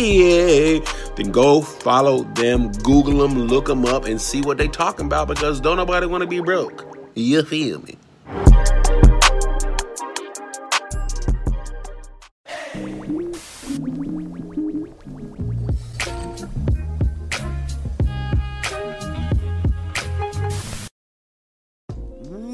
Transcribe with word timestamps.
then 0.00 1.30
go 1.30 1.60
follow 1.60 2.24
them, 2.34 2.72
Google 2.72 3.18
them, 3.26 3.38
look 3.38 3.66
them 3.66 3.84
up, 3.84 4.06
and 4.06 4.20
see 4.20 4.40
what 4.40 4.58
they 4.58 4.68
talking 4.68 5.06
about 5.06 5.28
because 5.28 5.60
don't 5.60 5.76
nobody 5.76 6.06
want 6.06 6.22
to 6.22 6.26
be 6.26 6.40
broke. 6.40 6.86
You 7.14 7.42
feel 7.42 7.80
me? 7.82 7.96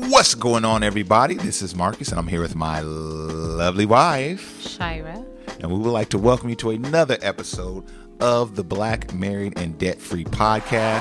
What's 0.09 0.35
going 0.35 0.65
on, 0.65 0.83
everybody? 0.83 1.35
This 1.35 1.61
is 1.61 1.75
Marcus, 1.75 2.09
and 2.09 2.19
I'm 2.19 2.27
here 2.27 2.41
with 2.41 2.55
my 2.55 2.81
lovely 2.81 3.85
wife, 3.85 4.67
Shira. 4.67 5.26
And 5.61 5.73
we 5.73 5.79
would 5.79 5.91
like 5.91 6.11
to 6.11 6.19
welcome 6.19 6.51
you 6.51 6.55
to 6.57 6.71
another 6.71 7.17
episode 7.23 7.85
of 8.21 8.57
the 8.57 8.63
Black 8.63 9.15
Married 9.15 9.59
and 9.59 9.79
Debt 9.79 9.99
Free 9.99 10.25
podcast. 10.25 11.01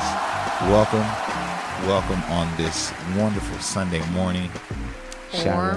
Welcome, 0.70 1.02
welcome 1.86 2.24
on 2.32 2.56
this 2.56 2.94
wonderful 3.18 3.60
Sunday 3.60 4.04
morning. 4.12 4.50
Or 5.46 5.74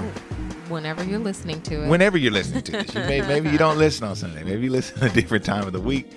whenever 0.69 1.03
you're 1.03 1.19
listening 1.19 1.61
to 1.63 1.83
it. 1.83 1.89
Whenever 1.89 2.17
you're 2.17 2.31
listening 2.31 2.63
to 2.63 2.71
this. 2.71 2.95
You 2.95 3.01
may, 3.01 3.21
maybe 3.21 3.49
you 3.49 3.57
don't 3.57 3.77
listen 3.77 4.07
on 4.07 4.15
Sunday. 4.15 4.43
Maybe 4.43 4.63
you 4.63 4.71
listen 4.71 5.03
a 5.03 5.09
different 5.09 5.43
time 5.43 5.67
of 5.67 5.73
the 5.73 5.81
week. 5.81 6.09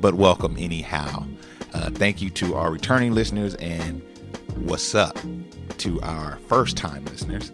But 0.00 0.14
welcome 0.14 0.54
anyhow. 0.58 1.26
Uh, 1.74 1.90
thank 1.90 2.22
you 2.22 2.30
to 2.30 2.54
our 2.54 2.70
returning 2.70 3.14
listeners 3.14 3.56
and 3.56 4.00
what's 4.58 4.94
up 4.94 5.18
to 5.78 6.00
our 6.02 6.38
first 6.46 6.76
time 6.76 7.04
listeners. 7.06 7.50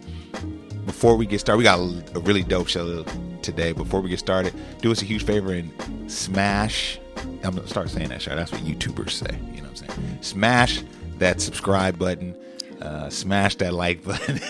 Before 0.85 1.17
we 1.17 1.25
get 1.25 1.41
started, 1.41 1.59
we 1.59 1.65
got 1.65 1.79
a 2.15 2.21
really 2.21 2.43
dope 2.43 2.69
show 2.69 3.05
today. 3.43 3.73
Before 3.73 4.01
we 4.01 4.09
get 4.09 4.19
started, 4.19 4.55
do 4.81 4.91
us 4.91 5.03
a 5.03 5.05
huge 5.05 5.25
favor 5.25 5.53
and 5.53 5.73
smash. 6.11 6.99
I'm 7.45 7.55
gonna 7.55 7.69
start 7.69 7.91
saying 7.91 8.09
that, 8.09 8.23
Shar. 8.23 8.37
That's 8.37 8.53
what 8.53 8.63
YouTubers 8.63 9.11
say. 9.11 9.39
You 9.55 9.63
know 9.63 9.69
what 9.69 9.83
I'm 9.83 9.89
saying? 9.89 10.19
Smash 10.23 10.83
that 11.19 11.41
subscribe 11.41 11.99
button. 11.99 12.37
Uh, 12.81 13.09
smash 13.11 13.57
that 13.57 13.73
like 13.73 14.05
button. 14.05 14.41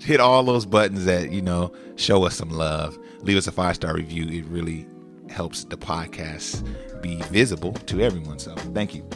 Hit 0.00 0.20
all 0.20 0.42
those 0.42 0.66
buttons 0.66 1.04
that 1.04 1.30
you 1.30 1.42
know 1.42 1.72
show 1.96 2.24
us 2.24 2.36
some 2.36 2.50
love. 2.50 2.98
Leave 3.22 3.36
us 3.36 3.46
a 3.46 3.52
five 3.52 3.76
star 3.76 3.94
review. 3.94 4.26
It 4.28 4.46
really 4.46 4.86
helps 5.28 5.64
the 5.64 5.76
podcast 5.76 6.66
be 7.02 7.16
visible 7.24 7.72
to 7.72 8.00
everyone. 8.00 8.38
So 8.38 8.54
thank 8.74 8.94
you. 8.94 9.08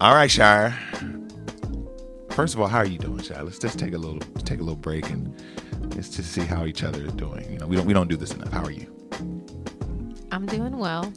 All 0.00 0.14
right, 0.14 0.30
Shire. 0.30 0.78
First 2.30 2.54
of 2.54 2.60
all, 2.60 2.66
how 2.66 2.78
are 2.78 2.86
you 2.86 2.98
doing, 2.98 3.22
Shire? 3.22 3.42
Let's 3.42 3.58
just 3.58 3.78
take 3.78 3.94
a 3.94 3.98
little 3.98 4.18
take 4.40 4.60
a 4.60 4.62
little 4.62 4.76
break 4.76 5.08
and 5.10 5.34
is 5.96 6.08
to 6.10 6.22
see 6.22 6.42
how 6.42 6.66
each 6.66 6.82
other 6.82 7.04
is 7.04 7.12
doing. 7.12 7.50
You 7.52 7.58
know, 7.58 7.66
we 7.66 7.76
don't 7.76 7.86
we 7.86 7.92
don't 7.92 8.08
do 8.08 8.16
this 8.16 8.32
enough. 8.32 8.52
How 8.52 8.62
are 8.62 8.70
you? 8.70 8.90
I'm 10.30 10.46
doing 10.46 10.78
well. 10.78 11.12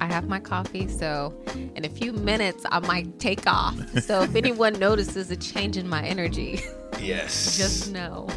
I 0.00 0.06
have 0.06 0.28
my 0.28 0.40
coffee, 0.40 0.88
so 0.88 1.34
in 1.74 1.84
a 1.84 1.88
few 1.88 2.12
minutes 2.12 2.64
I 2.70 2.78
might 2.80 3.18
take 3.18 3.46
off. 3.46 3.76
So 4.00 4.22
if 4.22 4.34
anyone 4.44 4.78
notices 4.78 5.30
a 5.30 5.36
change 5.36 5.76
in 5.76 5.88
my 5.88 6.02
energy, 6.02 6.60
yes, 7.00 7.56
just 7.56 7.92
know 7.92 8.28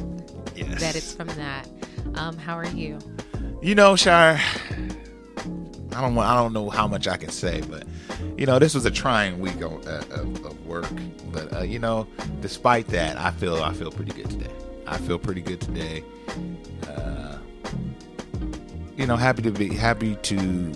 yes. 0.56 0.80
that 0.82 0.96
it's 0.96 1.14
from 1.14 1.28
that. 1.28 1.68
Um, 2.16 2.38
how 2.38 2.58
are 2.58 2.68
you? 2.68 3.00
You 3.62 3.76
know, 3.76 3.96
Shire, 3.96 4.42
I 5.96 6.02
don't 6.02 6.18
I 6.18 6.36
don't 6.36 6.54
know 6.54 6.70
how 6.70 6.88
much 6.88 7.08
I 7.08 7.18
can 7.18 7.30
say, 7.30 7.62
but 7.62 7.86
you 8.38 8.46
know, 8.46 8.60
this 8.60 8.74
was 8.74 8.86
a 8.86 8.92
trying 8.92 9.40
week 9.40 9.62
of, 9.62 9.86
of, 9.88 10.46
of 10.46 10.66
work. 10.66 10.90
But 11.32 11.54
uh, 11.56 11.62
you 11.62 11.80
know, 11.80 12.08
despite 12.42 12.88
that, 12.88 13.18
I 13.18 13.32
feel 13.32 13.62
I 13.64 13.74
feel 13.74 13.92
pretty 13.92 14.12
good 14.12 14.30
today. 14.30 14.52
I 14.88 14.98
feel 14.98 15.18
pretty 15.20 15.42
good 15.42 15.62
today. 15.62 16.04
Uh, 16.88 17.38
you 18.98 19.08
know, 19.08 19.16
happy 19.16 19.42
to 19.44 19.52
be 19.52 19.74
happy 19.74 20.16
to 20.16 20.72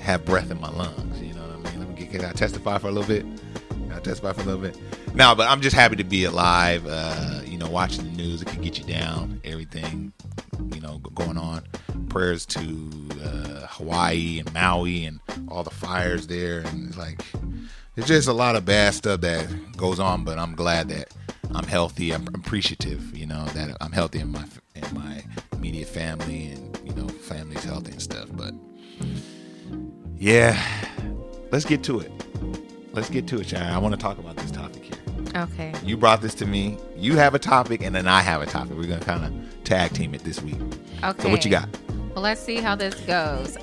have 0.00 0.24
breath 0.24 0.50
in 0.50 0.60
my 0.60 0.70
lungs. 0.70 1.20
You 1.20 1.34
know 1.34 1.42
what 1.42 1.66
I 1.66 1.70
mean? 1.70 1.80
Let 1.80 1.88
me 1.88 1.94
get, 1.94 2.10
can 2.10 2.24
I 2.24 2.32
testify 2.32 2.78
for 2.78 2.88
a 2.88 2.92
little 2.92 3.08
bit? 3.08 3.24
Can 3.70 3.92
I 3.92 4.00
testify 4.00 4.32
for 4.32 4.42
a 4.42 4.44
little 4.44 4.60
bit? 4.60 4.78
No, 5.14 5.34
but 5.34 5.48
I'm 5.48 5.60
just 5.60 5.74
happy 5.74 5.96
to 5.96 6.04
be 6.04 6.24
alive. 6.24 6.86
Uh, 6.86 7.40
you 7.44 7.58
know, 7.58 7.68
watching 7.68 8.04
the 8.04 8.10
news, 8.10 8.42
it 8.42 8.48
can 8.48 8.62
get 8.62 8.78
you 8.78 8.84
down. 8.84 9.40
Everything, 9.44 10.12
you 10.74 10.80
know, 10.80 10.98
going 10.98 11.38
on. 11.38 11.62
Prayers 12.08 12.46
to 12.46 12.60
uh, 13.22 13.66
Hawaii 13.68 14.38
and 14.38 14.52
Maui 14.54 15.04
and 15.04 15.20
all 15.48 15.62
the 15.62 15.70
fires 15.70 16.26
there, 16.26 16.60
and 16.60 16.88
it's 16.88 16.96
like 16.96 17.20
it's 17.96 18.06
just 18.06 18.28
a 18.28 18.32
lot 18.32 18.56
of 18.56 18.64
bad 18.64 18.94
stuff 18.94 19.20
that 19.22 19.76
goes 19.76 20.00
on. 20.00 20.24
But 20.24 20.38
I'm 20.38 20.54
glad 20.54 20.88
that 20.88 21.12
I'm 21.54 21.66
healthy. 21.66 22.12
I'm 22.12 22.26
appreciative, 22.28 23.16
you 23.16 23.26
know, 23.26 23.44
that 23.46 23.76
I'm 23.80 23.92
healthy 23.92 24.20
in 24.20 24.32
my 24.32 24.44
in 24.74 24.94
my 24.94 25.24
immediate 25.52 25.88
family 25.88 26.48
and 26.48 26.78
you 26.84 26.94
know, 26.94 27.08
family's 27.08 27.64
healthy 27.64 27.92
and 27.92 28.02
stuff. 28.02 28.28
But 28.32 28.54
yeah, 30.16 30.60
let's 31.50 31.64
get 31.64 31.82
to 31.84 32.00
it. 32.00 32.12
Let's 32.92 33.10
get 33.10 33.26
to 33.28 33.40
it, 33.40 33.48
Sharon. 33.48 33.68
I 33.68 33.78
want 33.78 33.94
to 33.94 34.00
talk 34.00 34.18
about 34.18 34.36
this 34.36 34.50
topic 34.50 34.84
here. 34.84 34.94
Okay. 35.36 35.72
You 35.84 35.96
brought 35.96 36.20
this 36.20 36.34
to 36.36 36.46
me. 36.46 36.78
You 36.96 37.16
have 37.16 37.34
a 37.34 37.38
topic, 37.38 37.82
and 37.82 37.94
then 37.94 38.08
I 38.08 38.20
have 38.22 38.42
a 38.42 38.46
topic. 38.46 38.76
We're 38.76 38.88
gonna 38.88 39.04
kind 39.04 39.24
of 39.24 39.64
tag 39.64 39.92
team 39.92 40.14
it 40.14 40.24
this 40.24 40.42
week. 40.42 40.56
Okay. 41.04 41.22
So 41.22 41.28
what 41.28 41.44
you 41.44 41.50
got? 41.50 41.68
Well, 42.14 42.22
let's 42.22 42.40
see 42.40 42.56
how 42.56 42.74
this 42.74 42.94
goes. 43.02 43.56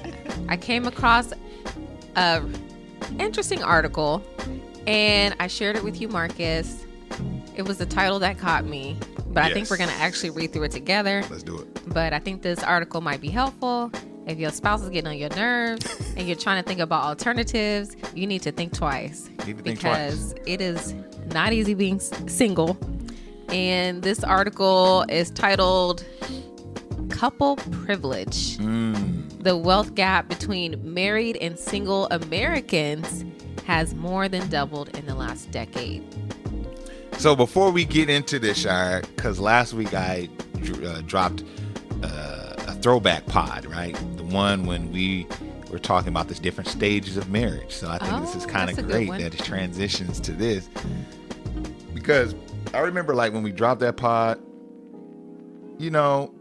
I 0.47 0.57
came 0.57 0.85
across 0.85 1.33
a 2.15 2.43
interesting 3.19 3.63
article, 3.63 4.23
and 4.87 5.35
I 5.39 5.47
shared 5.47 5.75
it 5.75 5.83
with 5.83 5.99
you, 5.99 6.07
Marcus. 6.07 6.84
It 7.55 7.63
was 7.63 7.77
the 7.77 7.85
title 7.85 8.19
that 8.19 8.37
caught 8.37 8.65
me, 8.65 8.97
but 9.27 9.41
yes. 9.41 9.51
I 9.51 9.53
think 9.53 9.69
we're 9.69 9.77
going 9.77 9.89
to 9.89 9.95
actually 9.95 10.31
read 10.31 10.51
through 10.51 10.63
it 10.63 10.71
together. 10.71 11.23
Let's 11.29 11.43
do 11.43 11.59
it. 11.59 11.93
But 11.93 12.11
I 12.11 12.19
think 12.19 12.41
this 12.41 12.61
article 12.61 13.01
might 13.01 13.21
be 13.21 13.29
helpful. 13.29 13.91
If 14.27 14.39
your 14.39 14.51
spouse 14.51 14.81
is 14.81 14.89
getting 14.89 15.07
on 15.07 15.17
your 15.17 15.29
nerves 15.29 16.13
and 16.17 16.27
you're 16.27 16.35
trying 16.35 16.61
to 16.61 16.67
think 16.67 16.81
about 16.81 17.03
alternatives, 17.03 17.95
you 18.13 18.27
need 18.27 18.41
to 18.41 18.51
think 18.51 18.73
twice 18.73 19.29
to 19.39 19.53
because 19.53 19.63
think 19.63 19.79
twice. 19.79 20.33
it 20.45 20.61
is 20.61 20.93
not 21.27 21.53
easy 21.53 21.73
being 21.73 21.99
single. 21.99 22.77
And 23.49 24.01
this 24.01 24.23
article 24.23 25.05
is 25.07 25.29
titled 25.29 26.03
Couple 27.09 27.55
Privilege 27.55 28.57
mm. 28.57 29.15
The 29.45 29.55
wealth 29.55 29.93
gap 29.93 30.27
between 30.27 30.81
married 30.91 31.37
and 31.37 31.57
single 31.57 32.07
Americans 32.07 33.23
has 33.65 33.93
more 33.93 34.27
than 34.27 34.49
doubled 34.49 34.89
in 34.97 35.05
the 35.05 35.13
last 35.13 35.51
decade. 35.51 36.03
So 37.17 37.35
before 37.35 37.71
we 37.71 37.85
get 37.85 38.09
into 38.09 38.39
this, 38.39 38.59
Shire, 38.59 39.01
because 39.15 39.39
last 39.39 39.73
week 39.73 39.93
I 39.93 40.29
uh, 40.83 41.01
dropped 41.01 41.43
uh, 42.03 42.53
a 42.67 42.73
throwback 42.75 43.25
pod, 43.25 43.65
right? 43.65 43.95
The 44.17 44.23
one 44.23 44.65
when 44.65 44.91
we 44.91 45.27
were 45.71 45.79
talking 45.79 46.09
about 46.09 46.27
the 46.27 46.35
different 46.35 46.69
stages 46.69 47.17
of 47.17 47.29
marriage. 47.29 47.73
So 47.73 47.89
I 47.89 47.97
think 47.97 48.13
oh, 48.13 48.21
this 48.21 48.35
is 48.35 48.45
oh, 48.45 48.49
kind 48.49 48.69
of 48.69 48.87
great 48.87 49.09
that 49.09 49.33
it 49.33 49.43
transitions 49.43 50.19
to 50.21 50.31
this 50.31 50.69
because 52.05 52.35
I 52.73 52.79
remember 52.79 53.15
like 53.15 53.33
when 53.33 53.41
we 53.41 53.51
dropped 53.51 53.79
that 53.81 53.97
pod, 53.97 54.39
you 55.79 55.89
know, 55.89 56.33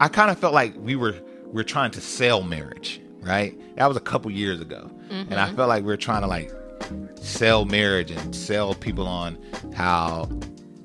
I 0.00 0.08
kind 0.08 0.30
of 0.30 0.38
felt 0.38 0.54
like 0.54 0.74
we 0.76 0.94
were 0.94 1.14
we 1.46 1.60
are 1.60 1.64
trying 1.64 1.90
to 1.92 2.00
sell 2.00 2.42
marriage, 2.42 3.00
right? 3.20 3.58
That 3.76 3.86
was 3.86 3.96
a 3.96 4.00
couple 4.00 4.30
years 4.30 4.60
ago, 4.60 4.90
mm-hmm. 5.08 5.14
and 5.14 5.34
I 5.34 5.46
mm-hmm. 5.46 5.56
felt 5.56 5.68
like 5.68 5.82
we 5.82 5.88
were 5.88 5.96
trying 5.96 6.22
to 6.22 6.28
like 6.28 6.52
sell 7.20 7.64
marriage 7.64 8.10
and 8.10 8.34
sell 8.34 8.74
people 8.74 9.06
on 9.06 9.38
how 9.74 10.28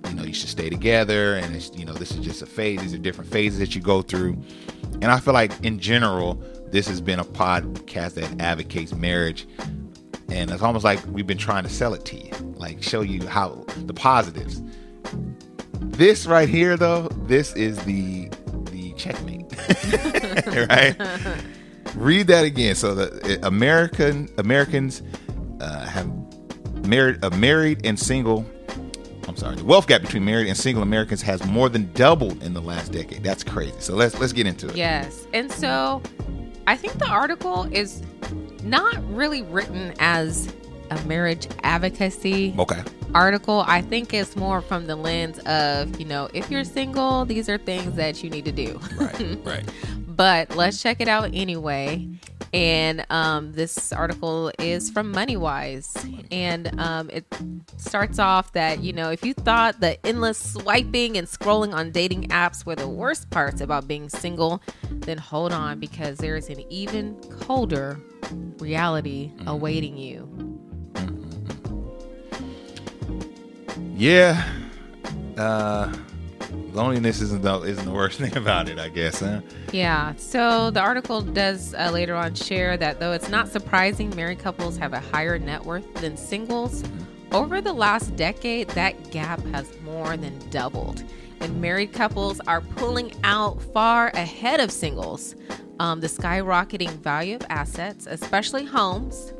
you 0.07 0.13
know 0.15 0.23
you 0.23 0.33
should 0.33 0.49
stay 0.49 0.69
together 0.69 1.35
and 1.35 1.55
it's 1.55 1.71
you 1.75 1.85
know 1.85 1.93
this 1.93 2.11
is 2.11 2.19
just 2.19 2.41
a 2.41 2.45
phase 2.45 2.81
these 2.81 2.93
are 2.93 2.97
different 2.97 3.31
phases 3.31 3.59
that 3.59 3.75
you 3.75 3.81
go 3.81 4.01
through. 4.01 4.41
And 5.01 5.05
i 5.05 5.19
feel 5.19 5.33
like 5.33 5.51
in 5.63 5.79
general 5.79 6.41
this 6.71 6.87
has 6.87 7.01
been 7.01 7.19
a 7.19 7.25
podcast 7.25 8.13
that 8.15 8.41
advocates 8.41 8.93
marriage. 8.93 9.47
And 10.29 10.49
it's 10.49 10.61
almost 10.61 10.85
like 10.85 11.05
we've 11.07 11.27
been 11.27 11.37
trying 11.37 11.63
to 11.63 11.69
sell 11.69 11.93
it 11.93 12.05
to 12.05 12.15
you 12.15 12.31
like 12.55 12.81
show 12.81 13.01
you 13.01 13.27
how 13.27 13.65
the 13.85 13.93
positives. 13.93 14.61
This 15.79 16.25
right 16.25 16.47
here 16.47 16.77
though 16.77 17.09
this 17.27 17.53
is 17.53 17.83
the 17.85 18.29
the 18.71 18.93
checkmate 18.93 19.51
right? 20.69 20.95
Read 21.95 22.27
that 22.27 22.45
again. 22.45 22.75
So 22.75 22.95
the 22.95 23.21
eh, 23.25 23.37
american 23.45 24.29
americans 24.37 25.01
uh, 25.61 25.85
have 25.85 26.09
married, 26.87 27.23
uh, 27.23 27.29
married 27.31 27.85
and 27.85 27.97
single 27.99 28.45
I'm 29.27 29.37
sorry, 29.37 29.55
the 29.55 29.63
wealth 29.63 29.87
gap 29.87 30.01
between 30.01 30.25
married 30.25 30.47
and 30.47 30.57
single 30.57 30.83
Americans 30.83 31.21
has 31.21 31.45
more 31.45 31.69
than 31.69 31.91
doubled 31.93 32.43
in 32.43 32.53
the 32.53 32.61
last 32.61 32.91
decade. 32.91 33.23
That's 33.23 33.43
crazy. 33.43 33.75
So 33.79 33.95
let's 33.95 34.19
let's 34.19 34.33
get 34.33 34.47
into 34.47 34.67
it. 34.67 34.75
Yes. 34.75 35.25
And 35.33 35.49
so 35.51 36.01
I 36.67 36.75
think 36.75 36.93
the 36.99 37.07
article 37.07 37.63
is 37.71 38.01
not 38.63 38.97
really 39.13 39.41
written 39.43 39.93
as 39.99 40.53
a 40.89 41.01
marriage 41.05 41.47
advocacy 41.63 42.53
Okay. 42.59 42.81
article. 43.13 43.63
I 43.67 43.81
think 43.81 44.13
it's 44.13 44.35
more 44.35 44.61
from 44.61 44.87
the 44.87 44.95
lens 44.95 45.39
of, 45.39 45.97
you 45.99 46.05
know, 46.05 46.29
if 46.33 46.51
you're 46.51 46.63
single, 46.65 47.23
these 47.25 47.47
are 47.47 47.57
things 47.57 47.95
that 47.95 48.23
you 48.23 48.29
need 48.29 48.45
to 48.45 48.51
do. 48.51 48.79
Right. 48.97 49.37
right. 49.45 49.73
but 50.07 50.55
let's 50.55 50.81
check 50.81 50.99
it 50.99 51.07
out 51.07 51.29
anyway. 51.33 52.07
And 52.53 53.05
um, 53.09 53.53
this 53.53 53.93
article 53.93 54.51
is 54.59 54.89
from 54.89 55.13
MoneyWise. 55.13 56.27
And 56.31 56.79
um, 56.79 57.09
it 57.09 57.25
starts 57.77 58.19
off 58.19 58.51
that, 58.53 58.83
you 58.83 58.91
know, 58.93 59.09
if 59.09 59.23
you 59.23 59.33
thought 59.33 59.79
the 59.79 60.05
endless 60.05 60.53
swiping 60.53 61.17
and 61.17 61.27
scrolling 61.27 61.73
on 61.73 61.91
dating 61.91 62.27
apps 62.29 62.65
were 62.65 62.75
the 62.75 62.89
worst 62.89 63.29
parts 63.29 63.61
about 63.61 63.87
being 63.87 64.09
single, 64.09 64.61
then 64.89 65.17
hold 65.17 65.53
on 65.53 65.79
because 65.79 66.17
there 66.17 66.35
is 66.35 66.49
an 66.49 66.61
even 66.69 67.15
colder 67.39 67.99
reality 68.59 69.31
awaiting 69.47 69.97
you. 69.97 70.27
Yeah. 73.95 74.45
Uh, 75.37 75.93
loneliness 76.73 77.21
isn't 77.21 77.41
the 77.41 77.61
isn't 77.61 77.85
the 77.85 77.91
worst 77.91 78.19
thing 78.19 78.35
about 78.37 78.69
it, 78.69 78.79
I 78.79 78.89
guess. 78.89 79.19
Huh? 79.19 79.41
Yeah. 79.71 80.13
So 80.17 80.71
the 80.71 80.81
article 80.81 81.21
does 81.21 81.73
uh, 81.73 81.91
later 81.91 82.15
on 82.15 82.33
share 82.35 82.77
that 82.77 82.99
though 82.99 83.13
it's 83.13 83.29
not 83.29 83.49
surprising 83.49 84.15
married 84.15 84.39
couples 84.39 84.77
have 84.77 84.93
a 84.93 84.99
higher 84.99 85.37
net 85.39 85.63
worth 85.63 85.93
than 85.95 86.17
singles, 86.17 86.83
over 87.31 87.61
the 87.61 87.71
last 87.71 88.15
decade, 88.17 88.67
that 88.69 89.11
gap 89.11 89.41
has 89.47 89.79
more 89.81 90.17
than 90.17 90.37
doubled. 90.49 91.03
And 91.39 91.61
married 91.61 91.93
couples 91.93 92.39
are 92.41 92.61
pulling 92.61 93.13
out 93.23 93.61
far 93.73 94.09
ahead 94.09 94.59
of 94.59 94.71
singles. 94.71 95.35
Um, 95.79 96.01
the 96.01 96.07
skyrocketing 96.07 96.91
value 96.99 97.35
of 97.35 97.45
assets, 97.49 98.05
especially 98.05 98.65
homes, 98.65 99.33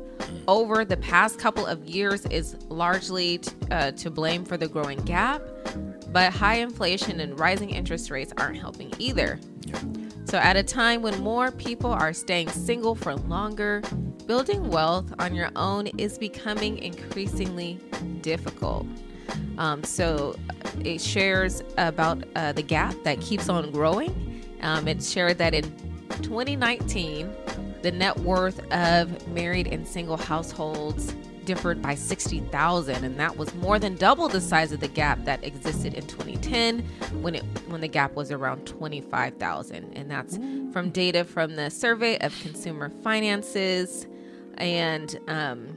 over 0.48 0.84
the 0.84 0.96
past 0.96 1.38
couple 1.38 1.66
of 1.66 1.84
years 1.84 2.24
is 2.26 2.56
largely 2.68 3.38
t- 3.38 3.52
uh, 3.70 3.92
to 3.92 4.10
blame 4.10 4.44
for 4.44 4.56
the 4.56 4.68
growing 4.68 4.98
gap, 5.00 5.42
but 6.12 6.32
high 6.32 6.56
inflation 6.56 7.20
and 7.20 7.38
rising 7.38 7.70
interest 7.70 8.10
rates 8.10 8.32
aren't 8.36 8.58
helping 8.58 8.92
either. 8.98 9.40
So, 10.24 10.38
at 10.38 10.56
a 10.56 10.62
time 10.62 11.02
when 11.02 11.18
more 11.20 11.50
people 11.50 11.90
are 11.90 12.12
staying 12.12 12.48
single 12.50 12.94
for 12.94 13.14
longer, 13.14 13.82
building 14.26 14.68
wealth 14.68 15.12
on 15.18 15.34
your 15.34 15.50
own 15.56 15.88
is 15.98 16.16
becoming 16.18 16.78
increasingly 16.78 17.78
difficult. 18.20 18.86
Um, 19.58 19.82
so, 19.82 20.36
it 20.84 21.00
shares 21.00 21.62
about 21.76 22.24
uh, 22.36 22.52
the 22.52 22.62
gap 22.62 22.94
that 23.04 23.20
keeps 23.20 23.48
on 23.48 23.70
growing. 23.70 24.44
Um, 24.62 24.86
it 24.86 25.02
shared 25.02 25.38
that 25.38 25.54
in 25.54 25.64
2019, 26.22 27.34
the 27.82 27.90
net 27.90 28.16
worth 28.20 28.60
of 28.72 29.26
married 29.28 29.66
and 29.66 29.86
single 29.86 30.16
households 30.16 31.14
differed 31.44 31.80
by 31.82 31.94
60,000 31.94 33.04
and 33.04 33.18
that 33.18 33.36
was 33.36 33.54
more 33.56 33.78
than 33.78 33.96
double 33.96 34.28
the 34.28 34.40
size 34.40 34.72
of 34.72 34.80
the 34.80 34.88
gap 34.88 35.24
that 35.24 35.42
existed 35.44 35.94
in 35.94 36.06
2010 36.06 36.80
when 37.22 37.34
it 37.34 37.42
when 37.68 37.80
the 37.80 37.88
gap 37.88 38.14
was 38.14 38.30
around 38.30 38.66
25,000 38.66 39.92
and 39.96 40.10
that's 40.10 40.38
from 40.72 40.90
data 40.90 41.24
from 41.24 41.56
the 41.56 41.70
survey 41.70 42.16
of 42.18 42.38
consumer 42.42 42.90
finances 43.02 44.06
and 44.58 45.18
um 45.28 45.76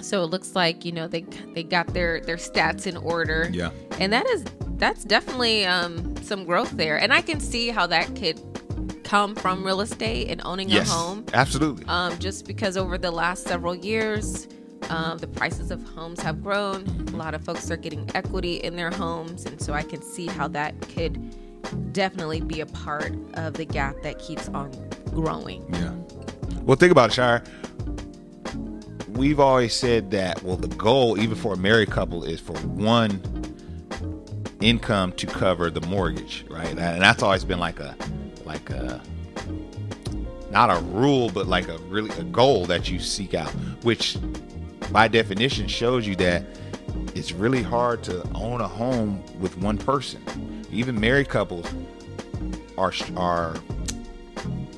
so 0.00 0.22
it 0.22 0.26
looks 0.26 0.54
like 0.54 0.84
you 0.84 0.92
know 0.92 1.08
they 1.08 1.22
they 1.54 1.62
got 1.62 1.86
their 1.94 2.20
their 2.20 2.36
stats 2.36 2.86
in 2.86 2.96
order 2.96 3.48
Yeah. 3.52 3.70
and 3.98 4.12
that 4.12 4.26
is 4.26 4.44
that's 4.76 5.04
definitely 5.04 5.64
um 5.66 6.14
some 6.22 6.44
growth 6.44 6.70
there 6.72 6.98
and 7.00 7.12
i 7.12 7.20
can 7.20 7.40
see 7.40 7.68
how 7.70 7.86
that 7.88 8.14
could 8.14 8.40
come 9.02 9.34
from 9.34 9.64
real 9.64 9.80
estate 9.80 10.28
and 10.28 10.42
owning 10.44 10.68
Yes. 10.68 10.88
a 10.90 10.92
home 10.92 11.24
Absolutely. 11.32 11.84
um, 11.86 12.18
just 12.18 12.46
because 12.46 12.76
over 12.76 12.98
the 12.98 13.10
last 13.10 13.44
several 13.44 13.74
years, 13.74 14.46
um, 14.88 15.18
the 15.18 15.26
prices 15.26 15.70
of 15.70 15.82
homes 15.88 16.20
have 16.20 16.42
grown. 16.42 16.86
A 17.12 17.16
lot 17.16 17.34
of 17.34 17.44
folks 17.44 17.70
are 17.70 17.76
getting 17.76 18.08
equity 18.14 18.56
in 18.56 18.76
their 18.76 18.90
homes, 18.90 19.44
and 19.44 19.60
so 19.60 19.72
I 19.72 19.82
can 19.82 20.02
see 20.02 20.26
how 20.26 20.48
that 20.48 20.80
could 20.88 21.92
definitely 21.92 22.40
be 22.40 22.60
a 22.60 22.66
part 22.66 23.12
of 23.34 23.54
the 23.54 23.64
gap 23.64 23.96
that 24.02 24.18
keeps 24.18 24.48
on 24.48 24.70
growing. 25.10 25.66
Yeah. 25.74 25.94
Well, 26.62 26.76
think 26.76 26.92
about 26.92 27.10
it, 27.10 27.14
Shire. 27.14 27.42
We've 29.10 29.40
always 29.40 29.74
said 29.74 30.10
that, 30.12 30.42
well, 30.42 30.56
the 30.56 30.68
goal, 30.68 31.18
even 31.18 31.36
for 31.36 31.54
a 31.54 31.56
married 31.56 31.90
couple, 31.90 32.24
is 32.24 32.40
for 32.40 32.56
one 32.58 33.20
income 34.60 35.12
to 35.12 35.26
cover 35.26 35.70
the 35.70 35.80
mortgage, 35.82 36.44
right? 36.48 36.68
And 36.68 37.02
that's 37.02 37.22
always 37.22 37.44
been 37.44 37.58
like 37.58 37.80
a, 37.80 37.96
like 38.44 38.70
a, 38.70 39.00
not 40.50 40.70
a 40.70 40.80
rule, 40.84 41.30
but 41.30 41.46
like 41.46 41.68
a 41.68 41.78
really 41.88 42.10
a 42.18 42.24
goal 42.24 42.64
that 42.66 42.88
you 42.88 43.00
seek 43.00 43.34
out, 43.34 43.50
which 43.82 44.16
by 44.92 45.08
definition 45.08 45.68
shows 45.68 46.06
you 46.06 46.16
that 46.16 46.44
it's 47.14 47.32
really 47.32 47.62
hard 47.62 48.02
to 48.04 48.22
own 48.34 48.60
a 48.60 48.68
home 48.68 49.22
with 49.40 49.56
one 49.58 49.78
person. 49.78 50.22
Even 50.70 50.98
married 50.98 51.28
couples 51.28 51.66
are 52.76 52.92
are 53.16 53.56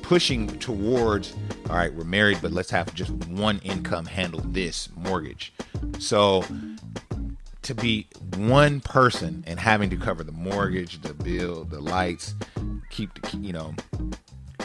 pushing 0.01 0.47
towards 0.59 1.33
all 1.69 1.77
right 1.77 1.93
we're 1.93 2.03
married 2.03 2.37
but 2.41 2.51
let's 2.51 2.69
have 2.69 2.93
just 2.93 3.11
one 3.27 3.59
income 3.59 4.05
handle 4.05 4.41
this 4.47 4.89
mortgage 4.95 5.53
so 5.99 6.43
to 7.61 7.73
be 7.73 8.07
one 8.35 8.81
person 8.81 9.41
and 9.47 9.57
having 9.57 9.89
to 9.89 9.95
cover 9.95 10.23
the 10.23 10.31
mortgage 10.33 11.01
the 11.01 11.13
bill 11.13 11.63
the 11.63 11.79
lights 11.79 12.35
keep 12.89 13.13
the 13.21 13.37
you 13.37 13.53
know 13.53 13.73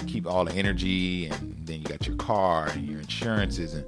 keep 0.07 0.27
all 0.27 0.45
the 0.45 0.53
energy 0.55 1.27
and 1.27 1.57
then 1.65 1.79
you 1.81 1.85
got 1.85 2.07
your 2.07 2.17
car 2.17 2.69
and 2.69 2.89
your 2.89 3.01
insurances 3.01 3.75
and 3.75 3.85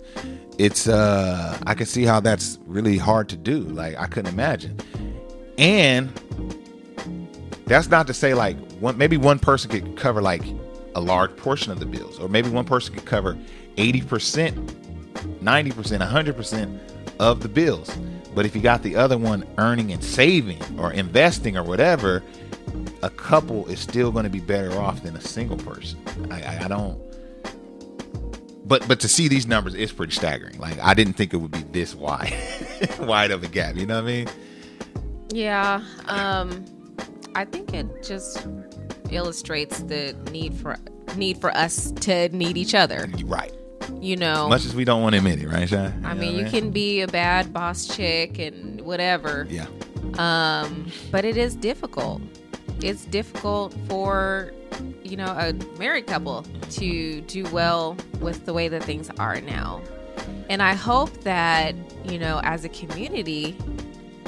it's 0.58 0.88
uh 0.88 1.58
i 1.66 1.74
can 1.74 1.86
see 1.86 2.04
how 2.04 2.20
that's 2.20 2.58
really 2.66 2.98
hard 2.98 3.28
to 3.28 3.36
do 3.36 3.60
like 3.60 3.96
i 3.96 4.06
couldn't 4.06 4.32
imagine. 4.32 4.78
And 5.58 6.12
that's 7.66 7.88
not 7.88 8.06
to 8.06 8.14
say 8.14 8.32
like 8.32 8.56
one 8.78 8.96
maybe 8.96 9.16
one 9.16 9.38
person 9.38 9.70
could 9.70 9.96
cover 9.96 10.22
like 10.22 10.42
a 10.94 11.00
large 11.00 11.36
portion 11.36 11.72
of 11.72 11.80
the 11.80 11.86
bills 11.86 12.18
or 12.18 12.28
maybe 12.28 12.48
one 12.48 12.64
person 12.64 12.94
could 12.94 13.04
cover 13.04 13.36
80% 13.76 14.54
90% 15.42 15.72
100% 15.72 16.80
of 17.18 17.40
the 17.40 17.48
bills. 17.48 17.90
But 18.34 18.46
if 18.46 18.54
you 18.54 18.62
got 18.62 18.82
the 18.82 18.94
other 18.94 19.18
one 19.18 19.44
earning 19.58 19.92
and 19.92 20.02
saving 20.02 20.62
or 20.78 20.92
investing 20.92 21.56
or 21.56 21.64
whatever 21.64 22.22
a 23.02 23.10
couple 23.10 23.66
is 23.68 23.78
still 23.80 24.10
going 24.10 24.24
to 24.24 24.30
be 24.30 24.40
better 24.40 24.72
off 24.78 25.02
than 25.02 25.16
a 25.16 25.20
single 25.20 25.56
person 25.56 25.98
I, 26.30 26.42
I, 26.42 26.64
I 26.64 26.68
don't 26.68 27.00
but 28.66 28.86
but 28.88 29.00
to 29.00 29.08
see 29.08 29.28
these 29.28 29.46
numbers 29.46 29.74
is 29.74 29.92
pretty 29.92 30.12
staggering 30.12 30.58
like 30.58 30.78
i 30.80 30.94
didn't 30.94 31.14
think 31.14 31.32
it 31.32 31.38
would 31.38 31.50
be 31.52 31.62
this 31.72 31.94
wide 31.94 32.34
wide 33.00 33.30
of 33.30 33.42
a 33.42 33.48
gap 33.48 33.76
you 33.76 33.86
know 33.86 33.96
what 34.02 34.04
i 34.04 34.06
mean 34.06 34.28
Yeah, 35.32 35.82
um, 36.06 36.64
I 37.34 37.44
think 37.44 37.74
it 37.74 37.86
just 38.02 38.46
illustrates 39.10 39.80
the 39.80 40.14
need 40.32 40.54
for 40.54 40.76
need 41.16 41.38
for 41.38 41.50
us 41.56 41.90
to 41.92 42.28
need 42.30 42.56
each 42.56 42.74
other. 42.74 43.08
right 43.26 43.52
You 44.00 44.16
know, 44.16 44.48
much 44.48 44.64
as 44.64 44.74
we 44.74 44.84
don't 44.86 45.02
want 45.02 45.12
to 45.14 45.18
admit 45.18 45.40
it 45.42 45.48
right 45.48 45.68
Shy? 45.68 45.92
I 46.02 46.14
mean, 46.14 46.36
you 46.36 46.46
can 46.46 46.70
be 46.70 47.02
a 47.02 47.06
bad 47.08 47.52
boss 47.52 47.86
chick 47.94 48.38
and 48.38 48.80
whatever. 48.80 49.46
yeah 49.50 49.66
Um, 50.16 50.90
but 51.10 51.24
it 51.26 51.36
is 51.36 51.54
difficult. 51.54 52.22
It's 52.82 53.04
difficult 53.06 53.74
for 53.88 54.52
you 55.02 55.16
know 55.16 55.26
a 55.26 55.52
married 55.78 56.06
couple 56.06 56.44
to 56.70 57.20
do 57.22 57.44
well 57.50 57.96
with 58.20 58.46
the 58.46 58.52
way 58.52 58.68
that 58.68 58.84
things 58.84 59.10
are 59.18 59.40
now. 59.40 59.80
And 60.48 60.62
I 60.62 60.74
hope 60.74 61.12
that 61.22 61.74
you 62.04 62.18
know 62.18 62.40
as 62.44 62.64
a 62.64 62.68
community 62.68 63.56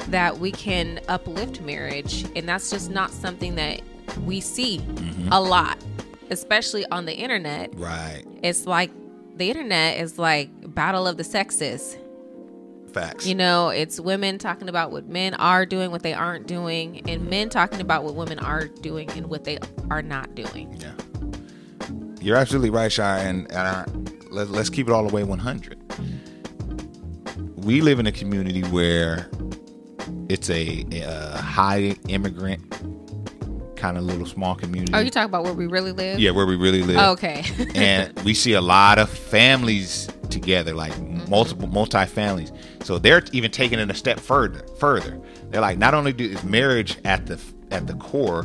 that 0.07 0.39
we 0.39 0.51
can 0.51 0.99
uplift 1.07 1.61
marriage. 1.61 2.25
And 2.35 2.47
that's 2.47 2.69
just 2.69 2.89
not 2.89 3.11
something 3.11 3.55
that 3.55 3.81
we 4.25 4.41
see 4.41 4.79
mm-hmm. 4.79 5.29
a 5.31 5.39
lot 5.39 5.77
especially 6.31 6.85
on 6.87 7.05
the 7.05 7.13
internet. 7.13 7.77
Right. 7.77 8.23
It's 8.41 8.65
like 8.65 8.89
the 9.35 9.49
internet 9.49 9.99
is 9.99 10.17
like 10.17 10.49
battle 10.73 11.05
of 11.05 11.17
the 11.17 11.23
sexes 11.23 11.97
facts 12.93 13.25
you 13.25 13.35
know, 13.35 13.69
it's 13.69 13.99
women 13.99 14.37
talking 14.37 14.69
about 14.69 14.91
what 14.91 15.07
men 15.07 15.33
are 15.35 15.65
doing, 15.65 15.91
what 15.91 16.03
they 16.03 16.13
aren't 16.13 16.47
doing, 16.47 17.07
and 17.09 17.29
men 17.29 17.49
talking 17.49 17.81
about 17.81 18.03
what 18.03 18.15
women 18.15 18.39
are 18.39 18.67
doing 18.67 19.09
and 19.11 19.27
what 19.27 19.43
they 19.43 19.57
are 19.89 20.01
not 20.01 20.35
doing. 20.35 20.75
Yeah. 20.79 20.91
You're 22.21 22.37
absolutely 22.37 22.69
right, 22.69 22.91
Shy. 22.91 23.19
And, 23.19 23.51
and 23.51 24.31
let, 24.31 24.49
let's 24.49 24.69
keep 24.69 24.87
it 24.87 24.93
all 24.93 25.07
the 25.07 25.13
way 25.13 25.23
100. 25.23 25.77
We 27.55 27.81
live 27.81 27.99
in 27.99 28.07
a 28.07 28.11
community 28.11 28.61
where 28.63 29.29
it's 30.29 30.49
a, 30.49 30.85
a 30.91 31.37
high 31.37 31.95
immigrant 32.07 32.61
kind 33.75 33.97
of 33.97 34.03
little 34.03 34.27
small 34.27 34.53
community. 34.53 34.93
Oh, 34.93 34.99
you 34.99 35.09
talking 35.09 35.25
about 35.25 35.43
where 35.43 35.53
we 35.53 35.65
really 35.65 35.91
live? 35.91 36.19
yeah, 36.19 36.31
where 36.31 36.45
we 36.45 36.55
really 36.55 36.83
live. 36.83 36.97
Oh, 36.97 37.11
okay. 37.13 37.43
and 37.75 38.17
we 38.21 38.35
see 38.35 38.53
a 38.53 38.61
lot 38.61 38.99
of 38.99 39.09
families 39.09 40.07
together, 40.29 40.73
like 40.75 40.97
multiple 41.31 41.67
multi 41.67 42.05
families. 42.05 42.51
So 42.83 42.99
they're 42.99 43.23
even 43.31 43.49
taking 43.49 43.79
it 43.79 43.89
a 43.89 43.95
step 43.95 44.19
further. 44.19 44.63
Further, 44.79 45.17
They're 45.49 45.61
like 45.61 45.79
not 45.79 45.93
only 45.95 46.13
do 46.13 46.25
is 46.25 46.43
marriage 46.43 46.97
at 47.05 47.25
the 47.25 47.39
at 47.71 47.87
the 47.87 47.93
core, 47.95 48.43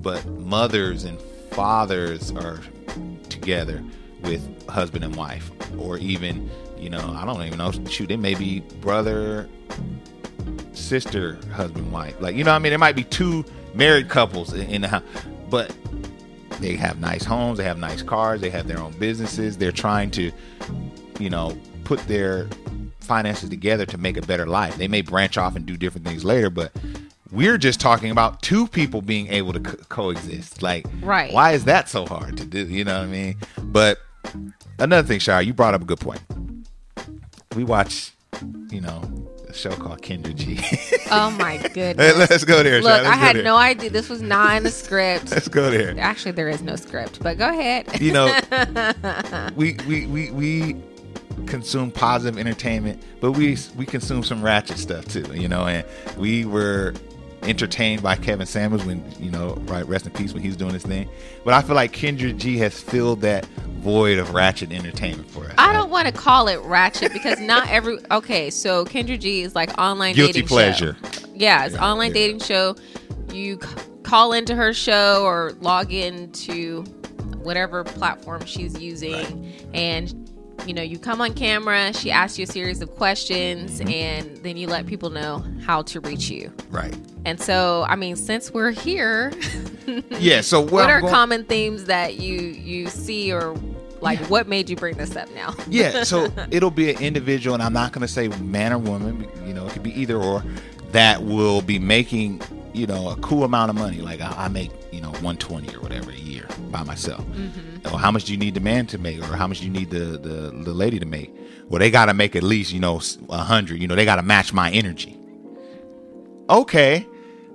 but 0.00 0.24
mothers 0.26 1.04
and 1.04 1.20
fathers 1.50 2.30
are 2.30 2.60
together 3.28 3.84
with 4.22 4.68
husband 4.68 5.04
and 5.04 5.16
wife, 5.16 5.50
or 5.78 5.98
even 5.98 6.48
you 6.78 6.88
know 6.88 7.12
I 7.14 7.26
don't 7.26 7.42
even 7.42 7.58
know. 7.58 7.72
Shoot, 7.90 8.12
it 8.12 8.18
may 8.18 8.34
be 8.34 8.60
brother, 8.80 9.48
sister, 10.72 11.38
husband, 11.52 11.92
wife. 11.92 12.14
Like 12.20 12.36
you 12.36 12.44
know, 12.44 12.52
I 12.52 12.58
mean, 12.60 12.70
there 12.70 12.78
might 12.78 12.96
be 12.96 13.04
two 13.04 13.44
married 13.74 14.08
couples 14.08 14.52
in 14.52 14.82
the 14.82 14.88
house, 14.88 15.02
but 15.50 15.74
they 16.60 16.76
have 16.76 17.00
nice 17.00 17.24
homes, 17.24 17.58
they 17.58 17.64
have 17.64 17.78
nice 17.78 18.02
cars, 18.02 18.40
they 18.40 18.50
have 18.50 18.68
their 18.68 18.78
own 18.78 18.92
businesses. 18.92 19.56
They're 19.56 19.72
trying 19.72 20.10
to, 20.12 20.30
you 21.18 21.30
know, 21.30 21.56
put 21.88 21.98
their 22.06 22.46
finances 23.00 23.48
together 23.48 23.86
to 23.86 23.96
make 23.96 24.18
a 24.18 24.22
better 24.22 24.44
life. 24.46 24.76
They 24.76 24.88
may 24.88 25.00
branch 25.00 25.38
off 25.38 25.56
and 25.56 25.64
do 25.64 25.74
different 25.78 26.06
things 26.06 26.22
later, 26.22 26.50
but 26.50 26.70
we're 27.32 27.56
just 27.56 27.80
talking 27.80 28.10
about 28.10 28.42
two 28.42 28.66
people 28.68 29.00
being 29.00 29.28
able 29.28 29.54
to 29.54 29.60
co- 29.60 29.76
coexist. 29.88 30.60
Like, 30.60 30.86
Right. 31.00 31.32
Why 31.32 31.52
is 31.52 31.64
that 31.64 31.88
so 31.88 32.04
hard 32.04 32.36
to 32.36 32.44
do? 32.44 32.66
You 32.66 32.84
know 32.84 32.98
what 32.98 33.04
I 33.04 33.10
mean? 33.10 33.36
But 33.62 34.00
another 34.78 35.08
thing, 35.08 35.18
Shire, 35.18 35.40
you 35.40 35.54
brought 35.54 35.72
up 35.72 35.80
a 35.80 35.86
good 35.86 36.00
point. 36.00 36.20
We 37.56 37.64
watch, 37.64 38.12
you 38.70 38.82
know, 38.82 39.02
a 39.48 39.54
show 39.54 39.70
called 39.70 40.02
Kendra 40.02 40.34
G. 40.34 40.60
Oh 41.10 41.30
my 41.30 41.52
Hey, 41.56 41.68
goodness. 41.70 42.18
Let's 42.30 42.44
go 42.44 42.62
there. 42.62 42.82
Look, 42.82 42.90
I 43.06 43.14
had 43.16 43.36
there. 43.36 43.42
no 43.42 43.56
idea 43.56 43.88
this 43.88 44.10
was 44.10 44.20
not 44.20 44.58
in 44.58 44.62
the 44.62 44.70
script. 44.70 45.30
Let's 45.30 45.48
go 45.48 45.70
there. 45.70 45.94
Actually, 45.98 46.32
there 46.32 46.50
is 46.50 46.60
no 46.60 46.76
script, 46.76 47.20
but 47.22 47.38
go 47.38 47.48
ahead. 47.48 47.98
you 47.98 48.12
know, 48.12 48.26
we 49.56 49.78
we 49.88 50.04
we 50.06 50.30
we 50.32 50.76
consume 51.46 51.90
positive 51.90 52.38
entertainment, 52.38 53.02
but 53.20 53.32
we 53.32 53.56
we 53.76 53.86
consume 53.86 54.22
some 54.22 54.42
ratchet 54.42 54.78
stuff 54.78 55.06
too. 55.06 55.24
You 55.34 55.48
know, 55.48 55.66
and 55.66 55.84
we 56.16 56.44
were 56.44 56.94
entertained 57.42 58.02
by 58.02 58.16
Kevin 58.16 58.46
Samuels 58.46 58.84
when 58.84 59.04
you 59.18 59.30
know, 59.30 59.54
right, 59.66 59.86
rest 59.86 60.06
in 60.06 60.12
peace 60.12 60.32
when 60.32 60.42
he 60.42 60.48
was 60.48 60.56
doing 60.56 60.74
his 60.74 60.82
thing. 60.82 61.08
But 61.44 61.54
I 61.54 61.62
feel 61.62 61.76
like 61.76 61.92
Kendra 61.92 62.36
G 62.36 62.58
has 62.58 62.80
filled 62.80 63.20
that 63.22 63.46
void 63.80 64.18
of 64.18 64.34
ratchet 64.34 64.72
entertainment 64.72 65.30
for 65.30 65.44
us. 65.44 65.54
I 65.56 65.68
right? 65.68 65.72
don't 65.72 65.90
want 65.90 66.06
to 66.06 66.12
call 66.12 66.48
it 66.48 66.60
ratchet 66.62 67.12
because 67.12 67.40
not 67.40 67.68
every. 67.68 67.98
Okay, 68.10 68.50
so 68.50 68.84
Kendra 68.84 69.18
G 69.18 69.42
is 69.42 69.54
like 69.54 69.76
online 69.78 70.14
guilty 70.14 70.34
dating 70.34 70.48
pleasure. 70.48 70.96
Show. 71.02 71.20
Yeah, 71.34 71.66
it's 71.66 71.74
Yeah, 71.74 71.84
online 71.84 72.08
yeah. 72.08 72.14
dating 72.14 72.40
show. 72.40 72.76
You 73.32 73.58
call 74.02 74.32
into 74.32 74.54
her 74.54 74.72
show 74.72 75.22
or 75.24 75.52
log 75.60 75.92
into 75.92 76.82
whatever 77.42 77.84
platform 77.84 78.44
she's 78.44 78.78
using, 78.80 79.52
and 79.74 80.27
you 80.66 80.74
know 80.74 80.82
you 80.82 80.98
come 80.98 81.20
on 81.20 81.34
camera. 81.34 81.92
She 81.94 82.10
asks 82.10 82.38
you 82.38 82.44
a 82.44 82.46
series 82.46 82.80
of 82.82 82.94
questions, 82.96 83.80
Mm-hmm. 83.80 83.88
and 83.90 84.36
then 84.38 84.56
you 84.56 84.66
let 84.66 84.86
people 84.86 85.10
know 85.10 85.44
how 85.64 85.82
to 85.82 86.00
reach 86.00 86.30
you. 86.30 86.52
Right. 86.70 86.96
And 87.24 87.40
so, 87.40 87.84
I 87.88 87.96
mean, 87.96 88.16
since 88.16 88.52
we're 88.52 88.70
here, 88.70 89.32
Yeah. 90.18 90.40
So 90.42 90.60
what, 90.60 90.72
what 90.72 90.90
are 90.90 91.00
going- 91.00 91.12
common 91.12 91.44
themes 91.44 91.84
that 91.86 92.18
you 92.20 92.36
you 92.40 92.88
see 92.88 93.32
or 93.32 93.56
like 94.00 94.18
what 94.30 94.46
made 94.46 94.70
you 94.70 94.76
bring 94.76 94.96
this 94.96 95.16
up 95.16 95.28
now? 95.34 95.52
yeah 95.68 96.02
so 96.04 96.28
it'll 96.52 96.70
be 96.70 96.90
an 96.94 97.02
individual 97.02 97.54
and 97.54 97.62
i'm 97.64 97.72
not 97.72 97.90
going 97.90 98.02
to 98.02 98.06
say 98.06 98.28
man 98.38 98.72
or 98.72 98.78
woman 98.78 99.26
you 99.44 99.52
know 99.52 99.66
it 99.66 99.72
could 99.72 99.82
be 99.82 99.90
either 100.00 100.16
or 100.16 100.44
that 100.92 101.20
will 101.24 101.60
be 101.62 101.80
making 101.80 102.40
you 102.72 102.86
know 102.86 103.08
a 103.10 103.16
cool 103.16 103.42
amount 103.42 103.70
of 103.70 103.74
money 103.76 104.00
like 104.00 104.20
i, 104.20 104.44
I 104.44 104.46
make 104.48 104.70
you 104.92 105.00
know 105.00 105.10
120 105.10 105.74
or 105.74 105.80
whatever 105.80 106.10
a 106.10 106.14
year 106.14 106.46
by 106.70 106.82
myself. 106.82 107.24
Mm-hmm. 107.26 107.92
Or 107.92 107.98
how 107.98 108.10
much 108.10 108.24
do 108.24 108.32
you 108.32 108.38
need 108.38 108.54
the 108.54 108.60
man 108.60 108.86
to 108.86 108.98
make 108.98 109.20
or 109.20 109.36
how 109.36 109.46
much 109.46 109.60
do 109.60 109.66
you 109.66 109.70
need 109.70 109.90
the 109.90 110.18
the, 110.18 110.50
the 110.50 110.72
lady 110.72 110.98
to 110.98 111.06
make? 111.06 111.34
Well 111.68 111.78
they 111.78 111.90
got 111.90 112.06
to 112.06 112.14
make 112.14 112.36
at 112.36 112.42
least 112.42 112.72
you 112.72 112.80
know 112.80 112.98
100 112.98 113.80
you 113.80 113.88
know 113.88 113.94
they 113.94 114.04
got 114.04 114.16
to 114.16 114.22
match 114.22 114.52
my 114.52 114.70
energy. 114.70 115.16
Okay 116.50 117.06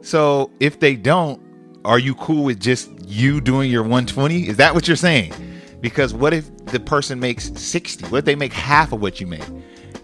so 0.01 0.51
if 0.59 0.79
they 0.79 0.95
don't 0.95 1.41
are 1.85 1.99
you 1.99 2.15
cool 2.15 2.43
with 2.43 2.59
just 2.59 2.89
you 3.05 3.41
doing 3.41 3.69
your 3.69 3.83
120 3.83 4.47
is 4.47 4.57
that 4.57 4.73
what 4.73 4.87
you're 4.87 4.97
saying? 4.97 5.33
Because 5.81 6.13
what 6.13 6.33
if 6.33 6.53
the 6.67 6.79
person 6.79 7.19
makes 7.19 7.51
60 7.53 8.05
what 8.07 8.19
if 8.19 8.25
they 8.25 8.35
make 8.35 8.53
half 8.53 8.91
of 8.93 9.01
what 9.01 9.19
you 9.19 9.27
make? 9.27 9.45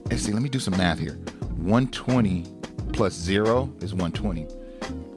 Let's 0.10 0.24
see 0.24 0.32
let 0.32 0.42
me 0.42 0.50
do 0.50 0.60
some 0.60 0.76
math 0.78 1.00
here. 1.00 1.20
120 1.58 2.46
plus 2.94 3.14
0 3.14 3.72
is 3.82 3.94
120 3.94 4.59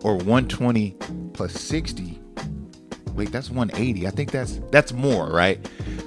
or 0.02 0.16
120 0.16 0.90
plus 1.32 1.52
60 1.52 2.18
wait 3.14 3.30
that's 3.30 3.50
180 3.50 4.06
i 4.06 4.10
think 4.10 4.30
that's 4.30 4.60
that's 4.70 4.92
more 4.92 5.30
right? 5.30 5.58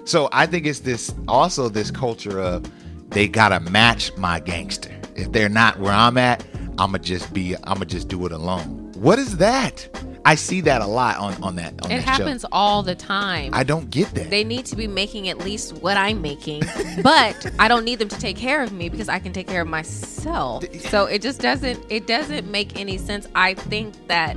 So 0.05 0.29
i 0.31 0.45
think 0.45 0.65
it's 0.65 0.81
this 0.81 1.13
also 1.27 1.69
this 1.69 1.91
culture 1.91 2.39
of 2.39 2.69
they 3.09 3.27
gotta 3.27 3.59
match 3.59 4.15
my 4.17 4.39
gangster. 4.39 4.91
If 5.15 5.31
they're 5.31 5.49
not 5.49 5.79
where 5.79 5.93
i'm 5.93 6.17
at 6.17 6.45
i'ma 6.77 6.97
just 6.97 7.33
be 7.33 7.55
i'ma 7.63 7.85
just 7.85 8.07
do 8.07 8.25
it 8.25 8.31
alone. 8.31 8.91
What 8.95 9.19
is 9.19 9.37
that 9.37 9.87
i 10.25 10.35
see 10.35 10.61
that 10.61 10.81
a 10.81 10.85
lot 10.85 11.17
on 11.17 11.41
on 11.43 11.55
that 11.55 11.73
on 11.83 11.91
It 11.91 11.97
that 11.97 12.01
happens 12.03 12.41
show 12.41 12.47
all 12.51 12.83
the 12.83 12.95
time. 12.95 13.51
i 13.53 13.63
don't 13.63 13.89
get 13.89 14.13
that 14.15 14.29
they 14.29 14.43
need 14.43 14.65
to 14.65 14.75
be 14.75 14.87
making 14.87 15.29
at 15.29 15.37
least 15.39 15.73
what 15.81 15.97
I'm 15.97 16.21
making, 16.21 16.63
but 17.03 17.35
I 17.59 17.67
don't 17.67 17.85
need 17.85 17.99
them 17.99 18.09
to 18.09 18.17
take 18.19 18.37
care 18.37 18.61
of 18.61 18.71
me 18.71 18.89
because 18.89 19.09
I 19.09 19.19
can 19.19 19.33
take 19.33 19.47
care 19.47 19.61
of 19.61 19.67
myself. 19.67 20.63
So 20.89 21.05
it 21.05 21.21
just 21.21 21.39
doesn't 21.41 21.79
it 21.89 22.07
doesn't 22.07 22.49
make 22.49 22.79
any 22.79 22.97
sense. 22.97 23.27
I 23.35 23.53
think 23.53 23.93
that 24.07 24.35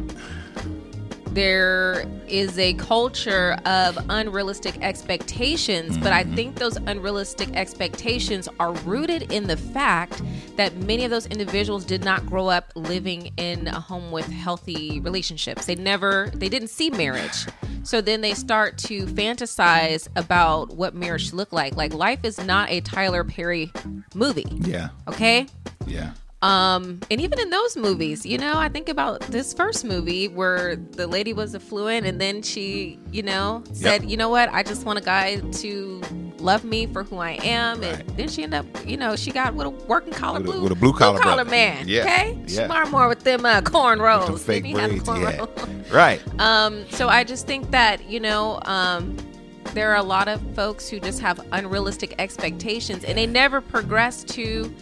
there 1.39 2.05
is 2.27 2.59
a 2.59 2.75
culture 2.75 3.57
of 3.65 3.97
unrealistic 4.09 4.77
expectations, 4.83 5.97
but 5.97 6.13
I 6.13 6.25
mm-hmm. 6.25 6.35
think 6.35 6.57
those 6.57 6.75
unrealistic 6.79 7.55
expectations 7.55 8.49
are 8.59 8.73
rooted 8.79 9.31
in 9.31 9.47
the 9.47 9.57
fact 9.57 10.21
that 10.57 10.75
many 10.79 11.05
of 11.05 11.13
those 11.13 11.27
individuals 11.27 11.85
did 11.85 12.03
not 12.03 12.27
grow 12.27 12.49
up 12.49 12.73
living 12.75 13.31
in 13.37 13.69
a 13.69 13.79
home 13.79 14.11
with 14.11 14.27
healthy 14.27 14.99
relationships. 14.99 15.67
They 15.67 15.77
never, 15.77 16.33
they 16.35 16.49
didn't 16.49 16.71
see 16.71 16.91
marriage. 16.91 17.47
So 17.85 18.01
then 18.01 18.21
they 18.21 18.35
start 18.35 18.77
to 18.79 19.07
fantasize 19.07 20.09
about 20.17 20.75
what 20.75 20.97
marriage 20.97 21.27
should 21.27 21.35
look 21.35 21.53
like. 21.53 21.77
Like 21.77 21.95
life 21.95 22.25
is 22.25 22.45
not 22.45 22.69
a 22.69 22.81
Tyler 22.81 23.23
Perry 23.23 23.71
movie, 24.13 24.45
yeah 24.63 24.89
okay? 25.07 25.47
yeah 25.87 26.15
Um, 26.41 27.01
and 27.11 27.21
even 27.21 27.41
in 27.41 27.51
those 27.51 27.77
movies, 27.77 28.25
you 28.25 28.39
know, 28.39 28.55
I 28.57 28.69
think 28.69 28.89
about 28.89 29.21
this 29.23 29.53
first 29.53 29.85
movie 29.85 30.29
where 30.29 30.77
the 30.77 31.09
lady 31.09 31.33
was 31.33 31.53
affluent 31.55 32.07
and 32.07 32.21
then 32.21 32.43
she, 32.43 33.01
you 33.11 33.25
know, 33.25 33.65
said, 33.73 34.03
Yep. 34.03 34.11
you 34.11 34.17
know 34.17 34.29
what, 34.29 34.49
I 34.53 34.63
just 34.63 34.87
want 34.87 35.01
a 35.01 35.03
guy 35.03 35.37
to 35.41 36.01
love 36.39 36.63
me 36.63 36.87
for 36.87 37.03
who 37.03 37.19
I 37.19 37.33
am. 37.43 37.81
Right. 37.81 37.99
And 38.07 38.17
then 38.17 38.29
she 38.29 38.45
ended 38.45 38.61
up, 38.61 38.87
you 38.87 38.97
know, 38.97 39.17
she 39.17 39.33
got 39.33 39.55
with 39.55 39.67
a 39.67 39.71
working 39.71 40.13
collar 40.13 40.39
With 40.39 40.49
a- 40.49 40.53
blue, 40.53 40.63
with 40.63 40.73
a 40.73 40.77
blue-collar 40.77 41.21
brother. 41.21 41.45
man. 41.45 41.89
Yeah, 41.89 42.03
Okay. 42.03 42.39
She 42.47 42.55
yeah. 42.55 42.69
learned 42.69 42.93
more 42.93 43.09
with 43.09 43.25
them 43.25 43.45
uh, 43.45 43.61
cornrows. 43.63 44.27
Them 44.27 44.37
fake 44.39 44.63
Then 44.63 44.75
he 44.75 44.79
had 44.81 44.91
braids 45.05 45.09
yeah 45.09 45.39
cornrows. 45.39 45.93
right 45.93 46.23
Um, 46.39 46.85
so 46.91 47.09
I 47.09 47.25
just 47.25 47.49
think 47.49 47.69
that, 47.73 48.09
you 48.09 48.21
know, 48.21 48.61
um, 48.65 49.17
there 49.75 49.91
are 49.91 49.97
a 49.97 50.03
lot 50.05 50.29
of 50.29 50.41
folks 50.55 50.89
who 50.89 51.01
just 51.01 51.21
have 51.21 51.41
unrealistic 51.51 52.15
expectations 52.21 53.03
and 53.03 53.19
they 53.19 53.27
never 53.27 53.61
progress 53.61 54.23
to 54.23 54.73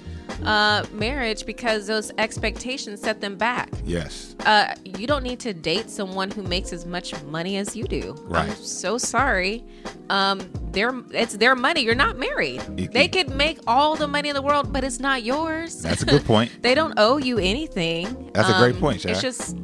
uh, 0.45 0.85
marriage 0.93 1.47
because 1.47 1.87
those 1.87 2.11
expectations 2.19 3.01
set 3.01 3.21
them 3.21 3.37
back. 3.37 3.71
yes 3.85 4.35
Uh, 4.45 4.75
you 4.85 5.07
don't 5.07 5.23
need 5.25 5.41
to 5.41 5.53
date 5.53 5.91
someone 5.91 6.31
who 6.31 6.43
makes 6.43 6.73
as 6.73 6.85
much 6.87 7.21
money 7.25 7.57
as 7.57 7.75
you 7.75 7.85
do. 7.85 8.15
Right. 8.29 8.49
I'm 8.49 8.55
so 8.57 8.97
sorry. 8.99 9.65
Um, 10.11 10.41
their 10.73 10.93
it's 11.11 11.37
their 11.37 11.57
money. 11.57 11.81
You're 11.83 11.95
not 12.07 12.17
married. 12.19 12.63
You- 12.77 12.89
they 12.89 13.09
could 13.09 13.31
make 13.31 13.59
all 13.67 13.97
the 13.97 14.07
money 14.07 14.29
in 14.29 14.35
the 14.35 14.43
world, 14.43 14.73
but 14.73 14.85
it's 14.85 15.01
not 15.01 15.23
yours. 15.25 15.83
that's 15.83 16.03
a 16.03 16.07
good 16.07 16.25
point 16.33 16.51
they 16.63 16.75
don't 16.75 16.95
owe 16.97 17.17
you 17.17 17.39
anything. 17.39 18.31
That's 18.35 18.49
a 18.51 18.59
great 18.59 18.75
Um, 18.77 18.81
point, 18.81 19.01
Shara. 19.03 19.11
It's 19.11 19.21
just 19.23 19.57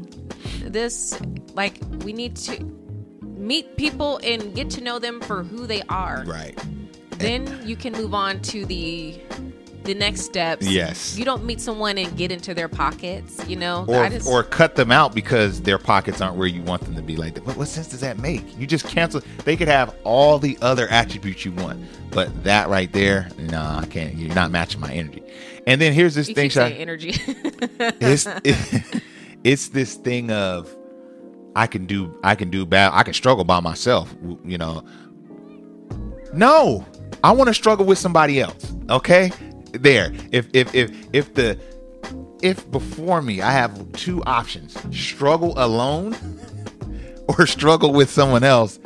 this 0.72 1.18
like 1.54 1.74
we 2.04 2.12
need 2.12 2.34
to 2.48 2.64
meet 3.36 3.76
people 3.76 4.18
and 4.24 4.54
get 4.54 4.70
to 4.70 4.80
know 4.80 4.98
them 4.98 5.20
for 5.20 5.42
who 5.42 5.66
they 5.66 5.82
are. 5.88 6.24
right 6.26 6.56
Then 7.18 7.46
you 7.66 7.76
can 7.76 7.92
move 7.92 8.14
on 8.14 8.40
to 8.52 8.64
the 8.66 9.20
the 9.84 9.94
next 9.94 10.22
steps. 10.22 10.68
Yes. 10.68 11.16
You 11.18 11.24
don't 11.24 11.44
meet 11.44 11.60
someone 11.60 11.98
and 11.98 12.16
get 12.16 12.30
into 12.30 12.54
their 12.54 12.68
pockets, 12.68 13.46
you 13.48 13.56
know. 13.56 13.84
or 13.88 14.08
just, 14.08 14.28
or 14.28 14.42
cut 14.42 14.74
them 14.74 14.90
out 14.90 15.14
because 15.14 15.60
their 15.62 15.78
pockets 15.78 16.20
aren't 16.20 16.36
where 16.36 16.46
you 16.46 16.62
want 16.62 16.82
them 16.82 16.94
to 16.94 17.02
be. 17.02 17.16
Like, 17.16 17.38
what, 17.38 17.56
what 17.56 17.68
sense 17.68 17.88
does 17.88 18.00
that 18.00 18.18
make? 18.18 18.58
You 18.58 18.66
just 18.66 18.86
cancel. 18.86 19.22
They 19.44 19.56
could 19.56 19.68
have 19.68 19.94
all 20.04 20.38
the 20.38 20.58
other 20.62 20.88
attributes 20.88 21.44
you 21.44 21.52
want, 21.52 21.84
but 22.10 22.44
that 22.44 22.68
right 22.68 22.92
there, 22.92 23.28
no, 23.38 23.60
I 23.60 23.86
can't. 23.86 24.14
You're 24.14 24.34
not 24.34 24.50
matching 24.50 24.80
my 24.80 24.92
energy. 24.92 25.22
And 25.66 25.80
then 25.80 25.92
here's 25.92 26.14
this 26.14 26.28
you 26.28 26.34
thing, 26.34 26.50
keep 26.50 26.58
energy. 26.58 27.14
It's 28.00 28.26
it, 28.44 29.02
it's 29.44 29.68
this 29.68 29.94
thing 29.94 30.30
of 30.30 30.74
I 31.54 31.66
can 31.66 31.86
do 31.86 32.18
I 32.24 32.34
can 32.34 32.50
do 32.50 32.66
bad. 32.66 32.92
I 32.94 33.02
can 33.02 33.14
struggle 33.14 33.44
by 33.44 33.60
myself. 33.60 34.14
You 34.44 34.58
know. 34.58 34.84
No, 36.32 36.86
I 37.22 37.32
want 37.32 37.48
to 37.48 37.54
struggle 37.54 37.84
with 37.84 37.98
somebody 37.98 38.40
else. 38.40 38.74
Okay, 38.88 39.30
there. 39.72 40.12
If 40.30 40.48
if 40.52 40.74
if 40.74 40.90
if 41.12 41.34
the 41.34 41.58
if 42.42 42.70
before 42.70 43.22
me 43.22 43.40
I 43.40 43.52
have 43.52 43.92
two 43.92 44.22
options: 44.24 44.76
struggle 44.96 45.54
alone 45.56 46.16
or 47.28 47.46
struggle 47.46 47.92
with 47.92 48.10
someone 48.10 48.44
else. 48.44 48.78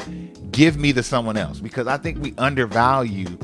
Give 0.51 0.79
me 0.79 0.93
the 0.93 1.03
someone 1.03 1.37
else 1.37 1.61
because 1.61 1.87
I 1.87 1.99
think 1.99 2.23
we 2.23 2.35
undervalue 2.39 3.37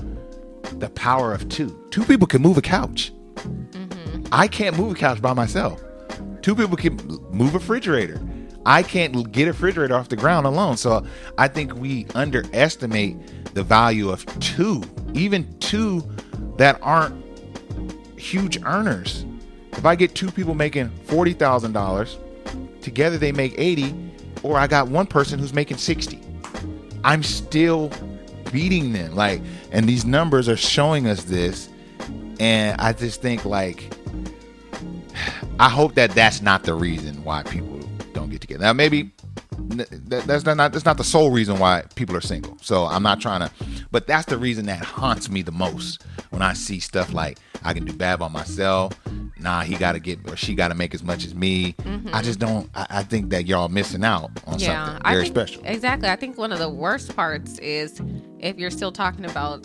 the 0.78 0.90
power 0.94 1.34
of 1.34 1.48
two. 1.48 1.86
Two 1.90 2.04
people 2.04 2.26
can 2.26 2.40
move 2.40 2.56
a 2.56 2.62
couch. 2.62 3.12
Mm-hmm. 3.34 4.24
I 4.32 4.48
can't 4.48 4.78
move 4.78 4.92
a 4.92 4.94
couch 4.94 5.20
by 5.20 5.34
myself. 5.34 5.82
Two 6.40 6.54
people 6.54 6.76
can 6.76 6.96
move 7.30 7.54
a 7.54 7.58
refrigerator. 7.58 8.20
I 8.64 8.82
can't 8.82 9.30
get 9.32 9.44
a 9.44 9.52
refrigerator 9.52 9.94
off 9.94 10.08
the 10.08 10.16
ground 10.16 10.46
alone. 10.46 10.76
So 10.76 11.04
I 11.38 11.48
think 11.48 11.74
we 11.74 12.06
underestimate 12.14 13.54
the 13.54 13.62
value 13.62 14.10
of 14.10 14.24
two, 14.40 14.82
even 15.14 15.52
two 15.58 16.08
that 16.56 16.78
aren't 16.82 17.21
huge 18.22 18.62
earners. 18.64 19.26
If 19.72 19.84
I 19.84 19.96
get 19.96 20.14
two 20.14 20.30
people 20.30 20.54
making 20.54 20.90
forty 21.04 21.32
thousand 21.32 21.72
dollars, 21.72 22.18
together 22.80 23.18
they 23.18 23.32
make 23.32 23.54
eighty, 23.58 23.94
or 24.42 24.56
I 24.56 24.66
got 24.66 24.88
one 24.88 25.06
person 25.06 25.38
who's 25.38 25.52
making 25.52 25.78
sixty. 25.78 26.20
I'm 27.04 27.22
still 27.22 27.90
beating 28.52 28.92
them. 28.92 29.16
Like, 29.16 29.42
and 29.72 29.88
these 29.88 30.04
numbers 30.04 30.48
are 30.48 30.56
showing 30.56 31.08
us 31.08 31.24
this. 31.24 31.68
And 32.38 32.80
I 32.80 32.92
just 32.92 33.22
think 33.22 33.44
like, 33.44 33.92
I 35.58 35.68
hope 35.68 35.94
that 35.94 36.10
that's 36.12 36.42
not 36.42 36.64
the 36.64 36.74
reason 36.74 37.22
why 37.24 37.42
people 37.42 37.80
don't 38.12 38.30
get 38.30 38.40
together. 38.40 38.64
Now, 38.64 38.72
maybe 38.72 39.10
that's 39.58 40.44
not 40.44 40.56
that's 40.72 40.84
not 40.84 40.96
the 40.96 41.04
sole 41.04 41.30
reason 41.30 41.58
why 41.58 41.84
people 41.94 42.16
are 42.16 42.20
single. 42.20 42.56
So 42.60 42.84
I'm 42.84 43.02
not 43.02 43.20
trying 43.20 43.40
to, 43.40 43.50
but 43.90 44.06
that's 44.06 44.26
the 44.26 44.38
reason 44.38 44.66
that 44.66 44.84
haunts 44.84 45.30
me 45.30 45.42
the 45.42 45.52
most 45.52 46.04
when 46.32 46.42
I 46.42 46.52
see 46.54 46.80
stuff 46.80 47.12
like 47.14 47.38
I 47.62 47.72
can 47.72 47.84
do 47.84 47.92
bad 47.92 48.18
by 48.18 48.28
myself. 48.28 48.92
Nah, 49.38 49.62
he 49.62 49.74
got 49.76 49.92
to 49.92 50.00
get 50.00 50.18
or 50.30 50.36
she 50.36 50.54
got 50.54 50.68
to 50.68 50.74
make 50.74 50.94
as 50.94 51.02
much 51.02 51.24
as 51.24 51.34
me. 51.34 51.72
Mm-hmm. 51.74 52.10
I 52.12 52.22
just 52.22 52.38
don't. 52.38 52.68
I, 52.74 52.86
I 52.90 53.02
think 53.02 53.30
that 53.30 53.46
y'all 53.46 53.68
missing 53.68 54.04
out 54.04 54.30
on 54.46 54.58
something 54.58 54.64
very 54.64 54.98
I 55.04 55.14
think, 55.22 55.26
special. 55.26 55.62
Exactly. 55.64 56.08
I 56.08 56.16
think 56.16 56.38
one 56.38 56.52
of 56.52 56.58
the 56.58 56.68
worst 56.68 57.14
parts 57.16 57.58
is 57.58 58.00
if 58.38 58.58
you're 58.58 58.70
still 58.70 58.92
talking 58.92 59.24
about 59.24 59.62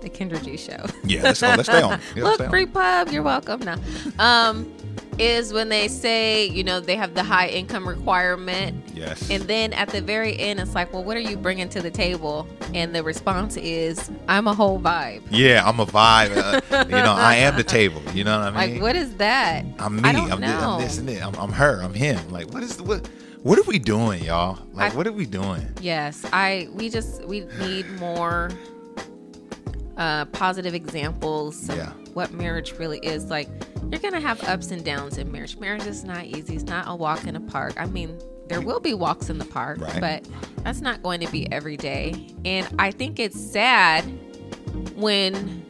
the 0.00 0.08
Kendra 0.10 0.42
G 0.44 0.56
show. 0.56 0.84
Yeah, 1.04 1.22
let's 1.22 1.40
go. 1.40 1.48
Let's 1.48 1.68
stay 1.68 1.82
on. 1.82 2.00
Yeah, 2.16 2.24
Look, 2.24 2.34
stay 2.36 2.44
on. 2.44 2.50
free 2.50 2.66
pub, 2.66 3.08
you're 3.10 3.22
welcome. 3.22 3.60
Now, 3.60 3.76
Um, 4.18 4.72
is 5.18 5.52
when 5.52 5.68
they 5.68 5.88
say, 5.88 6.46
you 6.46 6.64
know, 6.64 6.80
they 6.80 6.96
have 6.96 7.14
the 7.14 7.22
high 7.22 7.48
income 7.48 7.86
requirement. 7.86 8.82
Yes. 8.94 9.30
And 9.30 9.42
then 9.44 9.72
at 9.74 9.88
the 9.90 10.00
very 10.00 10.38
end, 10.38 10.58
it's 10.58 10.74
like, 10.74 10.92
well, 10.92 11.04
what 11.04 11.16
are 11.16 11.20
you 11.20 11.36
bringing 11.36 11.68
to 11.70 11.82
the 11.82 11.90
table? 11.90 12.46
And 12.74 12.94
the 12.94 13.02
response 13.02 13.56
is, 13.58 14.10
I'm 14.28 14.46
a 14.48 14.54
whole 14.54 14.80
vibe. 14.80 15.22
Yeah, 15.30 15.62
I'm 15.66 15.80
a 15.80 15.86
vibe. 15.86 16.36
Uh, 16.36 16.84
you 16.86 16.92
know, 16.96 17.14
I 17.16 17.36
am 17.36 17.56
the 17.56 17.62
table. 17.64 18.00
You 18.14 18.24
know 18.24 18.38
what 18.38 18.54
I 18.54 18.66
mean? 18.66 18.74
Like, 18.74 18.82
what 18.82 18.96
is 18.96 19.14
that? 19.16 19.64
I'm 19.78 19.96
me. 19.96 20.08
I 20.08 20.12
don't 20.12 20.32
I'm, 20.32 20.40
thi- 20.40 20.46
know. 20.46 20.70
I'm 20.76 20.80
this 20.80 20.98
and 20.98 21.08
this. 21.08 21.22
I'm, 21.22 21.34
I'm 21.36 21.52
her. 21.52 21.82
I'm 21.82 21.94
him. 21.94 22.30
Like, 22.30 22.52
what 22.52 22.62
is 22.62 22.76
the 22.76 22.82
what? 22.84 23.06
What 23.42 23.58
are 23.58 23.64
we 23.64 23.78
doing, 23.80 24.22
y'all? 24.24 24.58
Like, 24.72 24.92
I- 24.92 24.96
what 24.96 25.06
are 25.06 25.12
we 25.12 25.26
doing? 25.26 25.66
Yes, 25.80 26.24
I 26.32 26.68
we 26.74 26.88
just 26.88 27.22
we 27.24 27.40
need 27.60 27.90
more 27.98 28.50
uh 29.98 30.24
positive 30.26 30.74
examples 30.74 31.68
Yeah. 31.68 31.92
What 32.14 32.32
marriage 32.32 32.72
really 32.78 32.98
is. 32.98 33.30
Like 33.30 33.48
you're 33.90 34.00
gonna 34.00 34.20
have 34.20 34.42
ups 34.48 34.70
and 34.70 34.84
downs 34.84 35.18
in 35.18 35.30
marriage. 35.32 35.56
Marriage 35.58 35.86
is 35.86 36.04
not 36.04 36.24
easy. 36.24 36.54
It's 36.54 36.64
not 36.64 36.84
a 36.88 36.94
walk 36.94 37.26
in 37.26 37.36
a 37.36 37.40
park. 37.40 37.74
I 37.76 37.86
mean, 37.86 38.18
there 38.48 38.60
will 38.60 38.80
be 38.80 38.94
walks 38.94 39.30
in 39.30 39.38
the 39.38 39.44
park, 39.44 39.80
Right. 39.80 40.00
but 40.00 40.28
that's 40.64 40.80
not 40.80 41.02
going 41.02 41.20
to 41.20 41.30
be 41.32 41.50
every 41.52 41.76
day. 41.76 42.28
And 42.44 42.68
I 42.78 42.90
think 42.90 43.18
it's 43.18 43.40
sad 43.40 44.02
when 44.96 45.64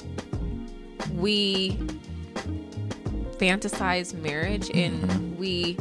we 1.14 1.76
fantasize 3.38 4.14
marriage 4.14 4.68
Mm-hmm. 4.68 5.10
and 5.10 5.38
we 5.38 5.76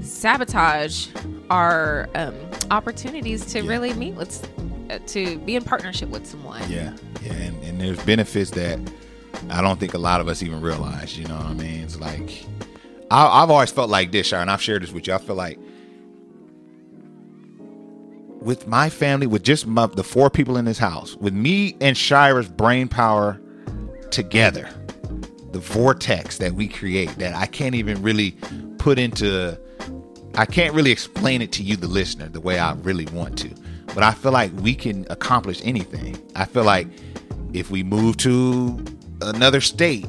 sabotage 0.00 1.08
our 1.50 2.08
um, 2.14 2.34
opportunities 2.70 3.44
to 3.46 3.60
Yeah. 3.62 3.70
really 3.70 3.92
meet 3.94 4.14
with, 4.14 4.48
uh, 4.90 4.98
to 5.08 5.38
be 5.40 5.56
in 5.56 5.64
partnership 5.64 6.08
with 6.08 6.26
someone. 6.26 6.60
Yeah, 6.70 6.92
yeah, 7.22 7.32
and, 7.32 7.62
and 7.64 7.80
there's 7.80 8.02
benefits 8.04 8.50
that 8.52 8.78
I 9.50 9.60
don't 9.60 9.78
think 9.78 9.94
a 9.94 9.98
lot 9.98 10.20
of 10.20 10.28
us 10.28 10.42
even 10.42 10.60
realize. 10.60 11.18
You 11.18 11.26
know 11.26 11.36
what 11.36 11.46
I 11.46 11.54
mean? 11.54 11.82
It's 11.82 11.98
like 11.98 12.44
I, 13.10 13.42
I've 13.42 13.50
always 13.50 13.70
felt 13.70 13.90
like 13.90 14.12
this, 14.12 14.26
Sharon. 14.26 14.48
I've 14.48 14.62
shared 14.62 14.82
this 14.82 14.92
with 14.92 15.06
you. 15.06 15.14
I 15.14 15.18
feel 15.18 15.36
like 15.36 15.58
with 18.40 18.66
my 18.66 18.88
family, 18.88 19.26
with 19.26 19.42
just 19.42 19.66
my, 19.66 19.86
the 19.86 20.04
four 20.04 20.30
people 20.30 20.56
in 20.56 20.64
this 20.64 20.78
house, 20.78 21.16
with 21.16 21.34
me 21.34 21.76
and 21.80 21.96
Shira's 21.96 22.48
brain 22.48 22.88
power 22.88 23.40
together, 24.10 24.68
the 25.52 25.58
vortex 25.58 26.38
that 26.38 26.52
we 26.52 26.68
create 26.68 27.10
that 27.18 27.34
I 27.34 27.46
can't 27.46 27.74
even 27.74 28.02
really 28.02 28.32
put 28.78 28.98
into 28.98 29.58
I 30.34 30.44
can't 30.44 30.74
really 30.74 30.92
explain 30.92 31.40
it 31.40 31.50
to 31.52 31.62
you, 31.62 31.76
the 31.76 31.88
listener, 31.88 32.28
the 32.28 32.42
way 32.42 32.58
I 32.58 32.74
really 32.74 33.06
want 33.06 33.38
to. 33.38 33.48
But 33.94 34.02
I 34.02 34.12
feel 34.12 34.32
like 34.32 34.52
we 34.60 34.74
can 34.74 35.06
accomplish 35.08 35.62
anything. 35.64 36.18
I 36.34 36.44
feel 36.44 36.64
like 36.64 36.88
if 37.54 37.70
we 37.70 37.82
move 37.82 38.18
to 38.18 38.84
another 39.22 39.60
state, 39.60 40.06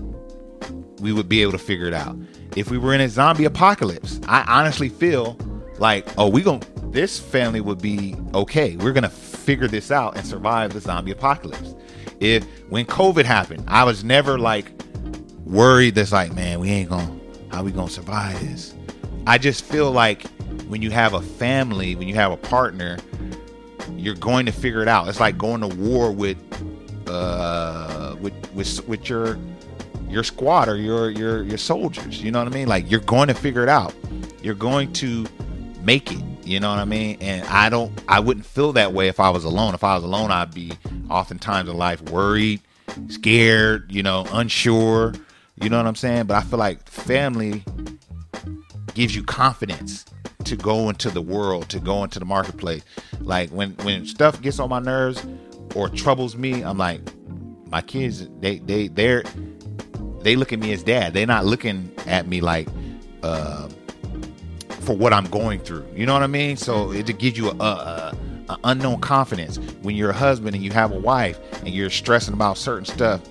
we 0.99 1.13
would 1.13 1.29
be 1.29 1.41
able 1.41 1.51
to 1.53 1.57
figure 1.57 1.87
it 1.87 1.93
out. 1.93 2.17
If 2.55 2.71
we 2.71 2.77
were 2.77 2.93
in 2.93 3.01
a 3.01 3.09
zombie 3.09 3.45
apocalypse, 3.45 4.19
I 4.27 4.43
honestly 4.47 4.89
feel 4.89 5.37
like, 5.77 6.07
oh, 6.17 6.27
we 6.27 6.41
going 6.41 6.61
to 6.61 6.67
this 6.91 7.19
family 7.19 7.61
would 7.61 7.81
be 7.81 8.15
okay. 8.33 8.75
We're 8.77 8.93
gonna 8.93 9.09
figure 9.09 9.67
this 9.67 9.91
out 9.91 10.17
and 10.17 10.25
survive 10.25 10.73
the 10.73 10.79
zombie 10.79 11.11
apocalypse. 11.11 11.75
If 12.19 12.43
when 12.69 12.85
COVID 12.85 13.25
happened, 13.25 13.63
I 13.67 13.83
was 13.83 14.03
never 14.03 14.39
like 14.39 14.71
worried 15.45 15.95
that's 15.95 16.11
like, 16.11 16.33
man, 16.33 16.59
we 16.59 16.69
ain't 16.69 16.89
gonna 16.89 17.19
how 17.51 17.63
we 17.63 17.71
gonna 17.71 17.89
survive 17.89 18.39
this. 18.39 18.73
I 19.27 19.37
just 19.37 19.63
feel 19.63 19.91
like 19.91 20.27
when 20.67 20.81
you 20.81 20.89
have 20.91 21.13
a 21.13 21.21
family, 21.21 21.95
when 21.95 22.07
you 22.07 22.15
have 22.15 22.31
a 22.31 22.37
partner, 22.37 22.97
you're 23.95 24.15
going 24.15 24.45
to 24.45 24.51
figure 24.51 24.81
it 24.81 24.87
out. 24.87 25.07
It's 25.07 25.19
like 25.19 25.37
going 25.37 25.61
to 25.61 25.67
war 25.67 26.11
with 26.11 26.37
uh 27.09 28.15
with 28.21 28.33
with 28.53 28.87
with 28.87 29.09
your 29.09 29.37
your 30.09 30.23
squad 30.23 30.67
or 30.69 30.75
your 30.75 31.09
your 31.09 31.43
your 31.43 31.57
soldiers. 31.57 32.21
You 32.21 32.31
know 32.31 32.39
what 32.39 32.47
I 32.47 32.55
mean? 32.55 32.67
Like 32.67 32.89
you're 32.89 32.99
going 33.01 33.27
to 33.27 33.33
figure 33.33 33.63
it 33.63 33.69
out. 33.69 33.93
You're 34.41 34.55
going 34.55 34.93
to 34.93 35.25
make 35.81 36.11
it. 36.11 36.23
You 36.43 36.59
know 36.61 36.69
what 36.69 36.79
I 36.79 36.85
mean? 36.85 37.17
And 37.19 37.45
I 37.47 37.69
don't 37.69 37.91
I 38.07 38.19
wouldn't 38.19 38.45
feel 38.45 38.73
that 38.73 38.93
way 38.93 39.07
if 39.07 39.19
I 39.19 39.29
was 39.29 39.43
alone. 39.43 39.73
If 39.73 39.83
I 39.83 39.95
was 39.95 40.03
alone, 40.03 40.31
I'd 40.31 40.53
be 40.53 40.71
oftentimes 41.09 41.69
in 41.69 41.77
life 41.77 42.01
worried, 42.09 42.61
scared, 43.09 43.91
you 43.91 44.03
know, 44.03 44.25
unsure. 44.31 45.13
You 45.61 45.69
know 45.69 45.77
what 45.77 45.87
I'm 45.87 45.95
saying? 45.95 46.25
But 46.27 46.35
I 46.37 46.41
feel 46.41 46.59
like 46.59 46.87
family 46.87 47.63
gives 48.93 49.15
you 49.15 49.23
confidence 49.23 50.05
to 50.45 50.55
go 50.55 50.89
into 50.89 51.09
the 51.09 51.21
world, 51.21 51.67
to 51.69 51.79
go 51.79 52.03
into 52.03 52.19
the 52.19 52.25
marketplace. 52.25 52.83
Like 53.19 53.49
when 53.49 53.71
when 53.83 54.05
stuff 54.05 54.41
gets 54.41 54.59
on 54.59 54.69
my 54.69 54.79
nerves 54.79 55.25
or 55.75 55.89
troubles 55.89 56.35
me, 56.35 56.63
I'm 56.63 56.77
like, 56.77 57.01
my 57.69 57.81
kids, 57.81 58.27
they 58.39 58.59
they 58.59 58.87
they're 58.87 59.23
they 60.21 60.35
look 60.35 60.53
at 60.53 60.59
me 60.59 60.73
as 60.73 60.83
dad. 60.83 61.13
They're 61.13 61.27
not 61.27 61.45
looking 61.45 61.91
at 62.05 62.27
me 62.27 62.41
like 62.41 62.67
uh, 63.23 63.69
for 64.81 64.95
what 64.95 65.13
I'm 65.13 65.25
going 65.25 65.59
through. 65.59 65.85
You 65.95 66.05
know 66.05 66.13
what 66.13 66.23
I 66.23 66.27
mean? 66.27 66.57
So 66.57 66.91
it 66.91 67.05
gives 67.19 67.37
you 67.37 67.49
a, 67.49 67.53
a, 67.53 68.17
a 68.49 68.57
unknown 68.63 69.01
confidence 69.01 69.57
when 69.81 69.95
you're 69.95 70.11
a 70.11 70.13
husband 70.13 70.55
and 70.55 70.63
you 70.63 70.71
have 70.71 70.91
a 70.91 70.99
wife 70.99 71.39
and 71.59 71.69
you're 71.69 71.89
stressing 71.89 72.33
about 72.33 72.57
certain 72.57 72.85
stuff. 72.85 73.21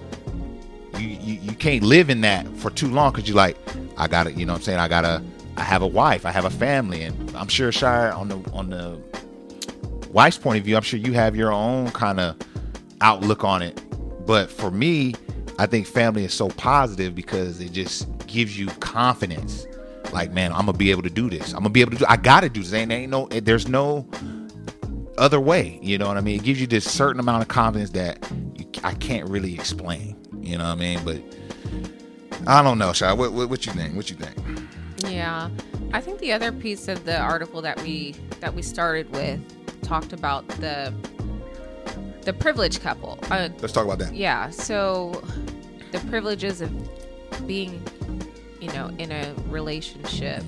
You, 0.99 1.09
you, 1.09 1.35
you 1.41 1.53
can't 1.53 1.83
live 1.83 2.11
in 2.11 2.21
that 2.23 2.47
for 2.57 2.71
too 2.71 2.89
long 2.89 3.13
because 3.13 3.29
you're 3.29 3.37
like, 3.37 3.57
I 3.97 4.07
gotta, 4.07 4.33
you 4.33 4.47
know 4.47 4.53
what 4.53 4.59
I'm 4.59 4.65
saying? 4.65 4.79
I 4.79 4.89
gotta, 4.89 5.23
I 5.57 5.63
have 5.63 5.83
a 5.83 5.87
wife, 5.87 6.27
I 6.27 6.31
have 6.31 6.45
a 6.45 6.51
family, 6.51 7.03
and 7.03 7.35
I'm 7.37 7.49
sure 7.49 7.73
Shire 7.73 8.13
on 8.13 8.29
the 8.29 8.37
on 8.53 8.71
the 8.71 8.99
wife's 10.17 10.39
point 10.39 10.59
of 10.59 10.65
view, 10.65 10.75
I'm 10.77 10.83
sure 10.83 10.99
you 10.99 11.13
have 11.13 11.37
your 11.37 11.53
own 11.53 11.91
kind 11.91 12.19
of 12.19 12.37
outlook 13.03 13.45
on 13.45 13.61
it. 13.61 13.83
But 14.27 14.51
for 14.51 14.71
me, 14.71 15.15
I 15.59 15.67
think 15.67 15.87
family 15.87 16.25
is 16.25 16.33
so 16.33 16.49
positive 16.49 17.15
because 17.15 17.61
it 17.61 17.73
just 17.73 18.09
gives 18.27 18.59
you 18.59 18.69
confidence. 18.81 19.67
Like, 20.13 20.33
man, 20.33 20.53
I'm 20.53 20.65
gonna 20.65 20.79
be 20.79 20.91
able 20.91 21.03
to 21.03 21.11
do 21.11 21.29
this. 21.29 21.53
I'm 21.53 21.59
gonna 21.59 21.69
be 21.69 21.83
able 21.83 21.93
to 21.93 21.99
do. 21.99 22.05
I 22.09 22.17
gotta 22.17 22.49
do 22.49 22.63
this. 22.63 22.73
Ain't 22.73 22.91
ain't 22.91 23.11
no. 23.11 23.27
Eh, 23.27 23.41
there's 23.43 23.69
no 23.69 24.09
other 25.19 25.39
way. 25.39 25.79
You 25.83 25.99
know 25.99 26.09
what 26.09 26.17
I 26.17 26.23
mean? 26.23 26.37
It 26.37 26.45
gives 26.45 26.63
you 26.63 26.67
this 26.67 26.91
certain 26.91 27.21
amount 27.21 27.43
of 27.43 27.49
confidence 27.49 27.91
that 27.91 28.27
you, 28.55 28.65
I 28.83 28.95
can't 28.95 29.29
really 29.29 29.53
explain. 29.53 30.17
You 30.41 30.57
know 30.57 30.65
what 30.65 30.71
I 30.71 30.77
mean? 30.77 31.01
But 31.05 31.23
I 32.47 32.63
don't 32.63 32.79
know, 32.79 32.95
Shy. 32.95 33.13
What, 33.13 33.35
what 33.35 33.51
what 33.51 33.67
you 33.67 33.73
think? 33.73 33.95
What 33.95 34.09
you 34.09 34.17
think? 34.17 35.13
Yeah. 35.13 35.51
I 35.93 36.01
think 36.01 36.21
the 36.21 36.33
other 36.33 36.53
piece 36.53 36.89
of 36.89 37.05
the 37.05 37.19
article 37.19 37.61
that 37.61 37.83
we 37.83 38.15
that 38.41 38.55
we 38.55 38.63
started 38.63 39.11
with 39.13 39.41
talked 39.87 40.13
about 40.13 40.47
the 40.49 40.93
the 42.23 42.33
privileged 42.33 42.81
couple. 42.83 43.19
Uh, 43.31 43.49
Let's 43.61 43.73
talk 43.73 43.85
about 43.85 43.99
that. 44.01 44.13
yeah, 44.15 44.51
so 44.51 45.23
the 45.93 46.01
privileges 46.11 46.61
of 46.61 46.71
being, 47.47 47.81
you 48.61 48.67
know, 48.73 48.91
in 48.99 49.13
a 49.13 49.33
relationship. 49.49 50.43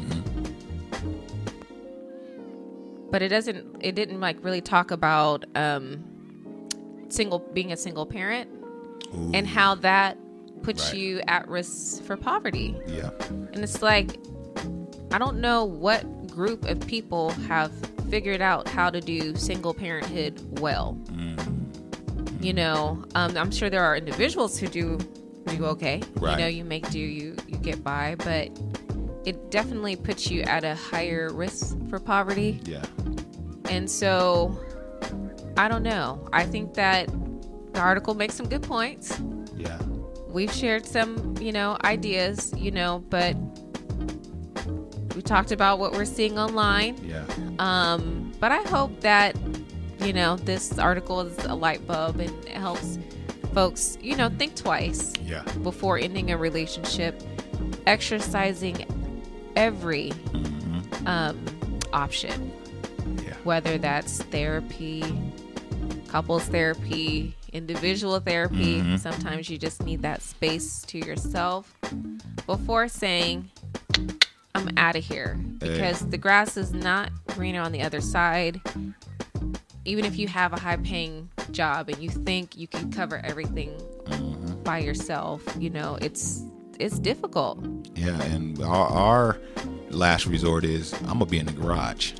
But 3.10 3.22
it 3.22 3.28
doesn't 3.28 3.76
it 3.80 3.94
didn't 3.94 4.20
like 4.20 4.42
really 4.44 4.60
talk 4.60 4.90
about 4.90 5.44
um 5.54 6.04
single 7.08 7.38
being 7.38 7.72
a 7.72 7.76
single 7.76 8.04
parent 8.04 8.50
Ooh, 9.14 9.30
and 9.32 9.46
how 9.46 9.74
that 9.76 10.18
puts 10.62 10.90
Right. 10.90 10.98
you 10.98 11.20
at 11.26 11.48
risk 11.48 12.02
for 12.02 12.16
poverty. 12.18 12.76
yeah, 12.86 13.10
And 13.54 13.58
it's 13.64 13.80
like, 13.80 14.10
I 15.12 15.16
don't 15.18 15.38
know 15.40 15.64
what 15.64 16.26
group 16.26 16.64
of 16.66 16.80
people 16.86 17.30
have 17.48 17.72
figured 18.08 18.40
out 18.40 18.68
how 18.68 18.90
to 18.90 19.00
do 19.00 19.34
single 19.36 19.74
parenthood 19.74 20.40
well. 20.60 20.98
Mm. 21.06 22.44
You 22.44 22.52
know, 22.52 23.04
um, 23.14 23.36
I'm 23.36 23.50
sure 23.50 23.68
there 23.68 23.84
are 23.84 23.96
individuals 23.96 24.58
who 24.58 24.68
do 24.68 24.98
do 25.46 25.64
okay. 25.66 26.02
Right. 26.16 26.32
You 26.32 26.36
know, 26.38 26.46
you 26.46 26.64
make 26.64 26.88
do, 26.90 26.98
you 26.98 27.36
you 27.46 27.56
get 27.58 27.82
by, 27.82 28.16
but 28.18 28.50
it 29.24 29.50
definitely 29.50 29.96
puts 29.96 30.30
you 30.30 30.42
at 30.42 30.64
a 30.64 30.74
higher 30.74 31.32
risk 31.32 31.76
for 31.90 31.98
poverty. 31.98 32.60
Yeah. 32.64 32.84
And 33.68 33.90
so, 33.90 34.58
I 35.56 35.68
don't 35.68 35.82
know. 35.82 36.26
I 36.32 36.44
think 36.44 36.74
that 36.74 37.08
the 37.72 37.80
article 37.80 38.14
makes 38.14 38.34
some 38.34 38.48
good 38.48 38.62
points. 38.62 39.20
Yeah. 39.56 39.78
We've 40.28 40.52
shared 40.52 40.86
some, 40.86 41.36
you 41.40 41.52
know, 41.52 41.76
ideas, 41.84 42.54
you 42.56 42.70
know, 42.70 43.04
but 43.08 43.36
we 45.18 45.22
talked 45.22 45.50
about 45.50 45.80
what 45.80 45.90
we're 45.94 46.04
seeing 46.04 46.38
online. 46.38 46.96
Yeah. 47.04 47.24
Um, 47.58 48.30
but 48.38 48.52
I 48.52 48.62
hope 48.62 49.00
that, 49.00 49.34
you 49.98 50.12
know, 50.12 50.36
this 50.36 50.78
article 50.78 51.22
is 51.22 51.36
a 51.44 51.56
light 51.56 51.84
bulb 51.88 52.20
and 52.20 52.30
it 52.44 52.52
helps 52.52 53.00
folks, 53.52 53.98
you 54.00 54.14
know, 54.14 54.28
think 54.28 54.54
twice 54.54 55.12
Yeah. 55.24 55.42
before 55.64 55.98
ending 55.98 56.30
a 56.30 56.36
relationship, 56.36 57.20
exercising 57.84 58.86
every 59.56 60.12
um, 61.04 61.36
option, 61.92 62.52
Yeah. 63.24 63.34
whether 63.42 63.76
that's 63.76 64.22
therapy, 64.22 65.02
couples 66.06 66.44
therapy, 66.44 67.34
individual 67.52 68.20
therapy. 68.20 68.96
Sometimes 68.98 69.50
you 69.50 69.58
just 69.58 69.82
need 69.82 70.02
that 70.02 70.22
space 70.22 70.82
to 70.82 70.98
yourself 71.04 71.74
before 72.46 72.86
saying, 72.86 73.50
I'm 74.54 74.70
out 74.76 74.96
of 74.96 75.04
here. 75.04 75.38
Hey. 75.60 75.72
Because 75.72 76.08
the 76.08 76.18
grass 76.18 76.56
is 76.56 76.72
not 76.72 77.12
greener 77.28 77.60
on 77.60 77.72
the 77.72 77.82
other 77.82 78.00
side. 78.00 78.60
Even 79.84 80.04
if 80.04 80.18
you 80.18 80.28
have 80.28 80.52
a 80.52 80.60
high 80.60 80.76
paying 80.76 81.30
job 81.50 81.88
and 81.88 81.98
you 81.98 82.10
think 82.10 82.56
you 82.56 82.66
can 82.66 82.92
cover 82.92 83.20
everything 83.24 83.70
mm-hmm. 84.04 84.62
by 84.62 84.78
yourself, 84.78 85.42
you 85.58 85.70
know, 85.70 85.96
it's 86.00 86.42
it's 86.78 86.98
difficult. 86.98 87.58
Yeah. 87.94 88.20
And 88.24 88.60
our, 88.62 88.86
our 88.88 89.38
last 89.90 90.26
resort 90.26 90.64
is 90.64 90.92
I'm 90.92 91.18
gonna 91.18 91.26
be 91.26 91.38
in 91.38 91.46
the 91.46 91.52
garage. 91.52 92.12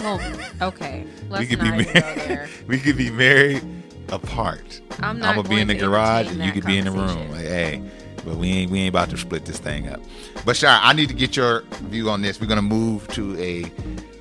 Well, 0.00 0.20
okay. 0.62 1.06
Let's 1.28 1.40
we 1.40 1.46
could 1.46 1.60
be 1.60 1.70
married. 1.70 1.86
there. 1.86 2.48
we 2.66 2.78
could 2.78 2.96
be 2.96 3.10
married 3.10 3.64
apart. 4.10 4.80
I'm 5.00 5.18
not. 5.18 5.30
I'm 5.30 5.36
gonna 5.36 5.48
be 5.48 5.60
in 5.60 5.68
the 5.68 5.74
garage 5.74 6.28
and 6.28 6.42
you 6.44 6.52
could 6.52 6.66
be 6.66 6.78
in 6.78 6.84
the 6.84 6.90
room. 6.90 7.30
Like, 7.30 7.46
hey, 7.46 7.82
but 8.24 8.36
we 8.36 8.50
ain't 8.50 8.70
we 8.70 8.80
ain't 8.80 8.88
about 8.88 9.10
to 9.10 9.16
split 9.16 9.44
this 9.44 9.58
thing 9.58 9.88
up. 9.88 10.00
But 10.44 10.56
Shire, 10.56 10.80
I 10.82 10.92
need 10.92 11.08
to 11.08 11.14
get 11.14 11.36
your 11.36 11.62
view 11.84 12.10
on 12.10 12.22
this. 12.22 12.40
We're 12.40 12.46
gonna 12.46 12.62
move 12.62 13.06
to 13.08 13.38
a 13.38 13.70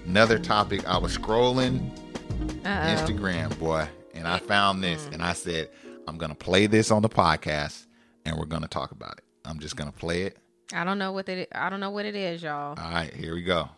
another 0.05 0.37
topic. 0.39 0.87
I 0.87 0.97
was 0.97 1.17
scrolling 1.17 1.89
Uh-oh. 2.65 2.67
Instagram, 2.67 3.57
boy, 3.59 3.87
and 4.13 4.27
I 4.27 4.39
found 4.39 4.83
this 4.83 5.05
mm. 5.05 5.13
and 5.13 5.23
I 5.23 5.33
said, 5.33 5.69
I'm 6.07 6.17
gonna 6.17 6.35
play 6.35 6.67
this 6.67 6.91
on 6.91 7.01
the 7.01 7.09
podcast 7.09 7.85
and 8.25 8.37
we're 8.37 8.45
gonna 8.45 8.67
talk 8.67 8.91
about 8.91 9.17
it. 9.17 9.23
I'm 9.45 9.59
just 9.59 9.75
gonna 9.75 9.91
play 9.91 10.23
it. 10.23 10.37
I 10.73 10.83
don't 10.83 10.97
know 10.97 11.11
what 11.11 11.27
it. 11.29 11.49
I 11.53 11.69
don't 11.69 11.79
know 11.79 11.91
what 11.91 12.05
it 12.05 12.15
is, 12.15 12.41
y'all. 12.41 12.77
All 12.77 12.91
right, 12.91 13.13
here 13.13 13.35
we 13.35 13.43
go. 13.43 13.69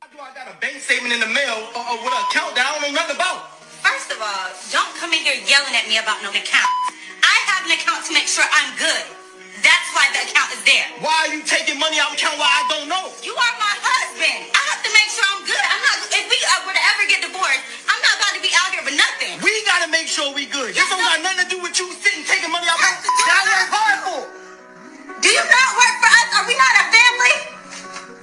Why 0.00 0.08
do 0.12 0.18
I 0.18 0.34
got 0.34 0.52
a 0.52 0.58
bank 0.60 0.78
statement 0.80 1.12
in 1.14 1.20
the 1.20 1.26
mail 1.26 1.68
or, 1.74 1.82
or 1.82 1.96
with 2.02 2.14
an 2.14 2.22
account 2.30 2.54
that 2.56 2.64
I 2.66 2.80
don't 2.80 2.90
know 2.90 2.94
nothing 2.98 3.16
about? 3.16 3.50
First 3.82 4.10
of 4.10 4.18
all, 4.18 4.50
don't 4.72 4.94
come 4.98 5.12
in 5.12 5.22
here 5.22 5.38
yelling 5.46 5.74
at 5.74 5.86
me 5.86 5.98
about 5.98 6.22
no 6.22 6.30
account. 6.30 6.97
An 7.68 7.76
account 7.76 8.00
to 8.08 8.16
make 8.16 8.24
sure 8.24 8.48
I'm 8.48 8.72
good. 8.80 9.04
That's 9.60 9.88
why 9.92 10.08
the 10.16 10.24
account 10.24 10.56
is 10.56 10.64
there. 10.64 10.88
Why 11.04 11.12
are 11.28 11.30
you 11.36 11.44
taking 11.44 11.76
money 11.76 12.00
out 12.00 12.08
of 12.08 12.16
account 12.16 12.40
while 12.40 12.48
I 12.48 12.64
don't 12.72 12.88
know? 12.88 13.12
You 13.20 13.36
are 13.36 13.54
my 13.60 13.74
husband. 13.76 14.48
I 14.56 14.62
have 14.72 14.80
to 14.80 14.90
make 14.96 15.08
sure 15.12 15.20
I'm 15.36 15.44
good. 15.44 15.60
I'm 15.68 15.82
not. 15.84 16.00
If 16.16 16.24
we 16.32 16.38
uh, 16.48 16.64
were 16.64 16.72
to 16.72 16.80
ever 16.96 17.04
get 17.12 17.20
divorced, 17.28 17.60
I'm 17.92 18.00
not 18.00 18.14
about 18.24 18.32
to 18.40 18.40
be 18.40 18.48
out 18.56 18.72
here 18.72 18.80
for 18.88 18.96
nothing. 18.96 19.36
We 19.44 19.52
gotta 19.68 19.84
make 19.92 20.08
sure 20.08 20.32
we 20.32 20.48
good. 20.48 20.72
This 20.72 20.88
don't 20.88 20.96
got 20.96 21.20
nothing 21.20 21.44
to 21.44 21.48
do 21.52 21.58
with 21.60 21.76
you 21.76 21.92
sitting 21.92 22.24
taking 22.24 22.48
money 22.48 22.64
out 22.72 22.80
of 22.80 22.88
Has 22.88 23.04
to 23.04 23.12
that 23.28 23.36
I 23.36 23.44
with 23.44 23.52
work 23.52 23.68
hard 23.76 23.98
for. 24.08 24.20
Do 25.20 25.28
you 25.28 25.44
not 25.44 25.70
work 25.76 25.94
for 26.00 26.08
us? 26.08 26.28
Are 26.40 26.46
we 26.48 26.56
not 26.56 26.72
a 26.72 26.84
family? 26.88 27.34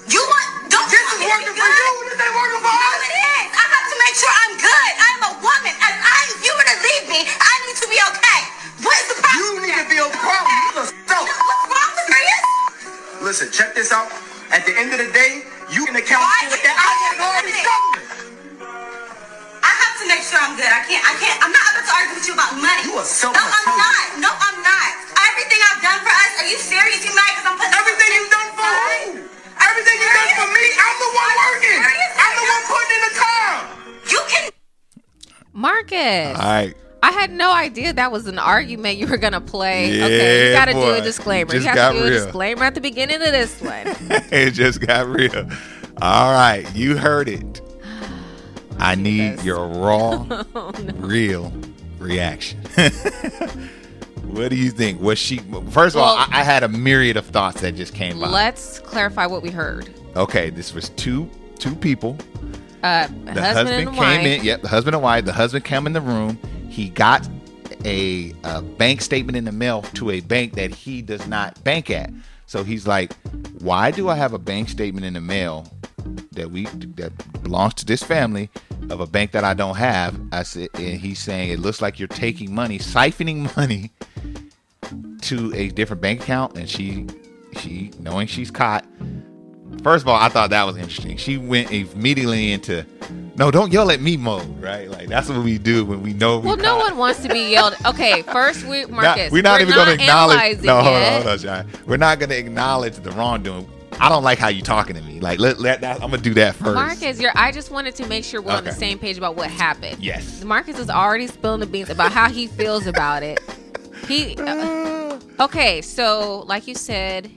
You 0.10 0.25
want? 0.25 0.73
Don't. 0.73 0.89
This 0.89 1.05
is 1.05 1.21
working 1.21 1.53
for 1.53 1.69
you. 1.69 1.89
This 2.10 2.17
ain't 2.17 2.34
working 2.34 2.62
for 2.65 2.73
No, 2.73 2.89
us. 2.97 3.01
it 3.05 3.13
is. 3.13 3.45
I 3.53 3.65
have 3.77 3.86
to 3.93 3.97
make 4.10 4.15
sure 4.17 4.34
I'm 4.41 4.53
good. 4.58 4.91
I'm 5.05 5.19
a 5.29 5.31
woman. 5.38 5.73
If 5.77 5.95
I, 6.01 6.17
if 6.34 6.39
you 6.41 6.53
were 6.58 6.65
to 6.65 6.77
leave 6.81 7.05
me, 7.13 7.19
I 7.29 7.53
need 7.69 7.77
to 7.77 7.88
be 7.93 8.01
okay. 8.10 8.41
What's 8.84 9.06
the 9.08 9.16
problem? 9.22 9.40
You 9.40 9.48
need 9.64 9.76
to 9.80 9.86
be 9.88 9.98
a 10.00 10.10
problem. 10.12 10.56
You 10.76 10.82
a 10.82 10.86
self. 11.08 11.28
What's 11.30 11.66
wrong 11.72 11.92
with 11.96 12.10
me? 12.12 12.24
Listen, 13.24 13.48
check 13.52 13.76
this 13.76 13.92
out. 13.92 14.12
At 14.52 14.66
the 14.68 14.74
end 14.78 14.94
of 14.94 15.00
the 15.02 15.10
day, 15.12 15.44
you 15.74 15.86
can 15.88 15.96
account 15.98 16.22
Why 16.22 16.46
for 16.48 16.58
you 16.60 16.64
that. 16.70 16.76
I 16.78 16.86
gotta 16.86 17.18
work 17.18 17.26
hard 17.26 17.44
do 17.44 17.50
and 17.50 17.58
it? 17.58 17.64
struggling. 17.66 18.06
I 19.66 19.72
have 19.74 19.96
to 19.98 20.06
make 20.06 20.22
sure 20.22 20.38
I'm 20.38 20.54
good. 20.54 20.70
I 20.70 20.82
can't. 20.86 21.02
I 21.02 21.14
can't. 21.18 21.38
I'm 21.42 21.50
not 21.50 21.66
about 21.74 21.86
to 21.90 21.94
argue 21.98 22.16
with 22.22 22.28
you 22.30 22.36
about 22.38 22.54
money. 22.62 22.84
You 22.86 22.94
a 23.02 23.06
self- 23.08 23.34
No, 23.34 23.42
I'm 23.42 23.70
not. 23.74 24.06
No, 24.22 24.30
I'm 24.30 24.60
not. 24.62 24.92
Everything 25.18 25.60
I've 25.66 25.82
done 25.82 26.00
for 26.06 26.14
us. 26.14 26.32
Are 26.46 26.48
you 26.52 26.60
serious? 26.62 27.02
You 27.02 27.12
mad 27.18 27.26
because 27.34 27.48
I'm 27.50 27.58
putting 27.58 27.74
Everything 27.74 28.10
you've 28.14 28.30
done 28.32 28.50
for 28.54 28.70
who? 28.70 29.26
Everything 29.58 29.96
you've 29.98 30.14
done 30.16 30.32
for 30.38 30.50
me, 30.54 30.66
I'm 30.78 30.96
the 31.02 31.10
one 31.18 31.36
working. 31.50 31.80
I'm 31.82 32.34
the 32.38 32.46
one 32.46 32.64
putting 32.70 32.92
in 32.94 33.02
the 33.02 33.14
time. 33.18 33.58
You 34.14 34.22
can. 34.30 34.44
Marcus. 35.58 36.38
All 36.38 36.46
right. 36.46 36.74
I 37.06 37.12
had 37.12 37.32
no 37.32 37.54
idea 37.54 37.94
that 37.94 38.12
was 38.12 38.26
an 38.26 38.39
argument 38.39 38.98
you 38.98 39.06
were 39.06 39.18
gonna 39.18 39.39
play. 39.39 40.02
okay, 40.02 40.48
you 40.50 40.54
gotta 40.54 40.74
do 40.74 40.89
a 40.96 41.02
disclaimer. 41.02 41.52
It 41.52 41.58
You 41.58 41.60
just 41.63 41.68
have 41.68 41.76
got 41.76 41.91
to 41.91 42.00
do 42.00 42.06
real. 42.06 42.13
a 42.22 42.26
disclaimer 42.26 42.63
at 42.63 42.74
the 42.74 42.82
beginning 42.82 43.18
of 43.18 43.32
this 43.32 43.62
one. 43.62 43.74
it 44.32 44.52
just 44.52 44.82
got 44.82 45.06
real. 45.08 45.48
All 46.02 46.32
right, 46.34 46.65
you 46.76 46.98
heard 46.98 47.30
it. 47.30 47.62
I 48.80 48.96
need 48.96 49.38
this. 49.38 49.46
your 49.46 49.68
raw, 49.68 50.26
oh, 50.56 50.72
no. 50.84 50.94
real 50.96 51.54
reaction. 52.00 52.60
what 54.24 54.50
do 54.50 54.56
you 54.56 54.72
think? 54.72 55.00
Was 55.00 55.20
she? 55.20 55.38
First 55.70 55.96
of 55.96 56.02
all, 56.02 56.18
I, 56.18 56.28
I 56.32 56.44
had 56.44 56.63
a 56.63 56.68
myriad 56.68 57.18
of 57.18 57.28
thoughts 57.28 57.62
that 57.62 57.76
just 57.76 57.94
came 57.94 58.20
by. 58.20 58.28
Let's 58.30 58.80
clarify 58.80 59.28
what 59.28 59.44
we 59.44 59.52
heard. 59.52 59.94
okay, 60.15 60.50
this 60.50 60.74
was 60.74 60.89
two 60.89 61.30
two 61.60 61.76
people. 61.76 62.18
Uh, 62.84 63.08
The 63.26 63.41
husband, 63.41 63.70
and 63.70 63.88
came 63.89 63.96
wife. 63.96 64.26
in. 64.26 64.44
Yep, 64.44 64.62
the 64.63 64.68
husband 64.70 64.96
and 64.96 65.04
wife. 65.04 65.26
The 65.26 65.34
husband 65.34 65.65
came 65.65 65.86
in 65.88 65.94
the 65.94 66.02
room. 66.02 66.38
He 66.76 66.90
got 66.90 67.26
a, 67.86 68.34
a 68.44 68.62
bank 68.62 69.00
statement 69.00 69.38
in 69.38 69.46
the 69.46 69.54
mail 69.54 69.84
to 69.94 70.12
a 70.12 70.20
bank 70.20 70.56
that 70.56 70.76
he 70.76 71.02
does 71.02 71.26
not 71.26 71.64
bank 71.64 71.90
at. 71.90 72.12
So 72.48 72.66
he's 72.66 72.86
like, 72.86 73.14
"Why 73.60 73.92
do 73.92 74.10
I 74.10 74.16
have 74.16 74.34
a 74.34 74.38
bank 74.38 74.68
statement 74.68 75.06
in 75.06 75.14
the 75.14 75.22
mail 75.22 75.72
that 76.34 76.52
we 76.52 76.66
that 76.66 77.14
belongs 77.42 77.76
to 77.76 77.86
this 77.86 78.04
family 78.04 78.50
of 78.90 79.00
a 79.00 79.08
bank 79.08 79.32
that 79.32 79.46
I 79.46 79.54
don't 79.54 79.78
have?" 79.78 80.20
I 80.34 80.44
said, 80.44 80.68
and 80.74 81.00
he's 81.00 81.20
saying 81.20 81.50
it 81.50 81.60
looks 81.60 81.82
like 81.82 81.98
you're 81.98 82.10
taking 82.10 82.54
money, 82.54 82.78
siphoning 82.78 83.56
money 83.58 83.92
to 85.22 85.56
a 85.56 85.70
different 85.70 86.02
bank 86.02 86.24
account, 86.24 86.58
and 86.58 86.70
she 86.70 87.08
she 87.58 87.94
knowing 88.02 88.28
she's 88.28 88.52
caught 88.52 88.86
First 89.84 90.04
of 90.04 90.08
all, 90.08 90.16
I 90.16 90.30
thought 90.30 90.50
that 90.50 90.64
was 90.64 90.78
interesting. 90.78 91.18
She 91.18 91.38
went 91.38 91.72
immediately 91.72 92.52
into, 92.52 92.86
no, 93.36 93.52
don't 93.52 93.72
yell 93.72 93.92
at 93.92 94.02
me 94.02 94.18
mode, 94.18 94.62
right? 94.62 94.90
Like 94.90 95.08
that's 95.08 95.30
what 95.30 95.44
we 95.44 95.58
do 95.58 95.86
when 95.86 96.02
we 96.02 96.14
know. 96.14 96.40
We 96.40 96.48
Well, 96.48 96.58
no 96.58 96.78
one 96.78 96.98
wants 96.98 97.22
to 97.22 97.30
be 97.30 97.52
yelled. 97.52 97.76
Okay, 97.86 98.22
first 98.24 98.66
we 98.66 98.82
Not- 98.86 98.92
Marcus. 98.92 99.32
we're 99.32 99.44
not 99.44 99.62
even 99.62 99.76
going 99.76 99.88
to 99.88 99.94
acknowledge. 100.04 100.62
No, 100.62 100.82
hold 100.82 100.96
on, 100.96 101.14
hold 101.14 101.28
on, 101.28 101.38
Sean. 101.40 101.70
We're 101.86 101.98
not 101.98 102.20
going 102.20 102.30
to 102.30 102.38
acknowledge 102.38 102.96
the 102.96 103.12
wrongdoing. 103.12 103.70
I 104.00 104.10
don't 104.10 104.24
like 104.24 104.40
how 104.40 104.50
you're 104.50 104.66
talking 104.66 104.96
to 104.96 105.02
me. 105.02 105.20
Like 105.20 105.40
let, 105.40 105.60
let 105.60 105.82
that. 105.82 106.02
I'm 106.02 106.10
gonna 106.12 106.22
do 106.22 106.34
that 106.34 106.56
first. 106.56 106.76
Marcus, 106.76 107.20
you're, 107.22 107.32
I 107.36 107.52
just 107.52 107.72
wanted 107.72 107.96
to 107.96 108.08
make 108.08 108.24
sure 108.26 108.42
we're 108.42 108.52
on 108.52 108.64
the 108.66 108.72
same 108.74 109.00
page 109.00 109.18
about 109.18 109.36
what 109.36 109.50
happened. 109.50 110.04
Yes. 110.04 110.44
Marcus 110.44 110.78
is 110.80 110.90
already 110.90 111.28
spilling 111.28 111.62
the 111.62 111.66
beans 111.66 111.90
about 111.90 112.12
how 112.12 112.30
he 112.30 112.48
feels 112.48 112.88
about 112.88 113.24
it. 113.24 113.40
He 114.08 114.36
uh, 114.40 115.18
okay, 115.40 115.82
so 115.82 116.44
like 116.48 116.68
you 116.68 116.76
said, 116.76 117.32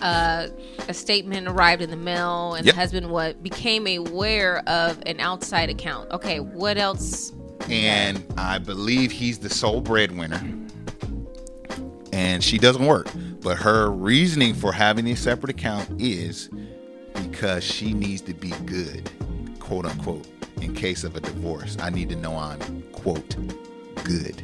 uh, 0.00 0.48
a 0.88 0.94
statement 0.94 1.46
arrived 1.48 1.82
in 1.82 1.90
the 1.90 1.96
mail, 1.96 2.54
and 2.54 2.64
Yep. 2.66 2.74
the 2.74 2.80
husband 2.80 3.10
what 3.10 3.42
became 3.42 3.86
aware 3.86 4.58
of 4.68 5.02
an 5.06 5.20
outside 5.20 5.70
account. 5.70 6.10
Okay, 6.10 6.40
what 6.40 6.78
else? 6.78 7.32
and 7.68 8.24
I 8.36 8.58
believe 8.58 9.12
he's 9.12 9.38
the 9.38 9.50
sole 9.50 9.80
breadwinner. 9.80 10.42
And 12.12 12.42
she 12.42 12.58
doesn't 12.58 12.84
work, 12.84 13.08
but 13.42 13.56
her 13.58 13.90
reasoning 13.90 14.54
for 14.54 14.72
having 14.72 15.06
a 15.08 15.14
separate 15.16 15.50
account 15.50 15.88
is 16.00 16.48
because 17.14 17.62
she 17.62 17.92
needs 17.92 18.22
to 18.22 18.34
be 18.34 18.50
good, 18.66 19.08
quote 19.60 19.86
unquote, 19.86 20.26
in 20.60 20.74
case 20.74 21.04
of 21.04 21.14
a 21.16 21.20
divorce. 21.20 21.76
I 21.80 21.90
need 21.90 22.08
to 22.08 22.16
know 22.16 22.36
I'm 22.36 22.82
quote 22.92 23.36
good. 24.04 24.42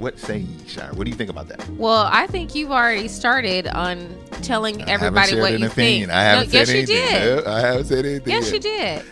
What 0.00 0.18
say 0.18 0.38
ye, 0.38 0.66
Shire? 0.66 0.92
What 0.94 1.04
do 1.04 1.10
you 1.10 1.16
think 1.16 1.28
about 1.28 1.48
that? 1.48 1.68
Well, 1.70 2.08
I 2.10 2.26
think 2.26 2.54
you've 2.54 2.70
already 2.70 3.06
started 3.06 3.68
on 3.68 4.16
telling 4.40 4.82
I 4.82 4.92
everybody 4.92 5.38
what 5.38 5.58
you 5.58 5.66
opinion. 5.66 6.08
think. 6.08 6.10
I 6.10 6.22
haven't 6.22 6.52
No, 6.52 6.58
yes, 6.58 6.68
said 6.68 6.78
you 6.80 6.86
did. 6.86 7.44
No, 7.44 7.52
I 7.52 7.60
haven't 7.60 7.84
said 7.84 8.06
anything. 8.06 8.32
Yes, 8.32 8.46
yet. 8.46 8.54
you 8.54 8.60
did. 8.60 9.04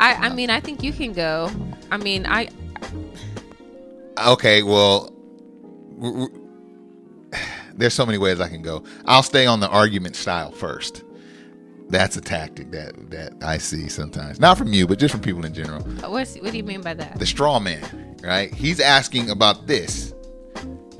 I, 0.00 0.14
I 0.14 0.34
mean, 0.34 0.48
I 0.48 0.58
think 0.58 0.82
you 0.82 0.90
can 0.90 1.12
go. 1.12 1.50
I 1.90 1.98
mean, 1.98 2.24
I 2.26 2.48
Okay, 4.18 4.62
well, 4.62 5.12
there's 7.74 7.94
so 7.94 8.06
many 8.06 8.16
ways 8.16 8.40
I 8.40 8.48
can 8.48 8.62
go. 8.62 8.84
I'll 9.04 9.22
stay 9.22 9.46
on 9.46 9.60
the 9.60 9.68
argument 9.68 10.16
style 10.16 10.50
first. 10.50 11.04
That's 11.88 12.16
a 12.16 12.22
tactic 12.22 12.70
that 12.70 13.10
that 13.10 13.34
I 13.42 13.58
see 13.58 13.90
sometimes, 13.90 14.40
not 14.40 14.56
from 14.56 14.72
you, 14.72 14.86
but 14.86 14.98
just 14.98 15.12
from 15.12 15.20
people 15.20 15.44
in 15.44 15.52
general. 15.52 15.82
what's 16.10 16.36
what 16.36 16.52
do 16.52 16.56
you 16.56 16.64
mean 16.64 16.80
by 16.80 16.94
that? 16.94 17.18
The 17.18 17.26
straw 17.26 17.60
man, 17.60 18.16
right? 18.22 18.52
He's 18.54 18.80
asking 18.80 19.28
about 19.28 19.66
this. 19.66 20.14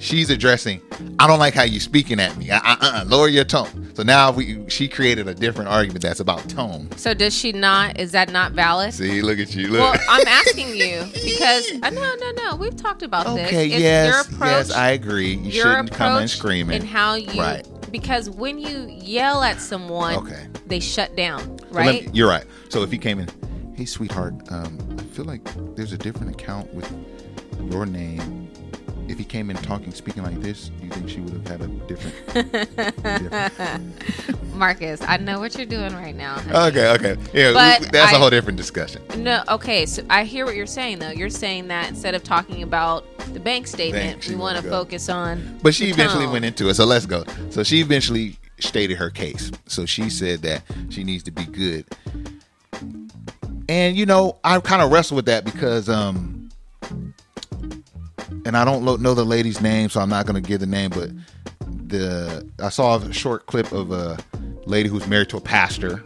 She's 0.02 0.30
addressing. 0.30 0.80
I 1.20 1.28
don't 1.28 1.38
like 1.38 1.54
how 1.54 1.62
you're 1.62 1.80
speaking 1.80 2.18
at 2.18 2.36
me. 2.36 2.50
Uh, 2.50 2.58
uh, 2.64 2.76
uh, 2.82 3.04
lower 3.06 3.28
your 3.28 3.44
tone. 3.44 3.92
So 3.94 4.02
now 4.02 4.32
we 4.32 4.68
she 4.68 4.88
created 4.88 5.28
a 5.28 5.34
different 5.34 5.70
argument 5.70 6.02
that's 6.02 6.18
about 6.18 6.48
tone. 6.48 6.90
So 6.96 7.14
does 7.14 7.32
she 7.32 7.52
not? 7.52 8.00
Is 8.00 8.10
that 8.10 8.32
not 8.32 8.50
valid? 8.50 8.92
See, 8.94 9.22
look 9.22 9.38
at 9.38 9.54
you. 9.54 9.68
Look. 9.68 9.80
Well, 9.80 9.94
I'm 10.08 10.26
asking 10.26 10.74
you 10.74 11.04
because 11.12 11.70
uh, 11.84 11.90
no, 11.90 12.14
no, 12.16 12.30
no. 12.32 12.56
We've 12.56 12.74
talked 12.74 13.02
about 13.04 13.26
this. 13.36 13.46
okay, 13.46 13.66
yes, 13.66 14.26
approach. 14.26 14.40
yes, 14.50 14.72
I 14.72 14.90
agree. 14.90 15.34
You 15.36 15.52
shouldn't 15.52 15.92
come 15.92 16.20
in 16.20 16.26
screaming. 16.26 16.80
and 16.80 16.88
how 16.88 17.14
you 17.14 17.40
Right. 17.40 17.64
because 17.92 18.28
when 18.28 18.58
you 18.58 18.88
yell 18.88 19.44
at 19.44 19.60
someone, 19.60 20.16
Okay. 20.16 20.48
they 20.66 20.80
shut 20.80 21.14
down, 21.16 21.58
So 21.60 21.66
right? 21.70 22.04
me- 22.06 22.10
you're 22.12 22.28
right. 22.28 22.44
So 22.70 22.82
if 22.82 22.90
he 22.90 22.98
came 22.98 23.20
in, 23.20 23.28
hey, 23.76 23.84
sweetheart, 23.84 24.34
um, 24.50 24.78
I 24.98 25.02
feel 25.14 25.26
like 25.26 25.42
there's 25.76 25.92
a 25.92 25.98
different 25.98 26.32
account 26.34 26.74
with 26.74 26.90
your 27.70 27.86
name. 27.86 28.50
If 29.12 29.18
he 29.18 29.24
came 29.26 29.50
in 29.50 29.58
talking, 29.58 29.92
speaking 29.92 30.22
like 30.22 30.40
this, 30.40 30.70
do 30.70 30.86
you 30.86 30.90
think 30.90 31.06
she 31.06 31.20
would 31.20 31.34
have 31.34 31.46
had 31.46 31.60
a 31.60 31.66
different? 31.86 32.50
different? 33.04 34.54
Marcus, 34.54 35.02
I 35.02 35.18
know 35.18 35.38
what 35.38 35.54
you're 35.54 35.66
doing 35.66 35.92
right 35.92 36.16
now. 36.16 36.38
Okay, 36.68 36.88
okay, 36.92 37.16
yeah, 37.34 37.52
But 37.52 37.92
that's 37.92 38.12
a 38.12 38.16
I- 38.16 38.18
whole 38.18 38.30
different 38.30 38.56
discussion. 38.56 39.02
No, 39.18 39.44
okay. 39.50 39.84
So 39.84 40.02
I 40.08 40.24
hear 40.24 40.46
what 40.46 40.56
you're 40.56 40.64
saying, 40.64 41.00
though. 41.00 41.10
You're 41.10 41.28
saying 41.28 41.68
that 41.68 41.90
instead 41.90 42.14
of 42.14 42.24
talking 42.24 42.62
about 42.62 43.04
the 43.34 43.40
bank 43.40 43.66
statement, 43.66 44.20
Bank, 44.20 44.30
we 44.30 44.34
want 44.34 44.56
wanna 44.56 44.62
focus 44.70 45.10
on. 45.10 45.58
But 45.62 45.74
she 45.74 45.90
eventually 45.90 46.24
tone. 46.24 46.32
went 46.32 46.44
into 46.46 46.70
it. 46.70 46.74
So 46.74 46.86
let's 46.86 47.04
go. 47.04 47.24
So 47.50 47.62
she 47.62 47.82
eventually 47.82 48.38
stated 48.60 48.96
her 48.96 49.10
case. 49.10 49.50
So 49.66 49.84
she 49.84 50.08
said 50.08 50.40
that 50.40 50.62
she 50.88 51.04
needs 51.04 51.22
to 51.24 51.30
be 51.30 51.44
good. 51.44 51.84
And 53.68 53.94
you 53.94 54.06
know, 54.06 54.38
I 54.42 54.58
kind 54.60 54.80
of 54.80 54.90
wrestle 54.90 55.16
with 55.16 55.26
that 55.26 55.44
because 55.44 55.90
um 55.90 56.31
Mm-hmm. 58.42 58.48
and 58.48 58.56
I 58.56 58.64
don't 58.64 59.02
know 59.02 59.14
the 59.14 59.24
lady's 59.24 59.60
name, 59.60 59.88
so 59.88 60.00
I'm 60.00 60.08
not 60.08 60.26
going 60.26 60.42
to 60.42 60.46
give 60.46 60.60
the 60.60 60.66
name, 60.66 60.90
but 60.90 61.10
the 61.88 62.48
I 62.60 62.68
saw 62.68 62.96
a 62.96 63.12
short 63.12 63.46
clip 63.46 63.70
of 63.72 63.92
a 63.92 64.18
lady 64.66 64.88
who's 64.88 65.06
married 65.06 65.28
to 65.30 65.36
a 65.36 65.40
pastor 65.40 66.02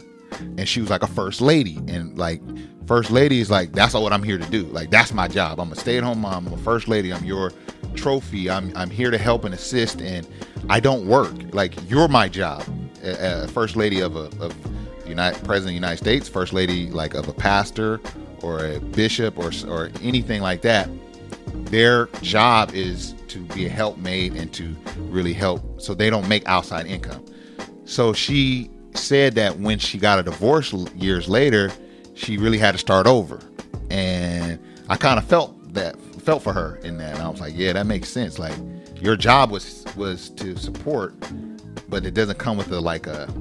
and 0.57 0.67
she 0.67 0.81
was 0.81 0.89
like 0.89 1.03
a 1.03 1.07
first 1.07 1.41
lady 1.41 1.77
and 1.87 2.17
like 2.17 2.41
first 2.85 3.11
lady 3.11 3.39
is 3.39 3.49
like 3.49 3.71
that's 3.71 3.95
all 3.95 4.03
what 4.03 4.13
I'm 4.13 4.23
here 4.23 4.37
to 4.37 4.49
do. 4.49 4.63
Like 4.65 4.89
that's 4.89 5.13
my 5.13 5.27
job. 5.27 5.59
I'm 5.59 5.71
a 5.71 5.75
stay-at-home 5.75 6.19
mom. 6.19 6.47
I'm 6.47 6.53
a 6.53 6.57
first 6.57 6.87
lady. 6.87 7.13
I'm 7.13 7.23
your 7.23 7.53
trophy. 7.95 8.49
I'm 8.49 8.75
I'm 8.75 8.89
here 8.89 9.11
to 9.11 9.17
help 9.17 9.45
and 9.45 9.53
assist 9.53 10.01
and 10.01 10.27
I 10.69 10.79
don't 10.79 11.07
work. 11.07 11.33
Like 11.53 11.73
you're 11.89 12.07
my 12.07 12.27
job. 12.27 12.63
A, 13.03 13.47
first 13.47 13.75
lady 13.75 14.01
of 14.01 14.15
a 14.15 14.29
of 14.43 14.53
United 15.07 15.43
President 15.45 15.61
of 15.61 15.67
the 15.67 15.73
United 15.73 15.97
States, 15.97 16.27
first 16.27 16.51
lady 16.51 16.89
like 16.89 17.13
of 17.13 17.27
a 17.27 17.33
pastor 17.33 18.01
or 18.41 18.65
a 18.65 18.79
bishop 18.79 19.37
or 19.37 19.51
or 19.67 19.89
anything 20.01 20.41
like 20.41 20.61
that 20.61 20.89
their 21.65 22.07
job 22.21 22.71
is 22.73 23.13
to 23.27 23.39
be 23.39 23.65
a 23.65 23.69
helpmate 23.69 24.33
and 24.33 24.53
to 24.53 24.75
really 24.97 25.33
help 25.33 25.81
so 25.81 25.93
they 25.93 26.09
don't 26.09 26.27
make 26.27 26.47
outside 26.47 26.85
income. 26.85 27.23
So 27.85 28.13
she 28.13 28.69
said 28.93 29.35
that 29.35 29.59
when 29.59 29.79
she 29.79 29.97
got 29.97 30.19
a 30.19 30.23
divorce 30.23 30.73
years 30.95 31.29
later, 31.29 31.71
she 32.15 32.37
really 32.37 32.57
had 32.57 32.71
to 32.73 32.77
start 32.77 33.07
over. 33.07 33.39
And 33.89 34.59
I 34.89 34.97
kind 34.97 35.19
of 35.19 35.25
felt 35.25 35.73
that 35.73 35.99
felt 36.21 36.43
for 36.43 36.53
her 36.53 36.75
in 36.83 36.97
that. 36.97 37.15
And 37.15 37.23
I 37.23 37.29
was 37.29 37.39
like, 37.39 37.53
yeah, 37.55 37.73
that 37.73 37.85
makes 37.85 38.09
sense. 38.09 38.39
Like 38.39 38.55
your 39.01 39.15
job 39.15 39.51
was 39.51 39.85
was 39.95 40.29
to 40.31 40.57
support, 40.57 41.15
but 41.89 42.05
it 42.05 42.13
doesn't 42.13 42.39
come 42.39 42.57
with 42.57 42.71
a 42.71 42.79
like 42.79 43.07
a 43.07 43.33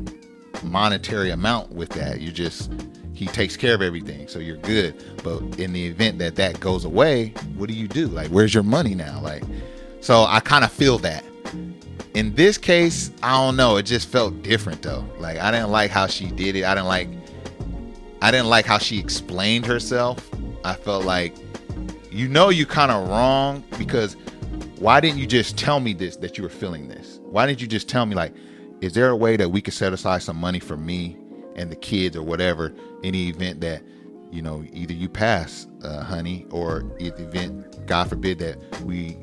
monetary 0.62 1.30
amount 1.30 1.72
with 1.72 1.90
that. 1.90 2.20
You 2.20 2.30
just 2.30 2.70
he 3.16 3.26
takes 3.26 3.56
care 3.56 3.74
of 3.74 3.80
everything, 3.80 4.28
so 4.28 4.38
you're 4.38 4.58
good. 4.58 4.94
But 5.24 5.58
in 5.58 5.72
the 5.72 5.86
event 5.86 6.18
that 6.18 6.36
that 6.36 6.60
goes 6.60 6.84
away, 6.84 7.28
what 7.56 7.68
do 7.68 7.74
you 7.74 7.88
do? 7.88 8.08
Like, 8.08 8.28
where's 8.28 8.52
your 8.52 8.62
money 8.62 8.94
now? 8.94 9.20
Like, 9.20 9.42
so 10.00 10.24
I 10.24 10.40
kind 10.40 10.64
of 10.64 10.70
feel 10.70 10.98
that. 10.98 11.24
In 12.14 12.34
this 12.34 12.58
case, 12.58 13.10
I 13.22 13.32
don't 13.32 13.56
know. 13.56 13.76
It 13.76 13.84
just 13.84 14.08
felt 14.08 14.42
different 14.42 14.82
though. 14.82 15.04
Like 15.18 15.38
I 15.38 15.50
didn't 15.50 15.70
like 15.70 15.90
how 15.90 16.06
she 16.06 16.26
did 16.30 16.56
it. 16.56 16.64
I 16.64 16.74
didn't 16.74 16.88
like. 16.88 17.08
I 18.22 18.30
didn't 18.30 18.48
like 18.48 18.64
how 18.64 18.78
she 18.78 18.98
explained 18.98 19.66
herself. 19.66 20.30
I 20.64 20.74
felt 20.74 21.04
like, 21.04 21.34
you 22.10 22.28
know, 22.28 22.48
you 22.48 22.64
kind 22.64 22.90
of 22.90 23.08
wrong 23.08 23.64
because 23.78 24.14
why 24.78 25.00
didn't 25.00 25.18
you 25.18 25.26
just 25.26 25.58
tell 25.58 25.80
me 25.80 25.92
this 25.92 26.16
that 26.16 26.38
you 26.38 26.44
were 26.44 26.50
feeling 26.50 26.88
this? 26.88 27.20
Why 27.22 27.46
didn't 27.46 27.60
you 27.60 27.66
just 27.66 27.88
tell 27.88 28.06
me 28.06 28.14
like, 28.14 28.32
is 28.80 28.94
there 28.94 29.10
a 29.10 29.16
way 29.16 29.36
that 29.36 29.50
we 29.50 29.60
could 29.60 29.74
set 29.74 29.92
aside 29.92 30.22
some 30.22 30.36
money 30.36 30.60
for 30.60 30.76
me 30.76 31.18
and 31.56 31.70
the 31.70 31.76
kids 31.76 32.16
or 32.16 32.22
whatever 32.22 32.72
the 33.02 33.28
event 33.28 33.60
that 33.60 33.82
you 34.30 34.42
know 34.42 34.64
either 34.72 34.92
you 34.92 35.08
pass, 35.08 35.66
uh, 35.82 36.02
honey, 36.02 36.46
or 36.50 36.84
the 36.98 37.06
event, 37.06 37.86
God 37.86 38.08
forbid, 38.08 38.38
that 38.40 38.58
we 38.82 39.16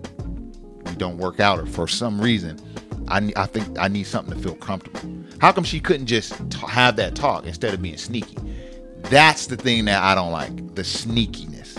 we 0.85 0.95
don't 0.95 1.17
work 1.17 1.39
out 1.39 1.59
or 1.59 1.65
for 1.65 1.87
some 1.87 2.19
reason, 2.19 2.59
I 3.07 3.31
I 3.35 3.45
think 3.45 3.77
I 3.79 3.87
need 3.87 4.05
something 4.05 4.35
to 4.35 4.41
feel 4.41 4.55
comfortable. 4.55 5.01
How 5.39 5.51
come 5.51 5.63
she 5.63 5.79
couldn't 5.79 6.05
just 6.05 6.33
t- 6.49 6.57
have 6.67 6.95
that 6.97 7.15
talk 7.15 7.45
instead 7.45 7.73
of 7.73 7.81
being 7.81 7.97
sneaky? 7.97 8.37
That's 9.03 9.47
the 9.47 9.57
thing 9.57 9.85
that 9.85 10.01
I 10.01 10.15
don't 10.15 10.31
like, 10.31 10.55
the 10.75 10.83
sneakiness. 10.83 11.77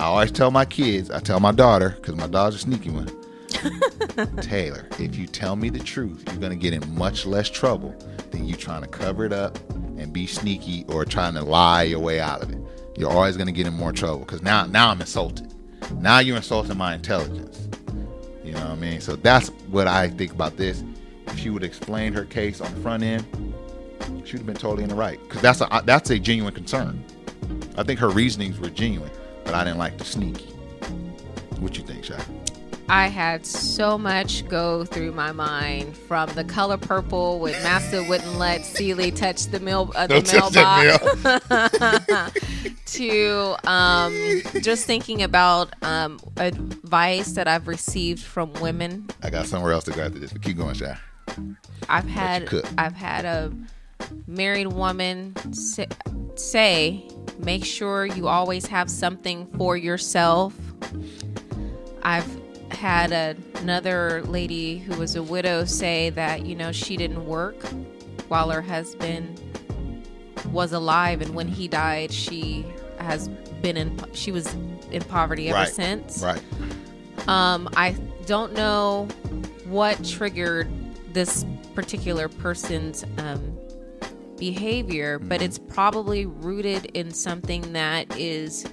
I 0.00 0.06
always 0.06 0.32
tell 0.32 0.50
my 0.50 0.64
kids, 0.64 1.10
I 1.10 1.20
tell 1.20 1.38
my 1.38 1.52
daughter, 1.52 1.90
because 1.90 2.16
my 2.16 2.26
daughter's 2.26 2.56
a 2.56 2.58
sneaky 2.58 2.90
one. 2.90 3.10
Taylor, 4.40 4.88
if 4.98 5.14
you 5.14 5.26
tell 5.26 5.54
me 5.54 5.68
the 5.70 5.78
truth, 5.78 6.24
you're 6.28 6.40
gonna 6.40 6.56
get 6.56 6.72
in 6.72 6.96
much 6.96 7.26
less 7.26 7.48
trouble 7.48 7.94
than 8.30 8.46
you 8.46 8.56
trying 8.56 8.82
to 8.82 8.88
cover 8.88 9.24
it 9.24 9.32
up 9.32 9.58
and 10.02 10.12
be 10.12 10.26
sneaky 10.26 10.84
or 10.88 11.04
trying 11.04 11.34
to 11.34 11.42
lie 11.42 11.84
your 11.84 12.00
way 12.00 12.20
out 12.20 12.42
of 12.42 12.50
it. 12.50 12.58
You're 12.96 13.10
always 13.10 13.36
gonna 13.36 13.52
get 13.52 13.66
in 13.66 13.74
more 13.74 13.92
trouble 13.92 14.20
because 14.20 14.42
now 14.42 14.66
now 14.66 14.90
I'm 14.90 15.00
insulted. 15.00 15.54
Now 15.98 16.18
you're 16.18 16.36
insulting 16.36 16.76
my 16.76 16.94
intelligence. 16.94 17.68
You 18.44 18.52
know 18.52 18.60
what 18.60 18.70
I 18.70 18.76
mean? 18.76 19.00
So 19.00 19.16
that's 19.16 19.48
what 19.70 19.86
I 19.86 20.08
think 20.08 20.32
about 20.32 20.56
this. 20.56 20.82
If 21.28 21.38
she 21.38 21.50
would 21.50 21.64
explain 21.64 22.12
her 22.12 22.24
case 22.24 22.60
on 22.60 22.74
the 22.74 22.80
front 22.80 23.02
end, 23.02 23.24
she 24.24 24.32
would 24.32 24.40
have 24.40 24.46
been 24.46 24.56
totally 24.56 24.82
in 24.82 24.88
the 24.90 24.94
right 24.94 25.20
because 25.22 25.40
that's 25.40 25.60
a 25.60 25.82
that's 25.86 26.10
a 26.10 26.18
genuine 26.18 26.52
concern. 26.52 27.02
I 27.76 27.82
think 27.82 27.98
her 28.00 28.10
reasonings 28.10 28.58
were 28.58 28.68
genuine, 28.68 29.10
but 29.44 29.54
I 29.54 29.64
didn't 29.64 29.78
like 29.78 29.96
the 29.96 30.04
sneaky. 30.04 30.46
What 31.60 31.78
you 31.78 31.84
think, 31.84 32.04
Shy? 32.04 32.20
I 32.88 33.08
had 33.08 33.46
so 33.46 33.96
much 33.96 34.46
go 34.48 34.84
through 34.84 35.12
my 35.12 35.32
mind 35.32 35.96
from 35.96 36.28
the 36.34 36.44
color 36.44 36.76
purple 36.76 37.38
with 37.38 37.60
Master 37.62 38.02
wouldn't 38.02 38.34
let 38.38 38.64
Celie 38.64 39.10
touch 39.10 39.46
the 39.46 39.60
mail 39.60 39.92
uh, 39.94 40.06
the 40.06 40.14
Don't 40.14 40.26
touch 40.26 40.52
that 40.52 41.02
mailbox 42.22 42.72
to 42.86 43.56
um, 43.66 44.42
just 44.60 44.86
thinking 44.86 45.22
about 45.22 45.72
um, 45.82 46.18
advice 46.36 47.32
that 47.32 47.48
I've 47.48 47.68
received 47.68 48.22
from 48.22 48.52
women. 48.54 49.08
I 49.22 49.30
got 49.30 49.46
somewhere 49.46 49.72
else 49.72 49.84
to 49.84 49.92
go 49.92 50.02
after 50.02 50.18
this, 50.18 50.32
but 50.32 50.42
keep 50.42 50.56
going, 50.56 50.74
Shy. 50.74 50.96
I've 51.88 52.08
had. 52.08 52.52
I've 52.76 52.94
had 52.94 53.24
a 53.24 53.52
married 54.26 54.68
woman 54.68 55.34
say, 55.52 55.86
say 56.34 57.08
make 57.38 57.64
sure 57.64 58.06
you 58.06 58.28
always 58.28 58.66
have 58.66 58.90
something 58.90 59.46
for 59.56 59.76
yourself. 59.76 60.54
I've 62.02 62.41
had 62.82 63.12
a, 63.12 63.36
another 63.60 64.22
lady 64.24 64.76
who 64.78 64.98
was 64.98 65.14
a 65.14 65.22
widow 65.22 65.64
say 65.64 66.10
that 66.10 66.44
you 66.44 66.56
know 66.56 66.72
she 66.72 66.96
didn't 66.96 67.24
work 67.24 67.54
while 68.26 68.50
her 68.50 68.60
husband 68.60 69.40
was 70.50 70.72
alive 70.72 71.22
and 71.22 71.32
when 71.32 71.46
he 71.46 71.68
died 71.68 72.10
she 72.12 72.66
has 72.98 73.28
been 73.62 73.76
in 73.76 73.96
she 74.14 74.32
was 74.32 74.52
in 74.90 75.00
poverty 75.08 75.48
ever 75.48 75.58
Right. 75.60 75.68
since 75.68 76.24
Right. 76.24 76.42
um, 77.28 77.68
I 77.76 77.92
don't 78.26 78.52
know 78.52 79.06
what 79.66 80.04
triggered 80.04 80.68
this 81.12 81.46
particular 81.76 82.28
person's 82.28 83.04
um, 83.18 83.56
behavior, 84.38 85.20
but 85.20 85.36
Mm-hmm. 85.36 85.44
it's 85.44 85.58
probably 85.58 86.26
rooted 86.26 86.86
in 86.94 87.12
something 87.12 87.72
that 87.74 88.18
is 88.18 88.66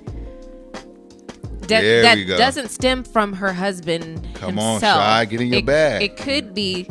that, 1.69 1.81
that 2.27 2.37
doesn't 2.37 2.69
stem 2.69 3.03
from 3.03 3.33
her 3.33 3.53
husband 3.53 4.27
Come 4.35 4.59
on, 4.59 4.73
himself. 4.73 5.01
Shy, 5.01 5.25
get 5.25 5.41
in 5.41 5.47
your 5.47 5.59
it, 5.59 5.65
bag. 5.65 6.01
It 6.03 6.17
could 6.17 6.53
be 6.53 6.87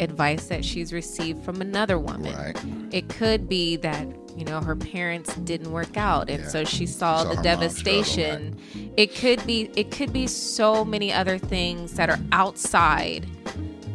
advice 0.00 0.46
that 0.46 0.64
she's 0.64 0.92
received 0.92 1.44
from 1.44 1.60
another 1.60 1.98
woman. 1.98 2.34
Right. 2.34 2.56
It 2.92 3.08
could 3.08 3.48
be 3.48 3.76
that 3.76 4.06
you 4.36 4.44
know 4.44 4.60
her 4.60 4.76
parents 4.76 5.34
didn't 5.36 5.72
work 5.72 5.96
out, 5.96 6.28
and 6.28 6.42
Yeah. 6.42 6.48
so 6.48 6.64
she 6.64 6.86
saw, 6.86 7.22
Saw 7.22 7.34
the 7.34 7.42
devastation. 7.42 8.58
It 8.96 9.14
could 9.14 9.44
be. 9.46 9.70
It 9.76 9.90
could 9.90 10.12
be 10.12 10.26
so 10.26 10.84
many 10.84 11.12
other 11.12 11.38
things 11.38 11.94
that 11.94 12.10
are 12.10 12.18
outside 12.32 13.26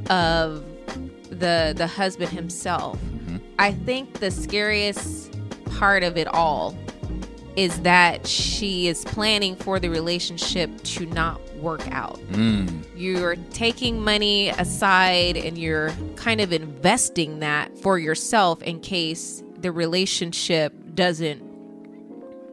of 0.09 0.63
the 1.29 1.73
the 1.75 1.87
husband 1.87 2.31
himself. 2.31 2.97
Mm-hmm. 2.99 3.37
I 3.59 3.71
think 3.71 4.19
the 4.19 4.31
scariest 4.31 5.31
part 5.65 6.03
of 6.03 6.17
it 6.17 6.27
all 6.27 6.75
is 7.55 7.81
that 7.81 8.25
she 8.27 8.87
is 8.87 9.03
planning 9.05 9.55
for 9.55 9.79
the 9.79 9.89
relationship 9.89 10.69
to 10.83 11.05
not 11.07 11.39
work 11.57 11.85
out. 11.91 12.19
Mm. 12.31 12.83
You're 12.95 13.35
taking 13.51 14.01
money 14.01 14.49
aside 14.49 15.37
and 15.37 15.57
you're 15.57 15.91
kind 16.15 16.41
of 16.41 16.53
investing 16.53 17.39
that 17.39 17.77
for 17.79 17.99
yourself 17.99 18.61
in 18.63 18.79
case 18.79 19.43
the 19.59 19.71
relationship 19.71 20.73
doesn't 20.95 21.43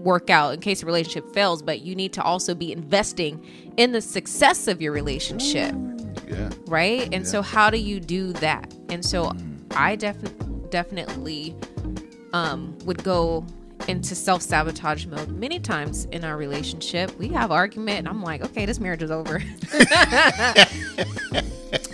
work 0.01 0.31
out, 0.31 0.55
in 0.55 0.61
case 0.61 0.81
the 0.81 0.87
relationship 0.87 1.33
fails, 1.33 1.63
but 1.63 1.81
you 1.81 1.95
need 1.95 2.13
to 2.13 2.23
also 2.23 2.55
be 2.55 2.71
investing 2.73 3.45
in 3.77 3.93
the 3.93 4.01
success 4.01 4.69
of 4.69 4.81
your 4.83 4.93
relationship 4.93 5.75
Yeah. 6.29 6.51
right? 6.67 7.09
And 7.13 7.27
so, 7.27 7.43
how 7.43 7.71
do 7.71 7.79
you 7.79 7.99
do 8.01 8.33
that? 8.35 8.73
And 8.91 9.05
so, 9.05 9.33
I 9.73 9.97
def- 9.97 10.17
definitely 10.71 11.57
um, 12.33 12.77
would 12.85 13.03
go 13.03 13.45
into 13.89 14.15
self 14.15 14.43
sabotage 14.43 15.07
mode 15.07 15.31
many 15.31 15.59
times 15.59 16.05
in 16.07 16.25
our 16.25 16.37
relationship. 16.37 17.19
We 17.19 17.29
have 17.29 17.51
argument, 17.51 17.99
and 18.01 18.09
I'm 18.09 18.23
like, 18.23 18.45
okay, 18.45 18.67
this 18.67 18.79
marriage 18.79 19.03
is 19.03 19.11
over. 19.11 19.39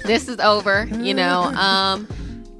this 0.05 0.29
is 0.29 0.39
over, 0.41 0.85
you 1.01 1.15
know. 1.15 1.45
Um, 1.45 2.07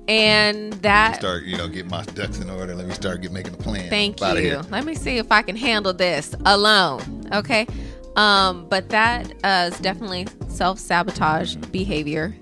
and 0.07 0.73
that 0.75 1.17
Start, 1.17 1.45
you 1.45 1.57
know, 1.57 1.67
get 1.69 1.87
my 1.87 2.05
ducks 2.05 2.39
in 2.39 2.51
order. 2.51 2.75
Let 2.75 2.87
me 2.87 2.95
start 2.95 3.23
get 3.23 3.33
making 3.33 3.55
a 3.55 3.59
plan. 3.59 3.91
Thank 3.91 4.23
I'm 4.23 4.37
you. 4.37 4.61
Let 4.71 4.85
me 4.85 4.95
see 4.95 5.19
if 5.19 5.33
I 5.33 5.43
can 5.43 5.57
handle 5.57 5.93
this 5.93 6.35
alone. 6.45 7.29
Okay. 7.33 7.67
Um, 8.17 8.67
but 8.69 8.91
that 8.91 9.33
uh, 9.43 9.71
is 9.73 9.81
definitely 9.81 10.27
self 10.49 10.79
sabotage 10.79 11.57
behavior. 11.57 12.37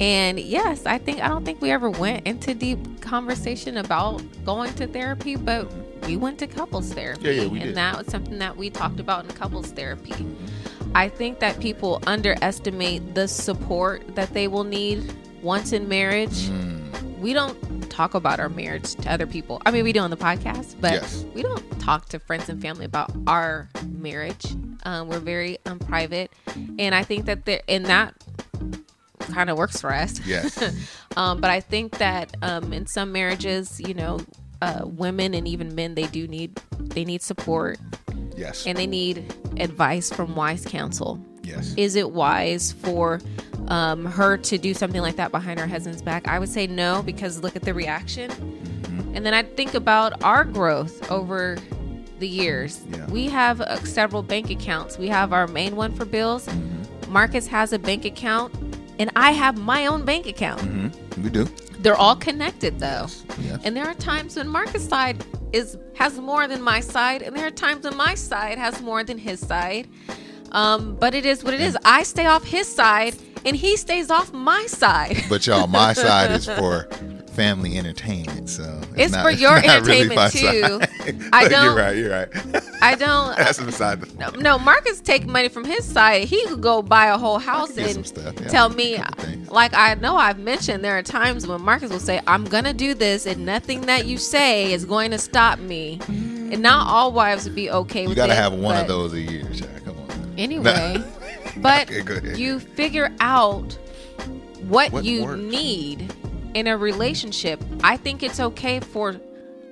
And 0.00 0.40
yes, 0.40 0.86
I 0.86 0.96
think 0.96 1.20
I 1.20 1.28
don't 1.28 1.44
think 1.44 1.60
we 1.60 1.70
ever 1.70 1.90
went 1.90 2.26
into 2.26 2.54
deep 2.54 3.02
conversation 3.02 3.76
about 3.76 4.22
going 4.46 4.72
to 4.74 4.86
therapy, 4.86 5.36
but 5.36 5.70
we 6.06 6.16
went 6.16 6.38
to 6.40 6.46
couples 6.46 6.92
therapy. 6.92 7.22
Yeah, 7.24 7.42
yeah, 7.42 7.46
we 7.48 7.58
and 7.60 7.68
did. 7.68 7.76
that 7.76 7.98
was 7.98 8.06
something 8.08 8.38
that 8.38 8.56
we 8.56 8.70
talked 8.70 9.00
about 9.00 9.24
in 9.24 9.30
couples 9.32 9.70
therapy. 9.72 10.14
I 10.94 11.08
think 11.08 11.38
that 11.40 11.60
people 11.60 12.02
underestimate 12.06 13.14
the 13.14 13.28
support 13.28 14.14
that 14.16 14.32
they 14.34 14.48
will 14.48 14.64
need 14.64 15.12
once 15.42 15.72
in 15.72 15.88
marriage. 15.88 16.48
Mm. 16.48 17.18
We 17.18 17.32
don't 17.32 17.88
talk 17.90 18.14
about 18.14 18.40
our 18.40 18.48
marriage 18.48 18.94
to 18.96 19.10
other 19.12 19.26
people. 19.26 19.60
I 19.66 19.70
mean, 19.70 19.84
we 19.84 19.92
do 19.92 20.00
on 20.00 20.10
the 20.10 20.16
podcast, 20.16 20.76
but 20.80 20.94
Yes. 20.94 21.24
we 21.34 21.42
don't 21.42 21.80
talk 21.80 22.08
to 22.10 22.18
friends 22.18 22.48
and 22.48 22.60
family 22.60 22.86
about 22.86 23.12
our 23.26 23.68
marriage. 23.88 24.46
Um, 24.84 25.08
we're 25.08 25.18
very 25.20 25.58
um, 25.66 25.78
private, 25.78 26.32
and 26.78 26.94
I 26.94 27.02
think 27.04 27.26
that 27.26 27.44
there, 27.44 27.60
and 27.68 27.84
that 27.86 28.14
kind 29.20 29.50
of 29.50 29.58
works 29.58 29.80
for 29.80 29.92
us. 29.94 30.18
Yes. 30.26 30.58
Um, 31.16 31.40
but 31.40 31.50
I 31.50 31.58
think 31.58 31.98
that 31.98 32.32
um, 32.40 32.72
in 32.72 32.86
some 32.86 33.10
marriages, 33.10 33.80
you 33.80 33.94
know, 33.94 34.20
uh, 34.62 34.82
women 34.84 35.34
and 35.34 35.46
even 35.48 35.74
men, 35.74 35.94
they 35.94 36.06
do 36.06 36.26
need 36.28 36.60
they 36.78 37.04
need 37.04 37.22
support 37.22 37.78
yes. 38.36 38.66
and 38.66 38.76
they 38.76 38.86
need 38.86 39.32
advice 39.58 40.10
from 40.10 40.34
wise 40.34 40.64
counsel. 40.64 41.18
yes. 41.42 41.74
Is 41.76 41.94
it 41.96 42.10
wise 42.10 42.72
for 42.72 43.20
um, 43.68 44.04
her 44.04 44.36
to 44.38 44.58
do 44.58 44.74
something 44.74 45.00
like 45.00 45.16
that 45.16 45.30
behind 45.30 45.60
her 45.60 45.66
husband's 45.66 46.02
back? 46.02 46.26
I 46.26 46.38
would 46.38 46.48
say 46.48 46.66
no, 46.66 47.02
because 47.02 47.40
look 47.42 47.54
at 47.56 47.62
the 47.62 47.74
reaction. 47.74 48.30
Mm-hmm. 48.30 49.16
And 49.16 49.26
then 49.26 49.34
I 49.34 49.42
think 49.42 49.74
about 49.74 50.22
our 50.24 50.44
growth 50.44 51.10
over 51.10 51.58
the 52.18 52.28
years. 52.28 52.80
Yeah. 52.90 53.06
We 53.06 53.26
have 53.28 53.60
uh, 53.60 53.76
several 53.84 54.22
bank 54.22 54.50
accounts. 54.50 54.98
We 54.98 55.08
have 55.08 55.32
our 55.32 55.46
main 55.46 55.76
one 55.76 55.94
for 55.94 56.04
bills. 56.04 56.46
Mm-hmm. 56.46 57.12
Marcus 57.12 57.46
has 57.46 57.72
a 57.72 57.78
bank 57.78 58.04
account, 58.04 58.54
and 58.98 59.10
I 59.16 59.32
have 59.32 59.58
my 59.58 59.86
own 59.86 60.04
bank 60.04 60.26
account. 60.26 60.60
Mhm. 60.60 61.22
We 61.22 61.30
do. 61.30 61.48
They're 61.82 61.96
all 61.96 62.16
connected 62.16 62.78
though. 62.78 63.06
And 63.64 63.76
there 63.76 63.86
are 63.86 63.94
times 63.94 64.36
when 64.36 64.48
Marcus' 64.48 64.86
side 64.88 65.24
is 65.52 65.76
has 65.94 66.18
more 66.18 66.46
than 66.46 66.62
my 66.62 66.80
side, 66.80 67.22
and 67.22 67.36
there 67.36 67.46
are 67.46 67.50
times 67.50 67.84
when 67.84 67.96
my 67.96 68.14
side 68.14 68.58
has 68.58 68.80
more 68.80 69.02
than 69.04 69.18
his 69.18 69.40
side. 69.40 69.88
Um, 70.52 70.96
but 70.96 71.14
it 71.14 71.24
is 71.26 71.44
what 71.44 71.54
it 71.54 71.60
is. 71.60 71.76
I 71.84 72.02
stay 72.02 72.26
off 72.26 72.44
his 72.44 72.66
side, 72.72 73.14
and 73.44 73.54
he 73.56 73.76
stays 73.76 74.10
off 74.10 74.32
my 74.32 74.66
side. 74.66 75.16
But 75.28 75.46
y'all, 75.46 75.66
my 75.66 75.92
side 75.92 76.32
is 76.32 76.46
for 76.60 76.88
family 77.34 77.78
entertainment. 77.78 78.48
So 78.50 78.80
It's 78.96 79.12
not- 79.12 79.22
for 79.22 79.30
your 79.44 79.54
really 79.56 79.68
entertainment, 79.68 80.16
my 80.16 80.28
too. 80.28 80.80
Side. 81.18 81.50
don't. 81.50 81.64
You're 81.64 81.74
right. 81.76 81.96
You're 81.96 82.10
right. 82.10 82.28
I 82.82 82.94
don't. 82.94 83.36
That's 83.36 83.60
beside 83.60 84.00
the 84.00 84.14
No, 84.18 84.30
no, 84.40 84.58
Marcus 84.58 85.00
take 85.00 85.26
money 85.26 85.48
from 85.48 85.64
his 85.64 85.84
side. 85.84 86.24
He 86.24 86.44
could 86.46 86.60
go 86.60 86.82
buy 86.82 87.06
a 87.06 87.18
whole 87.18 87.38
house 87.38 87.76
and 87.76 88.06
stuff, 88.06 88.34
yeah. 88.40 88.48
tell 88.48 88.68
me, 88.70 89.02
like 89.48 89.74
I 89.74 89.94
know 89.94 90.16
I've 90.16 90.38
mentioned, 90.38 90.84
there 90.84 90.96
are 90.96 91.02
times 91.02 91.46
when 91.46 91.60
Marcus 91.62 91.90
will 91.90 91.98
say, 92.00 92.20
"I'm 92.26 92.44
gonna 92.44 92.72
do 92.74 92.94
this, 92.94 93.26
and 93.26 93.44
nothing 93.44 93.82
that 93.82 94.06
you 94.06 94.16
say 94.18 94.72
is 94.72 94.84
going 94.84 95.10
to 95.10 95.18
stop 95.18 95.58
me." 95.58 95.98
And 96.08 96.62
not 96.62 96.86
all 96.88 97.12
wives 97.12 97.44
would 97.44 97.54
be 97.54 97.70
okay 97.70 98.02
You 98.02 98.08
with 98.08 98.16
You 98.18 98.22
got 98.22 98.26
to 98.26 98.32
it, 98.32 98.36
have 98.36 98.52
one 98.54 98.76
of 98.76 98.88
those 98.88 99.12
a 99.12 99.20
year, 99.20 99.44
Shaq. 99.44 99.84
Come 99.84 99.96
on. 99.98 100.34
anyway. 100.36 100.96
but 101.58 101.88
Okay, 101.92 102.34
you 102.36 102.58
figure 102.58 103.10
out 103.20 103.78
what, 104.62 104.90
What 104.90 105.04
you 105.04 105.22
works. 105.24 105.40
need 105.42 106.12
in 106.54 106.66
a 106.66 106.76
relationship. 106.76 107.62
I 107.84 107.96
think 107.96 108.22
it's 108.24 108.40
okay 108.40 108.80
for 108.80 109.12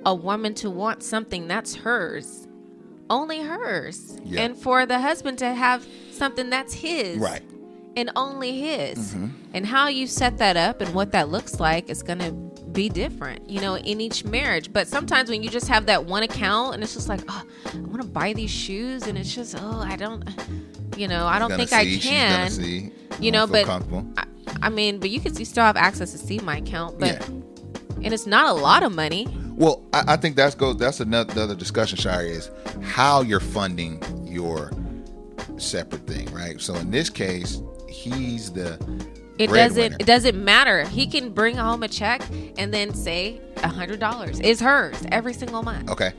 a 0.05 0.13
woman 0.15 0.53
to 0.55 0.69
want 0.69 1.03
something 1.03 1.47
that's 1.47 1.75
hers, 1.75 2.47
only 3.09 3.41
hers, 3.41 4.17
Yeah. 4.23 4.41
and 4.43 4.57
for 4.57 4.85
the 4.85 4.99
husband 4.99 5.37
to 5.39 5.53
have 5.53 5.85
something 6.11 6.49
that's 6.49 6.73
his, 6.73 7.17
Right. 7.17 7.41
and 7.95 8.11
only 8.15 8.59
his. 8.61 9.13
Mm-hmm. 9.13 9.27
And 9.53 9.65
how 9.65 9.87
you 9.87 10.07
set 10.07 10.37
that 10.37 10.55
up 10.57 10.81
and 10.81 10.93
what 10.93 11.11
that 11.13 11.29
looks 11.29 11.59
like 11.59 11.89
is 11.89 12.03
going 12.03 12.19
to 12.19 12.31
be 12.71 12.87
different, 12.87 13.49
you 13.49 13.59
know, 13.61 13.75
in 13.77 13.99
each 13.99 14.23
marriage. 14.25 14.71
But 14.71 14.87
sometimes 14.87 15.29
when 15.29 15.41
you 15.41 15.49
just 15.49 15.67
have 15.67 15.87
that 15.87 16.05
one 16.05 16.21
account 16.23 16.75
and 16.75 16.83
it's 16.83 16.93
just 16.93 17.09
like, 17.09 17.21
oh, 17.27 17.43
I 17.73 17.77
want 17.79 18.01
to 18.01 18.07
buy 18.07 18.33
these 18.33 18.51
shoes, 18.51 19.07
and 19.07 19.17
it's 19.17 19.33
just, 19.33 19.55
oh, 19.59 19.79
I 19.83 19.95
don't, 19.95 20.23
you 20.95 21.07
know, 21.07 21.25
I 21.25 21.39
don't 21.39 21.51
think 21.55 21.73
I 21.73 21.83
see, 21.83 21.93
she's 21.99 22.03
can. 22.05 22.49
see. 22.51 22.91
You 23.19 23.31
know, 23.31 23.47
but. 23.47 23.67
I, 23.67 24.25
I 24.63 24.69
mean, 24.69 24.99
but 24.99 25.09
you 25.11 25.19
can 25.19 25.37
you 25.37 25.45
still 25.45 25.63
have 25.63 25.77
access 25.77 26.11
to 26.11 26.17
see 26.17 26.39
my 26.39 26.57
account, 26.57 26.99
but 26.99 27.07
Yeah. 27.21 27.25
and 28.03 28.13
it's 28.13 28.25
not 28.25 28.47
a 28.47 28.53
lot 28.53 28.81
of 28.83 28.91
money. 28.93 29.27
Well, 29.59 29.83
I, 29.93 30.13
I 30.13 30.15
think 30.17 30.35
that's 30.35 30.55
goes. 30.55 30.77
That's 30.77 31.01
another, 31.01 31.31
another 31.33 31.53
discussion. 31.55 31.97
Shar 31.97 32.23
is 32.23 32.49
how 32.81 33.21
you're 33.21 33.39
funding 33.41 34.01
your 34.25 34.71
separate 35.57 36.07
thing, 36.07 36.31
right? 36.33 36.59
So 36.59 36.73
in 36.75 36.89
this 36.89 37.09
case, 37.09 37.61
he's 37.87 38.51
the 38.51 38.79
It 39.37 39.51
doesn't 39.51 39.93
it 39.99 40.05
doesn't 40.05 40.41
matter. 40.43 40.83
He 40.87 41.05
can 41.05 41.31
bring 41.31 41.57
home 41.57 41.83
a 41.83 41.89
check 41.89 42.21
and 42.57 42.73
then 42.73 42.93
say 42.93 43.41
a 43.57 43.67
hundred 43.67 43.99
dollars 43.99 44.39
is 44.39 44.61
hers 44.61 44.95
every 45.11 45.33
single 45.33 45.61
month. 45.61 45.89
Okay, 45.89 46.13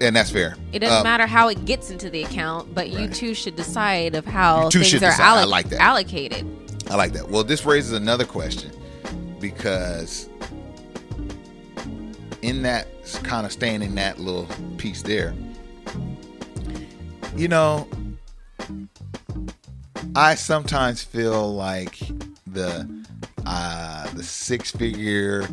and 0.00 0.16
that's 0.16 0.30
fair. 0.30 0.56
It 0.72 0.78
doesn't 0.78 0.96
Um, 0.96 1.04
matter 1.04 1.26
how 1.26 1.48
it 1.48 1.66
gets 1.66 1.90
into 1.90 2.08
the 2.08 2.22
account, 2.22 2.74
but 2.74 2.88
you 2.88 3.08
two 3.08 3.34
should 3.34 3.56
decide 3.56 4.14
of 4.14 4.24
how 4.24 4.70
things 4.70 4.94
are 4.94 4.98
decide. 5.00 5.20
I 5.20 5.44
like 5.44 5.68
that. 5.68 5.80
allocated. 5.80 6.46
I 6.90 6.96
like 6.96 7.12
that. 7.12 7.28
Well, 7.28 7.44
this 7.44 7.66
raises 7.66 7.92
another 7.92 8.24
question 8.24 8.72
because 9.38 10.30
in 12.42 12.62
that 12.62 12.88
kind 13.22 13.46
of 13.46 13.52
staying 13.52 13.82
in 13.82 13.94
that 13.96 14.18
little 14.18 14.48
piece 14.76 15.02
there, 15.02 15.34
you 17.36 17.48
know, 17.48 17.88
I 20.14 20.34
sometimes 20.34 21.02
feel 21.02 21.54
like 21.54 21.98
the 22.46 22.88
uh, 23.46 24.10
the 24.14 24.22
six 24.22 24.70
figure 24.70 25.48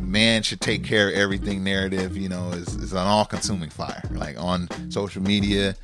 man 0.00 0.42
should 0.42 0.60
take 0.60 0.84
care 0.84 1.08
of 1.08 1.14
everything 1.14 1.64
narrative, 1.64 2.16
you 2.16 2.28
know, 2.28 2.50
is, 2.50 2.68
is 2.76 2.92
an 2.92 2.98
all 2.98 3.24
consuming 3.24 3.70
fire. 3.70 4.02
Like 4.12 4.38
on 4.38 4.68
social 4.90 5.22
media, 5.22 5.74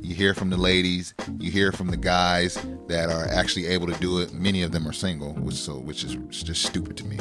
you 0.00 0.14
hear 0.14 0.34
from 0.34 0.50
the 0.50 0.56
ladies, 0.56 1.14
you 1.38 1.50
hear 1.50 1.72
from 1.72 1.88
the 1.88 1.96
guys 1.96 2.58
that 2.88 3.10
are 3.10 3.26
actually 3.28 3.66
able 3.66 3.86
to 3.86 3.98
do 4.00 4.20
it. 4.20 4.32
Many 4.32 4.62
of 4.62 4.72
them 4.72 4.86
are 4.86 4.92
single, 4.92 5.32
which 5.34 5.56
so 5.56 5.78
which 5.78 6.04
is 6.04 6.16
just 6.30 6.62
stupid 6.62 6.96
to 6.98 7.04
me. 7.04 7.18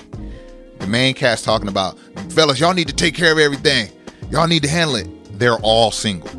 The 0.80 0.88
main 0.88 1.14
cast 1.14 1.44
talking 1.46 1.68
about, 1.68 1.98
fellas, 2.32 2.60
y'all 2.60 2.74
need 2.74 2.88
to 2.88 2.96
take 2.96 3.14
care 3.16 3.32
of 3.32 3.38
everything. 3.38 3.92
Y'all 4.32 4.48
need 4.48 4.64
to 4.64 4.70
handle 4.70 4.96
it. 4.96 5.08
They're 5.40 5.58
all 5.60 5.92
single. 5.92 6.30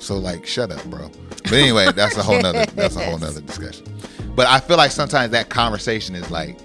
So 0.00 0.16
like 0.18 0.46
shut 0.46 0.70
up, 0.70 0.84
bro. 0.86 1.10
But 1.44 1.52
anyway, 1.52 1.92
that's 1.92 2.16
a 2.16 2.22
whole 2.22 2.40
nother 2.40 2.66
that's 2.74 2.96
a 2.96 3.04
whole 3.04 3.18
nother 3.18 3.40
discussion. 3.40 3.86
But 4.34 4.46
I 4.46 4.60
feel 4.60 4.76
like 4.76 4.90
sometimes 4.90 5.30
that 5.32 5.48
conversation 5.48 6.14
is 6.14 6.30
like 6.30 6.58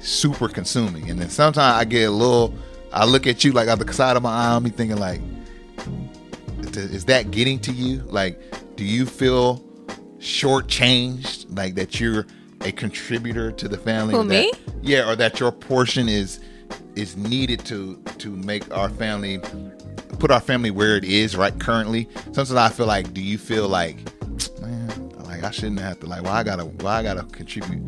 super 0.00 0.48
consuming. 0.48 1.10
And 1.10 1.18
then 1.18 1.30
sometimes 1.30 1.80
I 1.80 1.84
get 1.84 2.08
a 2.08 2.10
little 2.10 2.54
I 2.92 3.04
look 3.04 3.26
at 3.26 3.44
you 3.44 3.52
like 3.52 3.68
out 3.68 3.78
the 3.78 3.92
side 3.92 4.16
of 4.16 4.22
my 4.22 4.30
eye, 4.30 4.54
I'm 4.56 4.64
thinking 4.70 4.98
like 4.98 5.20
is 6.76 7.04
that 7.06 7.30
getting 7.30 7.58
to 7.60 7.72
you? 7.72 7.98
Like, 8.02 8.40
do 8.76 8.84
you 8.84 9.06
feel 9.06 9.58
shortchanged? 10.18 11.56
Like 11.56 11.74
that 11.76 11.98
you're 11.98 12.26
a 12.60 12.72
contributor 12.72 13.52
to 13.52 13.68
the 13.68 13.78
family? 13.78 14.14
Who, 14.14 14.22
that- 14.24 14.28
me? 14.28 14.52
Yeah, 14.82 15.10
or 15.10 15.16
that 15.16 15.40
your 15.40 15.52
portion 15.52 16.08
is 16.08 16.40
is 16.98 17.16
needed 17.16 17.64
to 17.66 17.96
to 18.18 18.30
make 18.30 18.70
our 18.76 18.88
family 18.88 19.38
put 20.18 20.30
our 20.30 20.40
family 20.40 20.70
where 20.70 20.96
it 20.96 21.04
is 21.04 21.36
right 21.36 21.58
currently. 21.58 22.08
Sometimes 22.32 22.52
I 22.54 22.68
feel 22.70 22.86
like, 22.86 23.14
do 23.14 23.20
you 23.22 23.38
feel 23.38 23.68
like, 23.68 23.96
man, 24.60 25.10
like 25.20 25.44
I 25.44 25.50
shouldn't 25.50 25.80
have 25.80 26.00
to 26.00 26.06
like, 26.06 26.22
why 26.22 26.32
I 26.32 26.42
gotta 26.42 26.64
why 26.64 26.98
I 26.98 27.02
gotta 27.02 27.22
contribute 27.24 27.82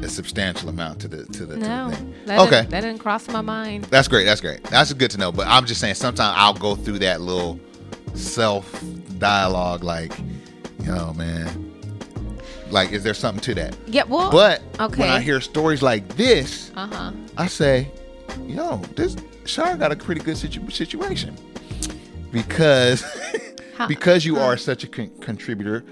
a 0.00 0.08
substantial 0.08 0.68
amount 0.68 1.00
to 1.00 1.08
the 1.08 1.24
to 1.26 1.46
the, 1.46 1.54
to 1.54 1.60
the 1.60 1.90
thing? 1.90 2.14
that 2.26 2.40
okay, 2.40 2.50
didn't, 2.50 2.70
that 2.70 2.80
didn't 2.80 2.98
cross 2.98 3.28
my 3.28 3.40
mind. 3.42 3.84
that's 3.84 4.08
great. 4.08 4.24
That's 4.24 4.40
great. 4.40 4.62
That's 4.64 4.92
good 4.92 5.10
to 5.12 5.18
know. 5.18 5.30
But 5.32 5.46
I'm 5.48 5.66
just 5.66 5.80
saying, 5.80 5.94
sometimes 5.94 6.34
I'll 6.36 6.54
go 6.54 6.74
through 6.74 7.00
that 7.00 7.20
little 7.20 7.60
self 8.14 8.82
dialogue, 9.18 9.84
like, 9.84 10.18
you 10.80 10.86
know, 10.86 11.12
man, 11.14 11.72
like, 12.70 12.92
is 12.92 13.02
there 13.02 13.14
something 13.14 13.42
to 13.42 13.54
that? 13.54 13.76
Yeah, 13.86 14.04
well, 14.04 14.30
But 14.30 14.62
okay. 14.80 15.00
when 15.00 15.10
I 15.10 15.20
hear 15.20 15.40
stories 15.40 15.82
like 15.82 16.08
this, 16.16 16.72
uh 16.74 16.86
huh. 16.86 17.12
I 17.36 17.46
say, 17.46 17.90
yo, 18.46 18.76
this 18.94 19.16
Shar 19.44 19.76
got 19.76 19.92
a 19.92 19.96
pretty 19.96 20.20
good 20.20 20.36
situ- 20.36 20.70
situation 20.70 21.36
because 22.32 23.04
because 23.88 24.24
you 24.24 24.38
are 24.38 24.56
such 24.56 24.84
a 24.84 24.88
con- 24.88 25.10
contributor 25.20 25.84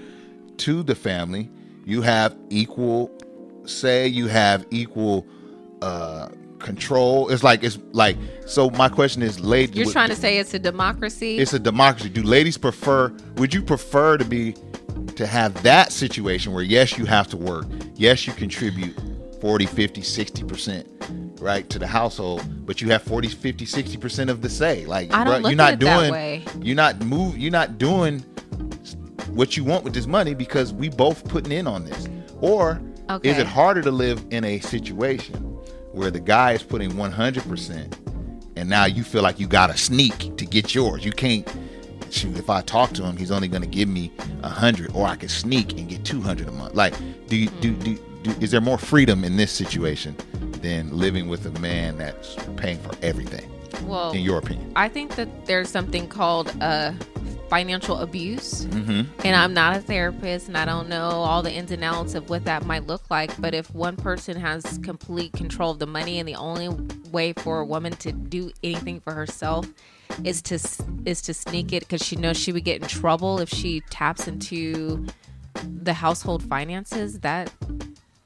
to 0.57 0.83
the 0.83 0.95
family, 0.95 1.49
you 1.85 2.01
have 2.01 2.35
equal 2.49 3.11
say, 3.65 4.07
you 4.07 4.27
have 4.27 4.65
equal 4.71 5.25
uh, 5.81 6.29
control. 6.59 7.29
It's 7.29 7.43
like 7.43 7.63
it's 7.63 7.77
like. 7.91 8.17
So 8.45 8.69
my 8.71 8.89
question 8.89 9.21
is, 9.21 9.39
ladies, 9.39 9.75
You're 9.75 9.91
trying 9.91 10.09
to 10.09 10.15
say 10.15 10.37
it's 10.37 10.53
a 10.53 10.59
democracy? 10.59 11.37
it's 11.37 11.53
a 11.53 11.59
democracy. 11.59 12.09
Do 12.09 12.23
ladies 12.23 12.57
prefer? 12.57 13.15
Would 13.37 13.53
you 13.53 13.61
prefer 13.61 14.17
to 14.17 14.25
be 14.25 14.55
to 15.15 15.25
have 15.25 15.61
that 15.63 15.91
situation 15.91 16.53
where 16.53 16.63
yes, 16.63 16.97
you 16.97 17.05
have 17.05 17.27
to 17.29 17.37
work, 17.37 17.65
yes, 17.95 18.27
you 18.27 18.33
contribute 18.33 18.95
40, 19.41 19.65
50, 19.65 20.01
60 20.01 20.43
percent, 20.43 21.24
right, 21.39 21.69
to 21.69 21.79
the 21.79 21.87
household, 21.87 22.43
but 22.65 22.81
you 22.81 22.89
have 22.89 23.03
40, 23.03 23.29
50, 23.29 23.65
60 23.65 23.97
percent 23.97 24.29
of 24.29 24.41
the 24.41 24.49
say. 24.49 24.85
Like, 24.85 25.13
I 25.13 25.23
don't 25.23 25.33
bruh, 25.33 25.41
look 25.43 25.51
you're 25.51 25.57
not 25.57 25.73
at 25.73 25.81
it 25.81 25.85
that 25.85 25.99
doing, 25.99 26.11
way. 26.11 26.45
you're 26.61 26.75
not 26.75 26.99
move, 27.01 27.37
you're 27.37 27.51
not 27.51 27.77
doing 27.77 28.19
what 29.29 29.57
you 29.57 29.63
want 29.63 29.83
with 29.83 29.93
this 29.93 30.07
money 30.07 30.33
because 30.33 30.73
we 30.73 30.89
both 30.89 31.27
putting 31.27 31.51
in 31.51 31.67
on 31.67 31.85
this. 31.85 32.07
Or 32.41 32.81
is 33.23 33.37
it 33.37 33.47
harder 33.47 33.81
to 33.81 33.91
live 33.91 34.23
in 34.31 34.43
a 34.43 34.59
situation 34.59 35.35
where 35.91 36.11
the 36.11 36.19
guy 36.19 36.53
is 36.53 36.63
putting 36.63 36.97
100 36.97 37.43
percent, 37.43 37.97
and 38.55 38.69
now 38.69 38.85
you 38.85 39.03
feel 39.03 39.21
like 39.21 39.39
you 39.39 39.47
got 39.47 39.67
to 39.67 39.77
sneak 39.77 40.35
to 40.37 40.45
get 40.45 40.73
yours? 40.73 41.05
You 41.05 41.11
can't. 41.11 41.47
Shoot, 42.11 42.37
if 42.37 42.49
I 42.49 42.61
talk 42.61 42.91
to 42.93 43.03
him, 43.03 43.17
he's 43.17 43.31
only 43.31 43.47
going 43.47 43.63
to 43.63 43.67
give 43.67 43.89
me 43.89 44.11
a 44.43 44.47
hundred, 44.47 44.95
or 44.95 45.05
I 45.05 45.15
can 45.15 45.27
sneak 45.27 45.77
and 45.77 45.89
get 45.89 46.05
two 46.05 46.21
hundred 46.21 46.47
a 46.47 46.51
month. 46.51 46.75
Like, 46.75 46.93
do 47.27 47.35
you 47.35 47.49
do, 47.59 47.73
do 47.73 47.97
do? 48.23 48.31
Is 48.39 48.51
there 48.51 48.61
more 48.61 48.77
freedom 48.77 49.23
in 49.23 49.35
this 49.35 49.51
situation 49.51 50.15
than 50.65 50.97
living 50.97 51.27
with 51.27 51.45
a 51.45 51.59
man 51.59 51.95
that's 51.97 52.35
paying 52.57 52.79
for 52.79 52.91
everything? 53.03 53.47
well, 53.83 54.11
In 54.11 54.21
your 54.21 54.39
opinion? 54.39 54.71
I 54.75 54.89
think 54.89 55.15
that 55.15 55.45
there's 55.45 55.69
something 55.69 56.07
called 56.07 56.51
uh, 56.59 56.93
financial 57.49 57.99
abuse. 57.99 58.65
Mm-hmm. 58.65 59.03
And 59.23 59.35
I'm 59.35 59.53
not 59.53 59.77
a 59.77 59.79
therapist 59.79 60.47
and 60.47 60.57
I 60.57 60.65
don't 60.65 60.89
know 60.89 61.09
all 61.09 61.43
the 61.43 61.51
ins 61.51 61.71
and 61.71 61.83
outs 61.83 62.15
of 62.15 62.29
what 62.29 62.45
that 62.45 62.65
might 62.65 62.87
look 62.87 63.03
like. 63.11 63.39
But 63.39 63.53
if 63.53 63.73
one 63.75 63.95
person 63.95 64.39
has 64.39 64.79
complete 64.79 65.33
control 65.33 65.71
of 65.71 65.79
the 65.79 65.85
money 65.85 66.17
and 66.17 66.27
the 66.27 66.35
only 66.35 66.69
way 67.11 67.33
for 67.33 67.59
a 67.59 67.65
woman 67.65 67.93
to 67.97 68.11
do 68.11 68.51
anything 68.63 69.01
for 69.01 69.13
herself 69.13 69.67
is 70.23 70.41
to 70.43 70.55
is 71.05 71.21
to 71.23 71.33
sneak 71.33 71.73
it 71.73 71.81
because 71.81 72.01
she 72.01 72.15
knows 72.15 72.37
she 72.37 72.51
would 72.51 72.63
get 72.63 72.81
in 72.81 72.87
trouble 72.87 73.39
if 73.39 73.49
she 73.49 73.81
taps 73.89 74.27
into 74.27 75.05
the 75.63 75.93
household 75.93 76.43
finances, 76.43 77.19
that 77.19 77.51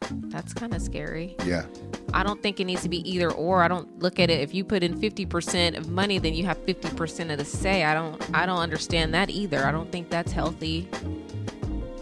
that's 0.02 0.54
kind 0.54 0.74
of 0.74 0.82
scary. 0.82 1.36
Yeah. 1.46 1.66
I 2.14 2.24
don't 2.24 2.42
think 2.42 2.60
it 2.60 2.66
needs 2.66 2.82
to 2.84 2.90
be 2.90 3.08
either 3.10 3.32
or. 3.32 3.62
I 3.64 3.68
don't 3.68 4.00
look 4.00 4.20
at 4.20 4.30
it 4.30 4.40
if 4.42 4.54
you 4.54 4.64
put 4.64 4.82
in 4.84 5.00
50% 5.00 5.78
of 5.78 5.90
money 5.90 6.18
then 6.20 6.34
you 6.34 6.46
have 6.46 6.58
50% 6.66 7.32
of 7.32 7.38
the 7.38 7.46
say. 7.46 7.84
I 7.84 7.94
don't 7.94 8.36
I 8.36 8.46
don't 8.46 8.60
understand 8.60 9.14
that 9.14 9.30
either. 9.30 9.66
I 9.66 9.72
don't 9.72 9.92
think 9.92 10.10
that's 10.10 10.32
healthy. 10.32 10.88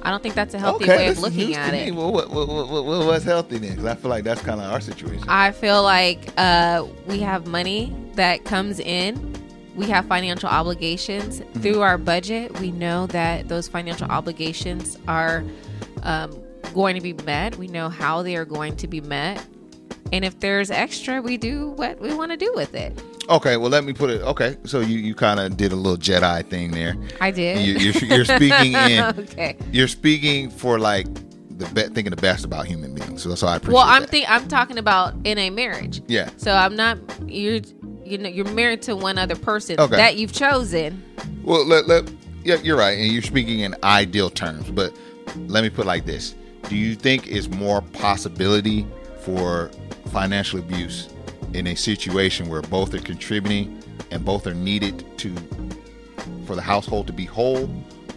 I 0.03 0.09
don't 0.09 0.23
think 0.23 0.35
that's 0.35 0.53
a 0.53 0.59
healthy 0.59 0.87
way 0.87 1.07
of 1.09 1.19
looking 1.19 1.55
at 1.55 1.73
it. 1.73 1.93
Well, 1.93 2.13
what, 2.13 2.29
what, 2.29 2.47
what, 2.47 2.69
what, 2.69 2.85
what's 3.07 3.25
healthy 3.25 3.57
then? 3.57 3.71
Because 3.71 3.85
I 3.85 3.95
feel 3.95 4.09
like 4.09 4.23
that's 4.23 4.41
kind 4.41 4.61
of 4.61 4.71
our 4.71 4.79
situation. 4.79 5.25
I 5.27 5.51
feel 5.51 5.83
like 5.83 6.29
uh, 6.37 6.85
we 7.07 7.19
have 7.19 7.45
money 7.47 7.93
that 8.13 8.45
comes 8.45 8.79
in. 8.79 9.33
We 9.75 9.87
have 9.87 10.05
financial 10.05 10.47
obligations 10.49 11.41
Mm-hmm. 11.41 11.59
through 11.61 11.81
our 11.81 11.97
budget. 11.97 12.57
We 12.61 12.71
know 12.71 13.07
that 13.07 13.49
those 13.49 13.67
financial 13.67 14.07
obligations 14.09 14.97
are 15.09 15.43
um, 16.03 16.31
going 16.74 16.95
to 16.95 17.01
be 17.01 17.13
met. 17.26 17.55
We 17.57 17.68
know 17.68 17.89
how 17.89 18.22
they 18.24 18.36
are 18.36 18.45
going 18.45 18.76
to 18.78 18.88
be 18.88 19.01
met. 19.01 19.45
And 20.13 20.24
if 20.24 20.39
there's 20.39 20.72
extra, 20.72 21.22
we 21.22 21.38
do 21.38 21.70
what 21.72 21.99
we 21.99 22.13
want 22.13 22.32
to 22.32 22.38
do 22.38 22.51
with 22.55 22.74
it. 22.76 23.01
Okay, 23.30 23.57
well, 23.57 23.70
let 23.70 23.84
me 23.84 23.91
put 23.91 24.09
it. 24.09 24.22
Okay, 24.22 24.55
so 24.63 24.80
you, 24.80 24.97
you 24.99 25.13
kind 25.13 25.39
of 25.39 25.57
did 25.57 25.74
a 25.74 25.76
little 25.76 25.97
Jedi 25.97 26.45
thing 26.49 26.72
there. 26.72 26.95
I 27.20 27.32
did. 27.32 27.59
You, 27.59 27.74
you're, 27.74 28.18
you're 28.18 28.26
speaking 28.26 28.74
in. 28.74 29.03
okay. 29.03 29.57
You're 29.72 29.89
speaking 29.89 30.49
for 30.49 30.80
like 30.80 31.07
the 31.57 31.65
be- 31.74 31.93
thinking 31.93 32.11
the 32.11 32.15
best 32.22 32.45
about 32.45 32.68
human 32.68 32.95
beings. 32.95 33.24
So, 33.24 33.30
that's 33.30 33.41
so 33.41 33.47
I 33.47 33.57
appreciate. 33.57 33.76
Well, 33.76 33.86
I'm 33.86 34.03
that. 34.03 34.09
think 34.11 34.30
I'm 34.30 34.47
talking 34.47 34.78
about 34.78 35.13
in 35.26 35.38
a 35.38 35.49
marriage. 35.49 36.01
Yeah. 36.07 36.30
So 36.38 36.53
I'm 36.53 36.76
not 36.78 36.99
you're 37.30 37.59
you 38.05 38.18
know 38.18 38.30
you're 38.30 38.49
married 38.53 38.82
to 38.84 38.95
one 38.95 39.18
other 39.18 39.36
person 39.36 39.78
Okay. 39.78 39.97
that 39.97 40.15
you've 40.15 40.32
chosen. 40.32 41.03
Well, 41.43 41.65
let, 41.65 41.88
let 41.88 42.09
yeah, 42.45 42.55
you're 42.63 42.78
right, 42.78 42.97
and 42.97 43.11
you're 43.11 43.22
speaking 43.24 43.59
in 43.59 43.76
ideal 43.84 44.30
terms. 44.30 44.70
But 44.72 44.95
let 45.47 45.63
me 45.63 45.70
put 45.70 45.84
it 45.84 45.88
like 45.88 46.05
this: 46.05 46.34
Do 46.70 46.76
you 46.76 46.95
think 46.95 47.28
is 47.28 47.49
more 47.49 47.82
possibility 47.82 48.86
for 49.22 49.72
financial 50.11 50.59
abuse 50.59 51.09
in 51.53 51.68
a 51.68 51.76
situation 51.76 52.49
where 52.49 52.61
both 52.61 52.93
are 52.93 52.99
contributing 52.99 53.82
and 54.11 54.24
both 54.24 54.45
are 54.47 54.53
needed 54.53 55.05
to 55.20 55.34
for 56.45 56.55
the 56.55 56.61
household 56.61 57.07
to 57.07 57.13
be 57.13 57.26
whole, 57.26 57.70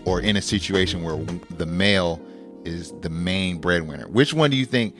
or 0.04 0.20
in 0.20 0.36
a 0.36 0.42
situation 0.42 1.02
where 1.02 1.16
the 1.58 1.66
male 1.66 2.20
is 2.64 2.92
the 3.00 3.10
main 3.10 3.58
breadwinner? 3.58 4.08
Which 4.08 4.34
one 4.34 4.50
do 4.50 4.56
you 4.56 4.66
think? 4.66 4.96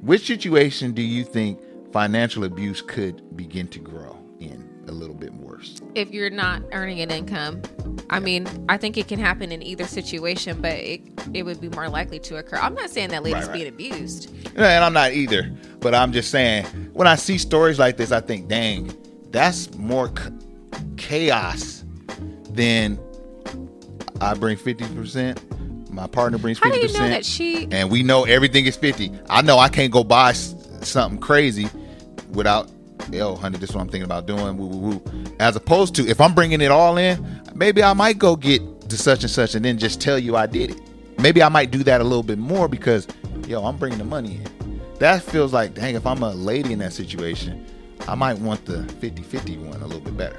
Which 0.00 0.26
situation 0.26 0.92
do 0.92 1.02
you 1.02 1.24
think 1.24 1.60
financial 1.92 2.44
abuse 2.44 2.82
could 2.82 3.36
begin 3.36 3.68
to 3.68 3.78
grow 3.78 4.16
in 4.40 4.67
a 4.88 4.92
little 4.92 5.14
bit 5.14 5.32
worse? 5.34 5.80
If 5.94 6.10
you're 6.10 6.30
not 6.30 6.62
earning 6.72 7.00
an 7.00 7.10
income, 7.10 7.62
I 8.10 8.20
mean, 8.20 8.46
I 8.68 8.76
think 8.76 8.96
it 8.96 9.08
can 9.08 9.18
happen 9.18 9.52
in 9.52 9.62
either 9.62 9.84
situation, 9.84 10.60
but 10.60 10.72
it 10.72 11.00
it 11.34 11.42
would 11.44 11.60
be 11.60 11.68
more 11.70 11.88
likely 11.88 12.18
to 12.20 12.36
occur. 12.36 12.56
I'm 12.56 12.74
not 12.74 12.90
saying 12.90 13.10
that 13.10 13.22
ladies 13.22 13.46
Right, 13.46 13.48
right. 13.48 13.52
being 13.54 13.68
abused. 13.68 14.32
And 14.56 14.84
I'm 14.84 14.92
not 14.92 15.12
either. 15.12 15.52
But 15.80 15.94
I'm 15.94 16.12
just 16.12 16.30
saying, 16.30 16.64
when 16.94 17.06
I 17.06 17.14
see 17.16 17.38
stories 17.38 17.78
like 17.78 17.96
this, 17.96 18.10
I 18.12 18.20
think, 18.20 18.48
dang, 18.48 18.92
that's 19.30 19.72
more 19.74 20.08
c- 20.16 20.30
chaos 20.96 21.84
than 22.50 22.98
I 24.20 24.34
bring 24.34 24.56
50%, 24.56 25.90
my 25.92 26.06
partner 26.06 26.38
brings 26.38 26.58
50%. 26.58 26.64
How 26.64 26.70
do 26.72 26.78
you 26.80 26.92
know 26.92 27.08
that 27.08 27.24
she? 27.24 27.68
and 27.70 27.90
we 27.90 28.02
know 28.02 28.24
everything 28.24 28.66
is 28.66 28.76
50. 28.76 29.12
I 29.30 29.42
know 29.42 29.58
I 29.58 29.68
can't 29.68 29.92
go 29.92 30.02
buy 30.02 30.32
something 30.32 31.20
crazy 31.20 31.68
without, 32.30 32.70
yo, 33.12 33.34
honey, 33.34 33.58
this 33.58 33.70
is 33.70 33.76
what 33.76 33.82
I'm 33.82 33.88
thinking 33.88 34.04
about 34.04 34.26
doing. 34.26 34.56
Woo, 34.56 34.66
woo, 34.66 34.90
woo. 34.90 35.02
As 35.40 35.56
opposed 35.56 35.94
to 35.96 36.06
if 36.06 36.20
I'm 36.20 36.34
bringing 36.34 36.60
it 36.60 36.70
all 36.70 36.96
in, 36.96 37.42
maybe 37.54 37.82
I 37.82 37.92
might 37.92 38.18
go 38.18 38.36
get 38.36 38.62
to 38.88 38.96
such 38.96 39.22
and 39.22 39.30
such 39.30 39.54
and 39.54 39.64
then 39.64 39.78
just 39.78 40.00
tell 40.00 40.18
you 40.18 40.36
I 40.36 40.46
did 40.46 40.70
it. 40.70 40.80
Maybe 41.18 41.42
I 41.42 41.48
might 41.48 41.70
do 41.70 41.82
that 41.84 42.00
a 42.00 42.04
little 42.04 42.22
bit 42.22 42.38
more 42.38 42.68
because, 42.68 43.08
yo, 43.46 43.64
I'm 43.64 43.76
bringing 43.76 43.98
the 43.98 44.04
money 44.04 44.36
in. 44.36 44.80
That 44.98 45.22
feels 45.22 45.52
like, 45.52 45.74
dang, 45.74 45.94
if 45.94 46.06
I'm 46.06 46.22
a 46.22 46.32
lady 46.32 46.72
in 46.72 46.78
that 46.80 46.92
situation, 46.92 47.64
I 48.06 48.14
might 48.14 48.38
want 48.38 48.64
the 48.64 48.84
50 48.84 49.22
50 49.22 49.58
one 49.58 49.82
a 49.82 49.86
little 49.86 50.00
bit 50.00 50.16
better. 50.16 50.38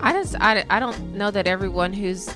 I 0.00 0.12
just 0.12 0.34
I, 0.40 0.64
I 0.70 0.80
don't 0.80 1.14
know 1.14 1.30
that 1.30 1.46
everyone 1.46 1.92
who's 1.92 2.34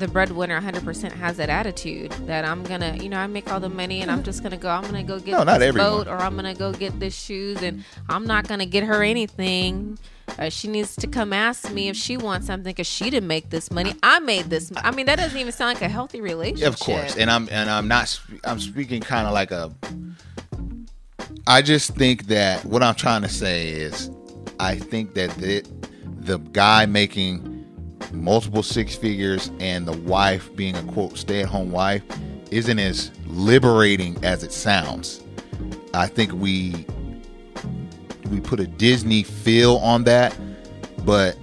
the 0.00 0.08
breadwinner 0.08 0.58
100% 0.60 1.12
has 1.12 1.36
that 1.36 1.50
attitude 1.50 2.10
that 2.26 2.44
I'm 2.44 2.62
gonna 2.64 2.96
you 2.96 3.08
know 3.10 3.18
I 3.18 3.26
make 3.26 3.52
all 3.52 3.60
the 3.60 3.68
money 3.68 4.00
and 4.00 4.10
I'm 4.10 4.22
just 4.22 4.42
gonna 4.42 4.56
go 4.56 4.68
I'm 4.70 4.82
gonna 4.82 5.02
go 5.04 5.18
get 5.20 5.32
No, 5.32 5.42
not 5.44 5.58
this 5.58 5.68
everyone. 5.68 5.90
boat 5.90 6.08
or 6.08 6.16
I'm 6.16 6.34
gonna 6.34 6.54
go 6.54 6.72
get 6.72 6.98
this 6.98 7.14
shoes 7.14 7.62
and 7.62 7.84
I'm 8.08 8.26
not 8.26 8.48
gonna 8.48 8.66
get 8.66 8.82
her 8.84 9.02
anything. 9.02 9.98
Uh, 10.38 10.48
she 10.48 10.68
needs 10.68 10.96
to 10.96 11.06
come 11.06 11.32
ask 11.32 11.70
me 11.72 11.88
if 11.88 11.96
she 11.96 12.16
wants 12.16 12.46
something 12.46 12.70
because 12.72 12.86
she 12.86 13.10
didn't 13.10 13.26
make 13.26 13.50
this 13.50 13.70
money. 13.70 13.94
I 14.02 14.20
made 14.20 14.46
this. 14.46 14.72
I 14.76 14.90
mean 14.90 15.06
that 15.06 15.16
doesn't 15.18 15.38
even 15.38 15.52
sound 15.52 15.74
like 15.74 15.82
a 15.82 15.88
healthy 15.88 16.20
relationship. 16.20 16.68
Of 16.68 16.78
course, 16.80 17.16
and 17.16 17.30
I'm 17.30 17.48
and 17.50 17.68
I'm 17.68 17.86
not. 17.86 18.18
I'm 18.44 18.58
speaking 18.58 19.02
kind 19.02 19.26
of 19.26 19.34
like 19.34 19.50
a. 19.50 19.70
I 21.46 21.62
just 21.62 21.94
think 21.94 22.26
that 22.28 22.64
what 22.64 22.82
I'm 22.82 22.94
trying 22.94 23.22
to 23.22 23.28
say 23.28 23.68
is, 23.68 24.10
I 24.58 24.76
think 24.76 25.14
that 25.14 25.30
the 25.32 25.62
the 26.20 26.38
guy 26.38 26.86
making 26.86 27.59
multiple 28.12 28.62
six 28.62 28.94
figures 28.96 29.50
and 29.60 29.86
the 29.86 29.96
wife 29.98 30.54
being 30.56 30.74
a 30.76 30.82
quote 30.84 31.16
stay 31.16 31.42
at 31.42 31.48
home 31.48 31.70
wife 31.70 32.02
isn't 32.50 32.78
as 32.78 33.10
liberating 33.26 34.22
as 34.24 34.42
it 34.42 34.52
sounds. 34.52 35.22
I 35.94 36.06
think 36.06 36.32
we 36.32 36.86
we 38.30 38.40
put 38.40 38.60
a 38.60 38.66
Disney 38.66 39.22
feel 39.24 39.76
on 39.78 40.04
that, 40.04 40.36
but 41.04 41.36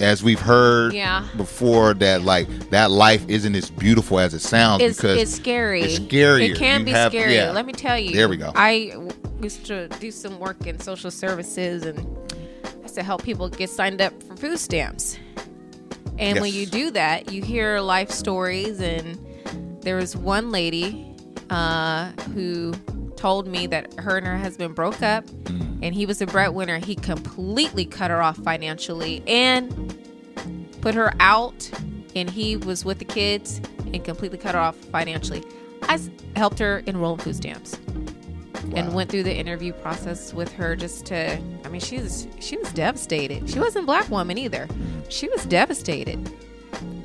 as 0.00 0.22
we've 0.22 0.40
heard 0.40 0.92
Yeah. 0.94 1.24
before 1.36 1.92
that 1.94 2.22
like 2.22 2.46
that 2.70 2.90
life 2.90 3.24
isn't 3.28 3.54
as 3.56 3.68
beautiful 3.68 4.20
as 4.20 4.32
it 4.32 4.40
sounds 4.40 4.82
it's, 4.82 4.96
because 5.00 5.20
it's 5.22 5.34
scary. 5.34 5.82
it's 5.82 5.98
scarier. 5.98 6.50
It 6.50 6.56
can 6.56 6.80
You 6.80 6.86
be 6.86 6.92
have- 6.92 7.10
scary. 7.12 7.34
yeah. 7.34 7.50
Let 7.50 7.66
me 7.66 7.72
tell 7.72 7.98
you. 7.98 8.14
There 8.14 8.28
we 8.28 8.36
go. 8.36 8.52
I 8.54 8.94
used 9.42 9.66
to 9.66 9.88
do 10.00 10.10
some 10.10 10.38
work 10.38 10.66
in 10.66 10.78
social 10.78 11.10
services 11.10 11.84
and 11.84 12.06
To 12.94 13.02
help 13.04 13.22
people 13.22 13.48
get 13.48 13.70
signed 13.70 14.00
up 14.00 14.12
for 14.24 14.36
food 14.36 14.58
stamps. 14.58 15.18
And 16.18 16.40
when 16.40 16.52
you 16.52 16.66
do 16.66 16.90
that, 16.92 17.32
you 17.32 17.42
hear 17.42 17.80
life 17.80 18.10
stories. 18.10 18.80
And 18.80 19.18
there 19.82 19.96
was 19.96 20.16
one 20.16 20.50
lady 20.50 21.14
uh, 21.50 22.10
who 22.34 22.72
told 23.16 23.46
me 23.46 23.66
that 23.68 23.94
her 24.00 24.16
and 24.16 24.26
her 24.26 24.36
husband 24.38 24.74
broke 24.74 25.02
up 25.02 25.24
Mm. 25.26 25.78
and 25.82 25.94
he 25.94 26.06
was 26.06 26.20
a 26.20 26.26
breadwinner. 26.26 26.78
He 26.78 26.94
completely 26.94 27.84
cut 27.84 28.10
her 28.10 28.20
off 28.22 28.36
financially 28.38 29.22
and 29.26 29.94
put 30.80 30.94
her 30.94 31.12
out 31.20 31.70
and 32.16 32.28
he 32.28 32.56
was 32.56 32.84
with 32.84 32.98
the 32.98 33.04
kids 33.04 33.60
and 33.78 34.02
completely 34.04 34.38
cut 34.38 34.54
her 34.54 34.60
off 34.60 34.76
financially. 34.76 35.42
I 35.82 35.98
helped 36.36 36.58
her 36.58 36.78
enroll 36.86 37.14
in 37.14 37.18
food 37.20 37.36
stamps 37.36 37.78
and 38.74 38.94
went 38.94 39.10
through 39.10 39.22
the 39.22 39.34
interview 39.34 39.72
process 39.72 40.32
with 40.34 40.52
her 40.52 40.76
just 40.76 41.06
to 41.06 41.40
I 41.64 41.68
mean 41.68 41.80
she 41.80 41.98
was 41.98 42.26
she 42.40 42.56
was 42.56 42.72
devastated. 42.72 43.48
She 43.48 43.58
wasn't 43.58 43.84
a 43.84 43.86
black 43.86 44.08
woman 44.10 44.38
either. 44.38 44.68
She 45.08 45.28
was 45.28 45.44
devastated. 45.44 46.32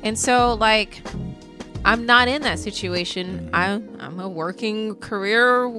And 0.02 0.18
so 0.18 0.54
like 0.54 1.00
I'm 1.84 2.06
not 2.06 2.28
in 2.28 2.42
that 2.42 2.58
situation. 2.58 3.50
I 3.52 3.80
I'm 3.98 4.20
a 4.20 4.28
working 4.28 4.94
career 4.96 5.70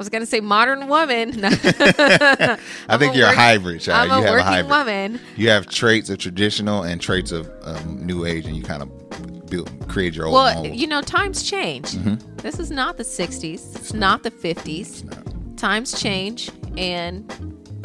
I 0.00 0.02
was 0.02 0.08
gonna 0.08 0.24
say 0.24 0.40
modern 0.40 0.88
woman. 0.88 1.44
I 1.44 2.56
think 2.96 3.14
you're 3.14 3.28
a 3.28 3.34
hybrid, 3.34 3.82
child. 3.82 4.10
I'm 4.10 4.18
you 4.18 4.24
a 4.24 4.26
have 4.26 4.32
working 4.32 4.46
a 4.46 4.50
hybrid. 4.50 4.70
woman. 4.70 5.20
You 5.36 5.50
have 5.50 5.66
traits 5.66 6.08
of 6.08 6.16
traditional 6.16 6.84
and 6.84 7.00
traits 7.02 7.32
of 7.32 7.50
um, 7.62 8.06
new 8.06 8.24
age, 8.24 8.46
and 8.46 8.56
you 8.56 8.62
kind 8.62 8.82
of 8.82 9.39
build 9.50 9.70
create 9.88 10.14
your 10.14 10.26
own 10.26 10.32
Well, 10.32 10.62
mold. 10.62 10.74
you 10.76 10.86
know, 10.86 11.02
times 11.02 11.42
change. 11.42 11.92
Mm-hmm. 11.92 12.36
This 12.36 12.58
is 12.58 12.70
not 12.70 12.96
the 12.96 13.02
60s. 13.02 13.76
It's 13.76 13.92
not 13.92 14.22
the 14.22 14.30
50s. 14.30 15.56
Times 15.56 16.00
change, 16.00 16.50
and 16.78 17.30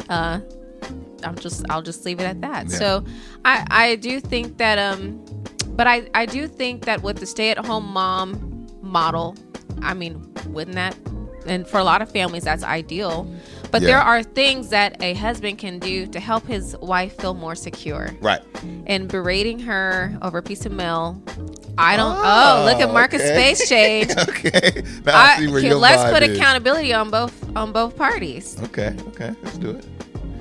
uh, 0.08 0.40
I'll 1.24 1.34
just 1.34 1.64
I'll 1.68 1.82
just 1.82 2.04
leave 2.06 2.20
it 2.20 2.24
at 2.24 2.40
that. 2.40 2.68
Yeah. 2.70 2.78
So, 2.78 3.04
I 3.44 3.66
I 3.70 3.96
do 3.96 4.18
think 4.20 4.56
that 4.58 4.78
um, 4.78 5.22
but 5.76 5.86
I 5.86 6.08
I 6.14 6.24
do 6.24 6.46
think 6.48 6.86
that 6.86 7.02
with 7.02 7.18
the 7.18 7.26
stay-at-home 7.26 7.84
mom 7.92 8.66
model, 8.80 9.36
I 9.82 9.92
mean, 9.92 10.24
wouldn't 10.48 10.76
that 10.76 10.96
and 11.46 11.66
for 11.66 11.78
a 11.78 11.84
lot 11.84 12.00
of 12.02 12.10
families 12.10 12.44
that's 12.44 12.64
ideal. 12.64 13.30
But 13.76 13.82
Yeah. 13.82 13.88
there 13.88 14.00
are 14.00 14.22
things 14.22 14.70
that 14.70 15.02
a 15.02 15.12
husband 15.12 15.58
can 15.58 15.78
do 15.78 16.06
to 16.06 16.18
help 16.18 16.46
his 16.46 16.74
wife 16.80 17.18
feel 17.20 17.34
more 17.34 17.54
secure 17.54 18.08
right. 18.22 18.40
and 18.86 19.06
berating 19.06 19.58
her 19.60 20.16
over 20.22 20.38
a 20.38 20.42
piece 20.42 20.64
of 20.64 20.72
mail. 20.72 21.20
I 21.76 21.98
don't. 21.98 22.16
Oh, 22.16 22.62
Oh, 22.62 22.64
look 22.64 22.80
at 22.80 22.90
Marcus' 22.90 23.20
okay. 23.20 23.34
face 23.34 23.68
change. 23.68 24.10
okay. 24.16 24.82
Now 25.04 25.14
I, 25.14 25.36
see 25.40 25.48
where 25.48 25.60
your 25.60 25.74
let's 25.74 26.10
put 26.10 26.22
is. 26.22 26.38
accountability 26.38 26.94
on 26.94 27.10
both 27.10 27.34
on 27.54 27.70
both 27.72 27.98
parties. 27.98 28.56
Okay. 28.64 28.96
Okay. 29.08 29.34
Let's 29.42 29.58
do 29.58 29.70
it. 29.72 29.84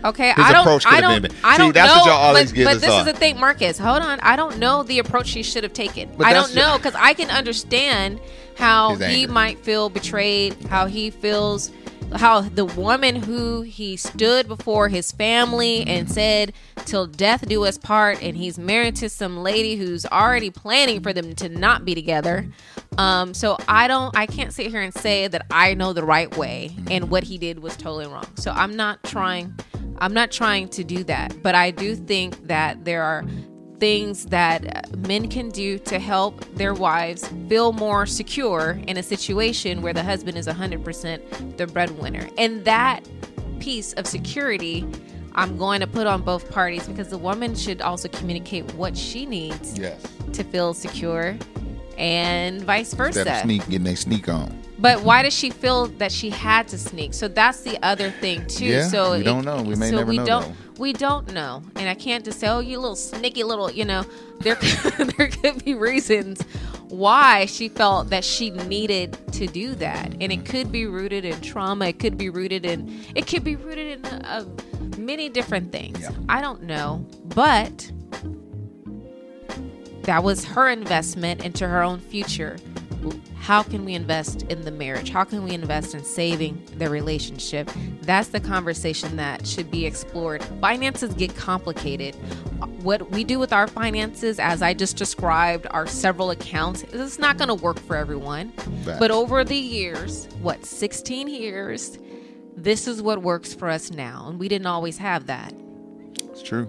Okay, 0.06 0.28
His 0.34 0.46
I 0.46 0.54
don't. 0.54 0.86
I 0.86 1.02
don't. 1.02 1.22
been- 1.24 1.32
I 1.44 1.58
don't 1.58 1.74
that's 1.74 1.90
know. 1.94 2.00
what 2.00 2.06
y'all 2.06 2.16
always 2.28 2.54
but 2.54 2.64
but 2.64 2.80
this 2.80 2.90
on. 2.90 3.00
is 3.06 3.06
the 3.12 3.20
thing, 3.20 3.38
Marcus. 3.38 3.78
Hold 3.78 4.02
on. 4.02 4.22
I 4.22 4.38
don't 4.38 4.60
know 4.60 4.84
the 4.84 5.00
approach 5.00 5.32
he 5.32 5.44
should 5.44 5.64
have 5.64 5.74
taken. 5.74 6.10
But 6.16 6.28
I 6.28 6.32
don't 6.34 6.56
know 6.56 6.78
because 6.78 6.96
I 6.96 7.14
can 7.16 7.30
understand 7.30 8.22
how 8.56 8.96
he 8.96 9.28
might 9.28 9.60
feel 9.60 9.90
betrayed, 9.90 10.56
how 10.70 10.86
he 10.86 11.10
feels, 11.10 11.72
how 12.14 12.42
the 12.42 12.66
woman 12.66 13.16
who 13.16 13.62
he 13.62 13.98
stood 13.98 14.48
before 14.48 14.90
his 14.90 15.12
family 15.12 15.86
and 15.88 16.10
said, 16.10 16.54
"Till 16.86 17.08
death 17.08 17.48
do 17.48 17.66
us 17.66 17.78
part," 17.78 18.22
and 18.22 18.38
he's 18.38 18.58
married 18.58 18.96
to 18.98 19.10
some 19.10 19.38
lady 19.38 19.76
who's 19.76 20.06
already 20.06 20.50
planning 20.50 21.02
for 21.02 21.14
them 21.14 21.36
to 21.36 21.50
not 21.50 21.86
be 21.86 21.96
together. 21.96 22.48
Um, 22.98 23.34
so 23.34 23.58
I 23.68 23.88
don't, 23.88 24.16
I 24.16 24.26
can't 24.26 24.54
sit 24.54 24.68
here 24.68 24.82
and 24.82 24.94
say 24.94 25.28
that 25.28 25.46
I 25.52 25.74
know 25.74 25.92
the 25.94 26.04
right 26.04 26.36
way 26.38 26.76
and 26.90 27.10
what 27.10 27.24
he 27.24 27.38
did 27.38 27.60
was 27.60 27.76
totally 27.76 28.08
wrong. 28.08 28.28
So 28.36 28.52
I'm 28.52 28.76
not 28.76 29.04
trying, 29.04 29.54
I'm 29.98 30.14
not 30.14 30.32
trying 30.32 30.70
to 30.70 30.84
do 30.84 31.04
that, 31.06 31.42
but 31.44 31.56
I 31.56 31.72
do 31.72 31.96
think 31.96 32.48
that 32.48 32.86
there 32.86 33.04
are 33.04 33.26
things 33.80 34.26
that 34.28 34.96
men 34.98 35.28
can 35.28 35.50
do 35.50 35.78
to 35.80 36.00
help 36.00 36.44
their 36.56 36.74
wives 36.74 37.28
feel 37.50 37.74
more 37.74 38.06
secure 38.06 38.80
in 38.88 38.98
a 38.98 39.04
situation 39.04 39.82
where 39.82 39.94
the 39.94 40.04
husband 40.04 40.38
is 40.38 40.48
100% 40.48 41.58
the 41.58 41.68
breadwinner. 41.68 42.28
And 42.38 42.64
that 42.66 43.02
piece 43.60 43.94
of 43.94 44.08
security 44.08 44.86
I'm 45.38 45.58
going 45.58 45.82
to 45.82 45.88
put 45.88 46.08
on 46.08 46.22
both 46.22 46.50
parties 46.50 46.88
because 46.88 47.10
the 47.10 47.18
woman 47.18 47.56
should 47.56 47.82
also 47.82 48.08
communicate 48.08 48.74
what 48.76 48.98
she 48.98 49.26
needs 49.26 49.78
Yes. 49.78 50.02
to 50.32 50.44
feel 50.46 50.74
secure 50.74 51.38
and 51.98 52.62
vice 52.62 52.94
versa. 52.94 53.20
Instead 53.20 53.44
sneak 53.44 53.70
getting 53.70 53.88
a 53.88 53.96
sneak 53.96 54.30
on. 54.30 54.58
But 54.80 55.02
why 55.04 55.24
does 55.24 55.34
she 55.34 55.50
feel 55.50 55.88
that 55.88 56.12
she 56.12 56.30
had 56.30 56.68
to 56.70 56.78
sneak? 56.78 57.14
So 57.14 57.28
that's 57.28 57.62
the 57.62 57.82
other 57.84 58.12
thing 58.12 58.46
too. 58.48 58.66
Yeah, 58.66 58.88
so 58.88 59.18
we 59.18 59.24
don't 59.24 59.46
know. 59.46 59.62
We 59.62 59.76
may 59.76 59.90
so 59.90 59.98
never 59.98 60.10
we 60.10 60.18
know, 60.18 60.26
don't. 60.26 60.56
We 60.78 60.94
don't 60.94 61.34
know, 61.34 61.64
and 61.76 61.88
I 61.88 61.96
can't 61.96 62.26
just 62.26 62.40
say, 62.40 62.48
"Oh, 62.48 62.60
you 62.60 62.80
little 62.80 62.96
sneaky 62.96 63.44
little," 63.44 63.72
you 63.72 63.86
know. 63.86 64.04
There, 64.40 64.56
there 65.18 65.30
could 65.30 65.64
be 65.64 65.74
reasons 65.74 66.42
why 66.90 67.46
she 67.46 67.70
felt 67.70 68.10
that 68.10 68.24
she 68.24 68.50
needed 68.52 69.18
to 69.34 69.48
do 69.48 69.76
that, 69.76 70.14
and 70.20 70.32
it 70.32 70.46
could 70.46 70.72
be 70.72 70.86
rooted 70.86 71.26
in 71.26 71.40
trauma. 71.42 71.88
It 71.88 72.00
could 72.00 72.18
be 72.18 72.30
rooted 72.30 72.66
in. 72.66 73.04
It 73.16 73.28
could 73.28 73.44
be 73.44 73.56
rooted 73.56 74.06
in 74.06 74.06
uh, 74.06 74.46
many 74.98 75.30
different 75.30 75.72
things. 75.72 76.02
Yeah. 76.02 76.12
I 76.28 76.42
don't 76.42 76.64
know, 76.64 77.06
but 77.24 77.92
that 80.04 80.24
was 80.24 80.46
her 80.46 80.70
investment 80.70 81.44
into 81.44 81.68
her 81.68 81.82
own 81.82 82.00
future. 82.00 82.58
How 83.38 83.62
can 83.62 83.86
we 83.86 83.94
invest 83.94 84.44
in 84.44 84.62
the 84.62 84.72
marriage? 84.72 85.10
How 85.12 85.24
can 85.24 85.44
we 85.44 85.52
invest 85.52 85.94
in 85.94 86.04
saving 86.04 86.68
the 86.78 86.90
relationship? 86.90 87.70
That's 88.02 88.30
the 88.30 88.40
conversation 88.40 89.16
that 89.18 89.46
should 89.46 89.70
be 89.70 89.86
explored. 89.86 90.44
Finances 90.62 91.14
get 91.14 91.36
complicated. 91.36 92.16
What 92.82 93.12
we 93.12 93.24
do 93.24 93.38
with 93.38 93.54
our 93.54 93.68
finances, 93.68 94.40
as 94.40 94.62
I 94.62 94.74
just 94.74 94.98
described, 94.98 95.68
our 95.72 95.86
several 95.86 96.32
accounts, 96.32 96.84
it's 96.92 97.20
not 97.20 97.38
going 97.38 97.50
to 97.50 97.56
work 97.56 97.80
for 97.80 97.96
everyone. 97.96 98.52
Facts. 98.84 99.00
But 99.00 99.12
over 99.12 99.44
the 99.44 99.56
years, 99.56 100.28
what, 100.42 100.66
16 100.66 101.28
years, 101.28 102.00
this 102.56 102.88
is 102.88 103.02
what 103.02 103.22
works 103.22 103.54
for 103.54 103.70
us 103.70 103.92
now. 103.92 104.28
And 104.30 104.40
we 104.40 104.48
didn't 104.48 104.68
always 104.68 104.98
have 104.98 105.28
that. 105.28 105.54
It's 106.32 106.42
true. 106.42 106.68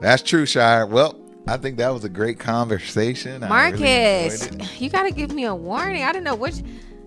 That's 0.00 0.22
true, 0.22 0.44
Shar. 0.44 0.86
Well, 0.86 1.18
I 1.46 1.56
think 1.58 1.76
that 1.76 1.90
was 1.92 2.04
a 2.04 2.08
great 2.08 2.38
conversation. 2.38 3.42
I 3.42 3.68
really 3.70 3.78
Marcus, 3.82 4.80
you 4.80 4.88
got 4.88 5.02
to 5.02 5.10
give 5.10 5.30
me 5.32 5.44
a 5.44 5.54
warning. 5.54 6.02
I 6.02 6.12
don't 6.12 6.24
know 6.24 6.34
which. 6.34 6.54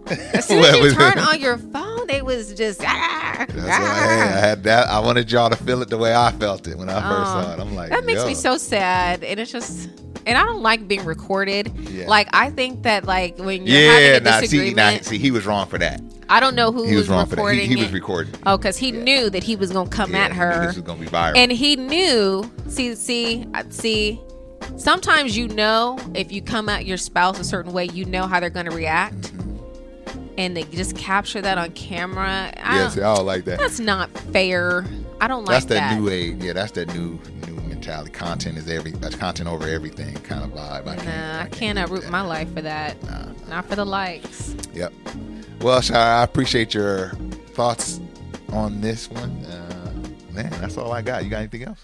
As 0.08 0.46
soon 0.48 0.64
as 0.64 0.76
you 0.78 0.94
turn 0.94 1.18
on 1.20 1.40
your 1.42 1.58
phone, 1.58 2.10
it 2.10 2.24
was 2.24 2.54
just. 2.54 2.82
Ah, 2.86 3.46
That's 3.50 3.56
why 3.56 3.68
ah. 3.70 4.06
hey, 4.08 4.22
I 4.22 4.40
had 4.40 4.64
that. 4.64 4.88
I 4.88 5.00
wanted 5.00 5.32
y'all 5.32 5.50
to 5.50 5.56
feel 5.58 5.82
it 5.82 5.90
the 5.90 5.98
way 5.98 6.16
I 6.16 6.32
felt 6.32 6.68
it 6.68 6.78
when 6.78 6.88
I 6.90 7.02
first 7.02 7.32
Oh, 7.32 7.42
saw 7.42 7.54
it. 7.54 7.60
I'm 7.60 7.76
like, 7.76 7.90
that 7.90 8.06
makes 8.06 8.22
yo. 8.22 8.28
me 8.28 8.34
so 8.36 8.58
sad, 8.58 9.24
and 9.24 9.40
it's 9.40 9.52
just. 9.52 9.90
And 10.26 10.38
I 10.38 10.44
don't 10.44 10.62
like 10.62 10.90
being 10.90 11.06
recorded. 11.06 11.72
Yeah. 11.90 12.08
Like 12.08 12.28
I 12.34 12.50
think 12.50 12.84
that 12.84 13.06
like 13.06 13.38
when 13.38 13.66
you're 13.66 13.92
having 13.92 14.16
a 14.16 14.20
nah, 14.30 14.36
see, 14.40 14.42
disagreement, 14.42 14.76
nah, 14.78 15.02
see, 15.02 15.18
he 15.18 15.32
was 15.32 15.46
wrong 15.46 15.68
for 15.68 15.78
that. 15.78 16.02
I 16.30 16.42
don't 16.42 16.54
know 16.56 16.74
who 16.74 16.84
He 16.84 16.96
was 16.96 17.04
was, 17.04 17.10
wrong 17.10 17.26
for 17.26 17.38
that. 17.38 17.42
recording 17.42 17.62
He, 17.70 17.76
he 17.78 17.82
was 17.82 17.94
recording. 17.94 18.34
Oh, 18.46 18.58
because 18.58 18.76
he 18.76 18.92
knew 18.92 19.30
that 19.30 19.42
he 19.44 19.56
was 19.56 19.72
gonna 19.72 19.90
come 19.90 20.12
Yeah, 20.12 20.26
at 20.26 20.34
her. 20.34 20.66
This 20.68 20.76
was 20.76 20.84
gonna 20.84 21.00
be 21.00 21.06
viral. 21.08 21.38
And 21.38 21.50
he 21.50 21.78
knew, 21.78 22.50
see, 22.68 22.94
see, 22.96 23.46
see, 23.70 24.20
sometimes 24.76 25.38
you 25.38 25.48
know 25.48 25.98
if 26.14 26.32
you 26.32 26.42
come 26.42 26.70
at 26.70 26.86
your 26.86 26.98
spouse 26.98 27.40
a 27.40 27.44
certain 27.44 27.74
way, 27.74 27.86
you 27.86 28.06
know 28.06 28.28
how 28.28 28.40
they're 28.40 28.50
going 28.50 28.70
to 28.70 28.76
react. 28.76 29.32
And 30.38 30.56
they 30.56 30.64
just 30.64 30.96
capture 30.96 31.42
that 31.42 31.58
on 31.58 31.72
camera. 31.72 32.54
I 32.58 32.78
yeah, 32.78 32.90
see, 32.90 33.02
I 33.02 33.16
don't 33.16 33.26
like 33.26 33.46
that. 33.46 33.58
that's 33.58 33.80
not 33.80 34.12
fair. 34.12 34.86
I 35.20 35.28
don't 35.28 35.46
like 35.46 35.54
That's 35.56 35.66
that, 35.66 35.74
That's 35.76 35.96
that. 35.96 36.00
new 36.00 36.10
age. 36.10 36.44
Yeah, 36.44 36.54
that's 36.54 36.72
that 36.74 36.94
new 36.94 37.20
new 37.48 37.56
mentality. 37.62 38.12
Content 38.12 38.56
is 38.60 38.70
every. 38.70 38.92
That's 38.92 39.16
content 39.16 39.50
over 39.50 39.68
everything 39.68 40.14
kind 40.18 40.44
of 40.44 40.52
vibe. 40.52 40.88
I 40.88 40.96
can't. 40.96 41.08
Nah, 41.08 41.38
I 41.40 41.42
can't 41.46 41.52
cannot 41.54 41.90
root 41.90 42.02
that. 42.04 42.12
my 42.12 42.22
life 42.22 42.54
for 42.54 42.62
that. 42.62 43.02
Nah, 43.04 43.32
Not 43.50 43.66
for 43.66 43.76
the 43.76 43.86
likes. 43.86 44.56
Yep. 44.76 44.94
Well, 45.62 45.82
Shar, 45.82 45.98
I 45.98 46.24
appreciate 46.24 46.76
your 46.76 47.10
thoughts 47.56 48.00
on 48.54 48.80
this 48.80 49.10
one. 49.10 49.32
Uh, 49.46 49.92
man, 50.34 50.52
that's 50.62 50.78
all 50.78 50.92
I 50.92 51.02
got. 51.02 51.24
You 51.24 51.32
got 51.32 51.40
anything 51.40 51.64
else? 51.64 51.84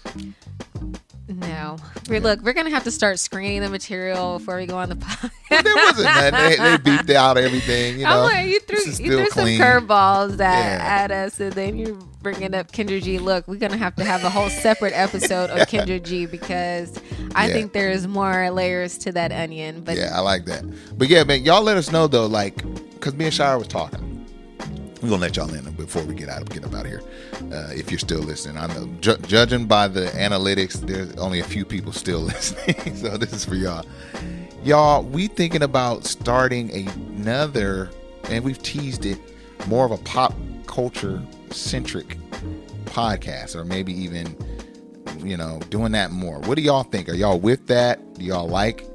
No. 1.26 1.76
Mm-hmm. 1.78 2.12
we 2.12 2.20
look, 2.20 2.40
we're 2.42 2.52
going 2.52 2.66
to 2.66 2.70
have 2.70 2.84
to 2.84 2.90
start 2.90 3.18
screening 3.18 3.62
the 3.62 3.70
material 3.70 4.38
before 4.38 4.56
we 4.58 4.66
go 4.66 4.76
on 4.76 4.90
the 4.90 4.94
podcast. 4.96 5.62
There 5.62 5.74
wasn't 5.74 6.04
nothing. 6.04 6.32
They, 6.32 6.56
they 6.56 6.76
beeped 6.76 7.10
out 7.14 7.38
everything. 7.38 7.98
You 7.98 8.04
know, 8.04 8.10
I'm 8.10 8.22
like, 8.24 8.46
you 8.48 8.60
threw, 8.60 8.78
you 8.78 9.16
threw 9.16 9.30
some 9.30 9.46
curveballs 9.46 10.36
that 10.36 10.78
Yeah. 10.80 10.84
at 11.04 11.10
us, 11.10 11.40
and 11.40 11.52
then 11.54 11.78
you're 11.78 11.94
bringing 12.22 12.54
up 12.54 12.72
Kendra 12.72 13.02
G. 13.02 13.18
Look, 13.18 13.48
we're 13.48 13.56
gonna 13.56 13.76
have 13.78 13.96
to 13.96 14.04
have 14.04 14.22
a 14.24 14.30
whole 14.30 14.50
separate 14.50 14.92
episode 14.94 15.48
of 15.50 15.58
Kendra 15.68 16.02
G 16.02 16.26
because 16.26 17.00
I 17.34 17.46
Yeah. 17.48 17.54
think 17.54 17.72
there's 17.72 18.06
more 18.06 18.50
layers 18.50 18.98
to 18.98 19.12
that 19.12 19.32
onion. 19.32 19.82
But 19.82 19.96
Yeah, 19.96 20.10
I 20.14 20.20
like 20.20 20.44
that. 20.46 20.64
But 20.98 21.08
yeah, 21.08 21.24
man, 21.24 21.42
y'all 21.42 21.62
let 21.62 21.76
us 21.78 21.90
know 21.90 22.06
though, 22.06 22.26
like, 22.26 22.56
because 22.92 23.14
me 23.14 23.24
and 23.26 23.34
Shar 23.34 23.58
was 23.58 23.68
talking. 23.68 24.10
We're 25.04 25.10
gonna 25.10 25.20
let 25.20 25.36
y'all 25.36 25.52
in 25.52 25.70
before 25.72 26.02
we 26.02 26.14
get 26.14 26.30
out 26.30 26.40
of 26.40 26.48
get 26.48 26.64
up 26.64 26.72
out 26.72 26.86
of 26.86 26.90
here. 26.90 27.02
Uh, 27.52 27.68
if 27.74 27.90
you're 27.90 27.98
still 27.98 28.20
listening, 28.20 28.56
I 28.56 28.68
know 28.68 28.86
ju- 29.02 29.18
judging 29.26 29.66
by 29.66 29.86
the 29.86 30.06
analytics, 30.06 30.80
there's 30.80 31.14
only 31.16 31.40
a 31.40 31.44
few 31.44 31.66
people 31.66 31.92
still 31.92 32.20
listening. 32.22 32.96
so 32.96 33.18
this 33.18 33.34
is 33.34 33.44
for 33.44 33.54
y'all. 33.54 33.84
Y'all, 34.62 35.02
we 35.02 35.26
thinking 35.26 35.62
about 35.62 36.06
starting 36.06 36.88
another, 36.88 37.90
and 38.30 38.42
we've 38.42 38.62
teased 38.62 39.04
it, 39.04 39.18
more 39.66 39.84
of 39.84 39.90
a 39.90 39.98
pop 39.98 40.32
culture 40.66 41.22
centric 41.50 42.16
podcast, 42.86 43.56
or 43.56 43.66
maybe 43.66 43.92
even, 43.92 44.34
you 45.18 45.36
know, 45.36 45.60
doing 45.68 45.92
that 45.92 46.12
more. 46.12 46.38
What 46.38 46.54
do 46.54 46.62
y'all 46.62 46.82
think? 46.82 47.10
Are 47.10 47.14
y'all 47.14 47.38
with 47.38 47.66
that? 47.66 48.14
Do 48.14 48.24
y'all 48.24 48.48
like? 48.48 48.88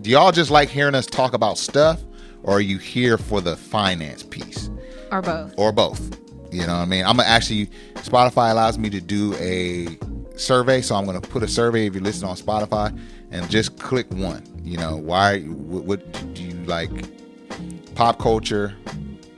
Do 0.00 0.10
y'all 0.10 0.30
just 0.30 0.52
like 0.52 0.68
hearing 0.68 0.94
us 0.94 1.06
talk 1.06 1.34
about 1.34 1.58
stuff, 1.58 2.04
or 2.44 2.58
are 2.58 2.60
you 2.60 2.78
here 2.78 3.18
for 3.18 3.40
the 3.40 3.56
finance 3.56 4.22
piece? 4.22 4.70
Or 5.10 5.22
both. 5.22 5.54
or 5.56 5.72
both. 5.72 6.18
You 6.52 6.60
know 6.66 6.74
what 6.74 6.82
I 6.82 6.84
mean? 6.86 7.04
I'm 7.04 7.16
gonna 7.16 7.28
actually 7.28 7.66
Spotify 7.96 8.50
allows 8.50 8.78
me 8.78 8.88
to 8.90 9.00
do 9.00 9.34
a 9.34 9.98
survey, 10.38 10.80
so 10.80 10.94
I'm 10.94 11.04
gonna 11.04 11.20
put 11.20 11.42
a 11.42 11.48
survey 11.48 11.86
if 11.86 11.94
you 11.94 12.00
listen 12.00 12.28
on 12.28 12.36
Spotify 12.36 12.98
and 13.30 13.48
just 13.50 13.78
click 13.78 14.10
one. 14.12 14.42
You 14.62 14.78
know, 14.78 14.96
why? 14.96 15.40
What, 15.42 15.84
what 15.84 16.34
do 16.34 16.42
you 16.42 16.54
like? 16.64 16.90
Pop 17.94 18.18
culture, 18.18 18.74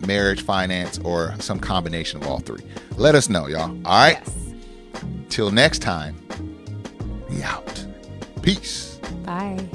marriage, 0.07 0.43
finance, 0.43 0.99
or 0.99 1.35
some 1.39 1.61
combination 1.61 2.21
of 2.23 2.29
all 2.29 2.41
three? 2.41 2.63
Let 2.97 3.15
us 3.15 3.29
know, 3.29 3.47
y'all. 3.47 3.63
All 3.63 3.77
right. 4.05 4.19
Yes. 4.25 4.35
Till 5.29 5.51
next 5.51 5.81
time, 5.81 6.17
we 7.31 7.43
out. 7.43 7.87
Peace. 8.43 8.99
Bye. 9.25 9.69